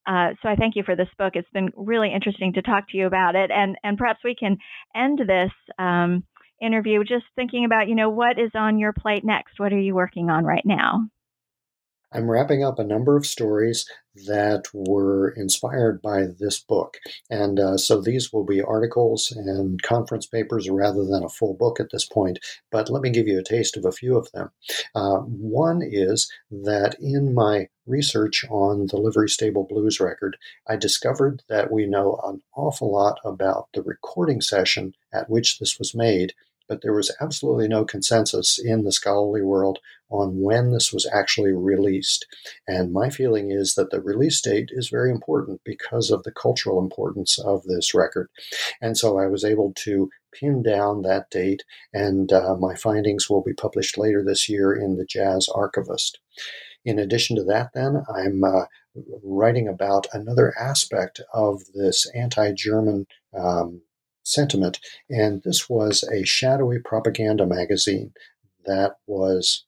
uh, 0.07 0.31
so 0.43 0.49
I 0.49 0.57
thank 0.57 0.75
you 0.75 0.83
for 0.85 0.97
this 0.97 1.09
book. 1.19 1.35
It's 1.37 1.51
been 1.53 1.71
really 1.77 2.13
interesting 2.15 2.55
to 2.55 2.63
talk 2.63 2.89
to 2.91 2.97
you 2.97 3.07
about 3.07 3.35
it, 3.35 3.51
and 3.51 3.77
and 3.85 3.99
perhaps 3.99 4.21
we 4.25 4.35
can 4.35 4.57
end 4.97 5.19
this 5.19 5.53
um, 5.79 6.25
interview 6.63 7.05
just 7.05 7.27
thinking 7.37 7.67
about 7.67 7.89
you 7.89 7.95
know 7.95 8.09
what 8.09 8.39
is 8.39 8.51
on 8.55 8.79
your 8.79 8.95
plate 8.95 9.23
next. 9.23 9.59
What 9.61 9.73
are 9.73 9.79
you 9.79 9.95
working 9.95 10.31
on 10.31 10.47
right 10.47 10.65
now? 10.65 11.09
I'm 12.13 12.31
wrapping 12.31 12.65
up 12.65 12.79
a 12.79 12.85
number 12.85 13.17
of 13.17 13.27
stories 13.27 13.87
that 14.27 14.65
were 14.73 15.31
inspired 15.31 16.01
by 16.01 16.27
this 16.39 16.59
book. 16.59 16.97
And 17.31 17.61
uh, 17.61 17.77
so 17.77 18.01
these 18.01 18.33
will 18.33 18.45
be 18.45 18.63
articles 18.63 19.31
and 19.31 19.81
conference 19.83 20.27
papers 20.27 20.69
rather 20.71 21.05
than 21.05 21.23
a 21.23 21.29
full 21.29 21.55
book 21.55 21.79
at 21.81 21.91
this 21.93 22.07
point. 22.07 22.39
But 22.71 22.91
let 22.91 23.03
me 23.03 23.11
give 23.11 23.29
you 23.29 23.39
a 23.39 23.45
taste 23.45 23.77
of 23.77 23.85
a 23.85 23.93
few 23.93 24.17
of 24.17 24.31
them. 24.33 24.51
Uh, 24.95 25.19
one 25.19 25.83
is 25.83 26.31
that 26.51 26.97
in 27.01 27.35
my 27.35 27.69
research 27.87 28.45
on 28.51 28.87
the 28.87 28.97
Livery 28.97 29.29
Stable 29.29 29.67
Blues 29.69 30.01
record, 30.01 30.37
I 30.69 30.77
discovered 30.77 31.43
that 31.49 31.71
we 31.71 31.87
know 31.87 32.21
an 32.25 32.43
awful 32.57 32.93
lot 32.93 33.19
about 33.25 33.69
the 33.75 33.83
recording 33.83 34.41
session 34.41 34.95
at 35.13 35.31
which 35.31 35.59
this 35.59 35.79
was 35.79 35.95
made 35.95 36.35
but 36.69 36.83
there 36.83 36.93
was 36.93 37.15
absolutely 37.21 37.69
no 37.69 37.85
consensus 37.85 38.59
in 38.59 38.85
the 38.85 38.93
scholarly 38.93 39.43
world 39.43 39.79
on 40.11 40.41
when 40.41 40.73
this 40.73 40.93
was 40.93 41.07
actually 41.13 41.53
released. 41.53 42.27
And 42.67 42.93
my 42.93 43.11
feeling 43.11 43.51
is 43.51 43.75
that 43.75 43.91
the 43.91 44.01
release 44.01 44.41
date 44.41 44.71
is 44.73 44.89
very 44.89 45.11
important 45.11 45.61
because 45.65 46.11
of 46.11 46.23
the 46.23 46.33
cultural 46.33 46.79
importance 46.79 47.39
of 47.39 47.65
this 47.65 47.95
record. 47.95 48.29
And 48.81 48.97
so 48.97 49.19
I 49.19 49.27
was 49.27 49.45
able 49.45 49.73
to 49.79 50.11
pin 50.33 50.63
down 50.63 51.03
that 51.03 51.31
date, 51.31 51.65
and 51.93 52.33
uh, 52.33 52.57
my 52.59 52.75
findings 52.75 53.29
will 53.29 53.43
be 53.43 53.55
published 53.55 53.99
later 53.99 54.23
this 54.25 54.49
year 54.49 54.75
in 54.75 54.97
the 54.97 55.07
Jazz 55.07 55.49
Archivist. 55.55 56.19
In 56.85 56.99
addition 56.99 57.37
to 57.37 57.45
that, 57.45 57.71
then, 57.75 58.05
I'm 58.15 58.45
uh, 58.45 58.65
writing 59.23 59.69
about 59.69 60.07
another 60.13 60.55
aspect 60.59 61.21
of 61.33 61.63
this 61.75 62.11
anti 62.15 62.53
German 62.53 63.07
um, 63.37 63.83
sentiment. 64.29 64.79
And 65.11 65.43
this 65.43 65.69
was 65.69 66.05
a 66.05 66.25
shadowy 66.25 66.79
propaganda 66.79 67.47
magazine 67.47 68.13
that 68.67 68.97
was 69.07 69.65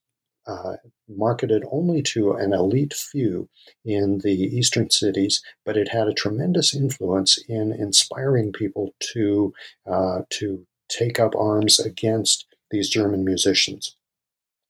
uh, 0.46 0.76
marketed 1.08 1.64
only 1.70 2.02
to 2.02 2.32
an 2.32 2.52
elite 2.52 2.94
few 2.94 3.48
in 3.84 4.18
the 4.18 4.32
eastern 4.32 4.90
cities, 4.90 5.42
but 5.64 5.76
it 5.76 5.88
had 5.88 6.08
a 6.08 6.14
tremendous 6.14 6.74
influence 6.74 7.38
in 7.48 7.72
inspiring 7.72 8.52
people 8.52 8.94
to 9.00 9.52
uh, 9.86 10.22
to 10.30 10.66
take 10.88 11.20
up 11.20 11.34
arms 11.36 11.78
against 11.78 12.46
these 12.70 12.88
German 12.88 13.24
musicians. 13.24 13.96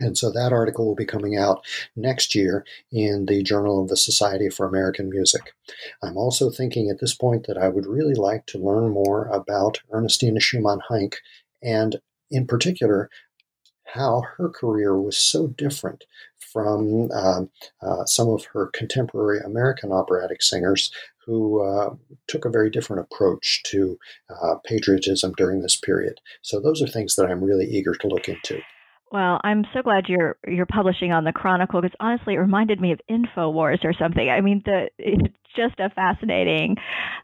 And 0.00 0.16
so 0.16 0.30
that 0.30 0.52
article 0.52 0.86
will 0.86 0.94
be 0.94 1.04
coming 1.04 1.36
out 1.36 1.64
next 1.94 2.34
year 2.34 2.64
in 2.90 3.26
the 3.26 3.42
Journal 3.42 3.82
of 3.82 3.88
the 3.88 3.96
Society 3.96 4.48
for 4.48 4.66
American 4.66 5.10
Music. 5.10 5.52
I'm 6.02 6.16
also 6.16 6.50
thinking 6.50 6.88
at 6.88 7.00
this 7.00 7.14
point 7.14 7.46
that 7.46 7.58
I 7.58 7.68
would 7.68 7.86
really 7.86 8.14
like 8.14 8.46
to 8.46 8.58
learn 8.58 8.88
more 8.88 9.26
about 9.26 9.80
Ernestine 9.92 10.38
Schumann 10.40 10.80
Heink 10.90 11.16
and, 11.62 12.00
in 12.30 12.46
particular, 12.46 13.10
how 13.84 14.22
her 14.36 14.48
career 14.48 14.98
was 14.98 15.18
so 15.18 15.48
different 15.48 16.04
from 16.38 17.10
uh, 17.12 17.42
uh, 17.82 18.04
some 18.06 18.28
of 18.28 18.44
her 18.46 18.70
contemporary 18.72 19.40
American 19.40 19.92
operatic 19.92 20.42
singers 20.42 20.90
who 21.26 21.62
uh, 21.62 21.94
took 22.26 22.44
a 22.44 22.50
very 22.50 22.70
different 22.70 23.02
approach 23.02 23.62
to 23.64 23.98
uh, 24.30 24.54
patriotism 24.64 25.32
during 25.36 25.60
this 25.60 25.76
period. 25.76 26.20
So, 26.42 26.60
those 26.60 26.82
are 26.82 26.88
things 26.88 27.16
that 27.16 27.26
I'm 27.26 27.44
really 27.44 27.66
eager 27.66 27.94
to 27.94 28.08
look 28.08 28.28
into. 28.28 28.60
Well, 29.10 29.40
I'm 29.42 29.66
so 29.74 29.82
glad 29.82 30.08
you're 30.08 30.36
you're 30.46 30.66
publishing 30.66 31.12
on 31.12 31.24
the 31.24 31.32
Chronicle 31.32 31.80
because 31.80 31.96
honestly, 31.98 32.34
it 32.34 32.38
reminded 32.38 32.80
me 32.80 32.92
of 32.92 33.00
Infowars 33.10 33.84
or 33.84 33.92
something. 33.92 34.28
I 34.28 34.40
mean, 34.40 34.62
the 34.64 34.88
it's 34.98 35.34
just 35.56 35.80
a 35.80 35.90
fascinating 35.90 36.76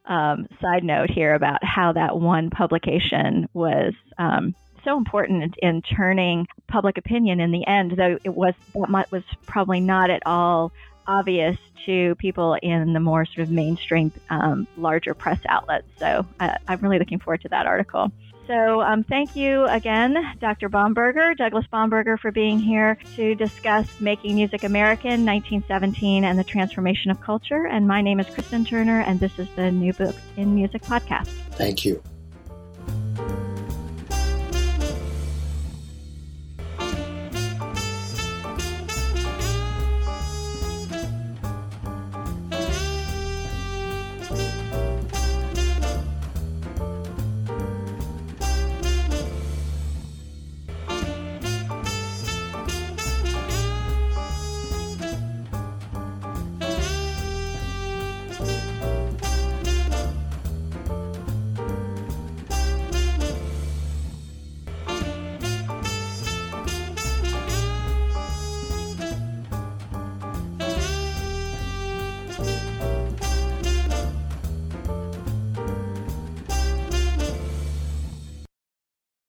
um, 0.07 0.49
side 0.61 0.83
note 0.83 1.11
here 1.11 1.35
about 1.35 1.63
how 1.63 1.93
that 1.93 2.19
one 2.19 2.51
publication 2.51 3.49
was 3.53 3.95
um, 4.19 4.57
so 4.85 4.97
important 4.97 5.57
in, 5.63 5.77
in, 5.77 5.83
turning 5.83 6.49
public 6.67 6.99
opinion 6.99 7.39
in 7.39 7.53
the 7.53 7.65
end. 7.67 7.93
Though 7.97 8.19
it 8.25 8.35
was 8.35 8.55
that 8.75 9.13
was 9.13 9.23
probably 9.47 9.79
not 9.79 10.11
at 10.11 10.23
all 10.27 10.73
obvious 11.07 11.57
to 11.85 12.17
people 12.17 12.59
in 12.63 12.95
the 12.95 13.01
more 13.01 13.25
sort 13.27 13.47
of 13.47 13.51
mainstream, 13.51 14.13
um, 14.29 14.67
larger 14.77 15.15
press 15.15 15.39
outlets. 15.49 15.87
So 15.99 16.27
I, 16.41 16.57
I'm 16.67 16.81
really 16.81 16.99
looking 16.99 17.21
forward 17.21 17.43
to 17.43 17.49
that 17.51 17.67
article. 17.67 18.11
So, 18.47 18.81
um, 18.81 19.03
thank 19.03 19.35
you 19.35 19.65
again, 19.65 20.17
Dr. 20.41 20.69
Bomberger, 20.69 21.37
Douglas 21.37 21.67
Bomberger, 21.73 22.19
for 22.19 22.31
being 22.31 22.61
here 22.61 22.97
to 23.17 23.35
discuss 23.35 24.01
Making 24.01 24.37
Music 24.37 24.63
American 24.63 25.27
1917 25.27 26.25
and 26.25 26.39
the 26.39 26.45
Transformation 26.45 27.11
of 27.11 27.21
Culture. 27.21 27.67
And 27.67 27.89
my 27.89 28.01
name 28.03 28.21
is 28.21 28.27
Kristen 28.27 28.65
Turner, 28.65 29.01
and 29.01 29.19
this 29.19 29.37
is 29.39 29.49
the 29.57 29.73
New 29.73 29.93
Books 29.93 30.23
in 30.37 30.55
Music 30.55 30.83
podcast. 30.83 31.29
Thank 31.53 31.85
you. 31.85 32.01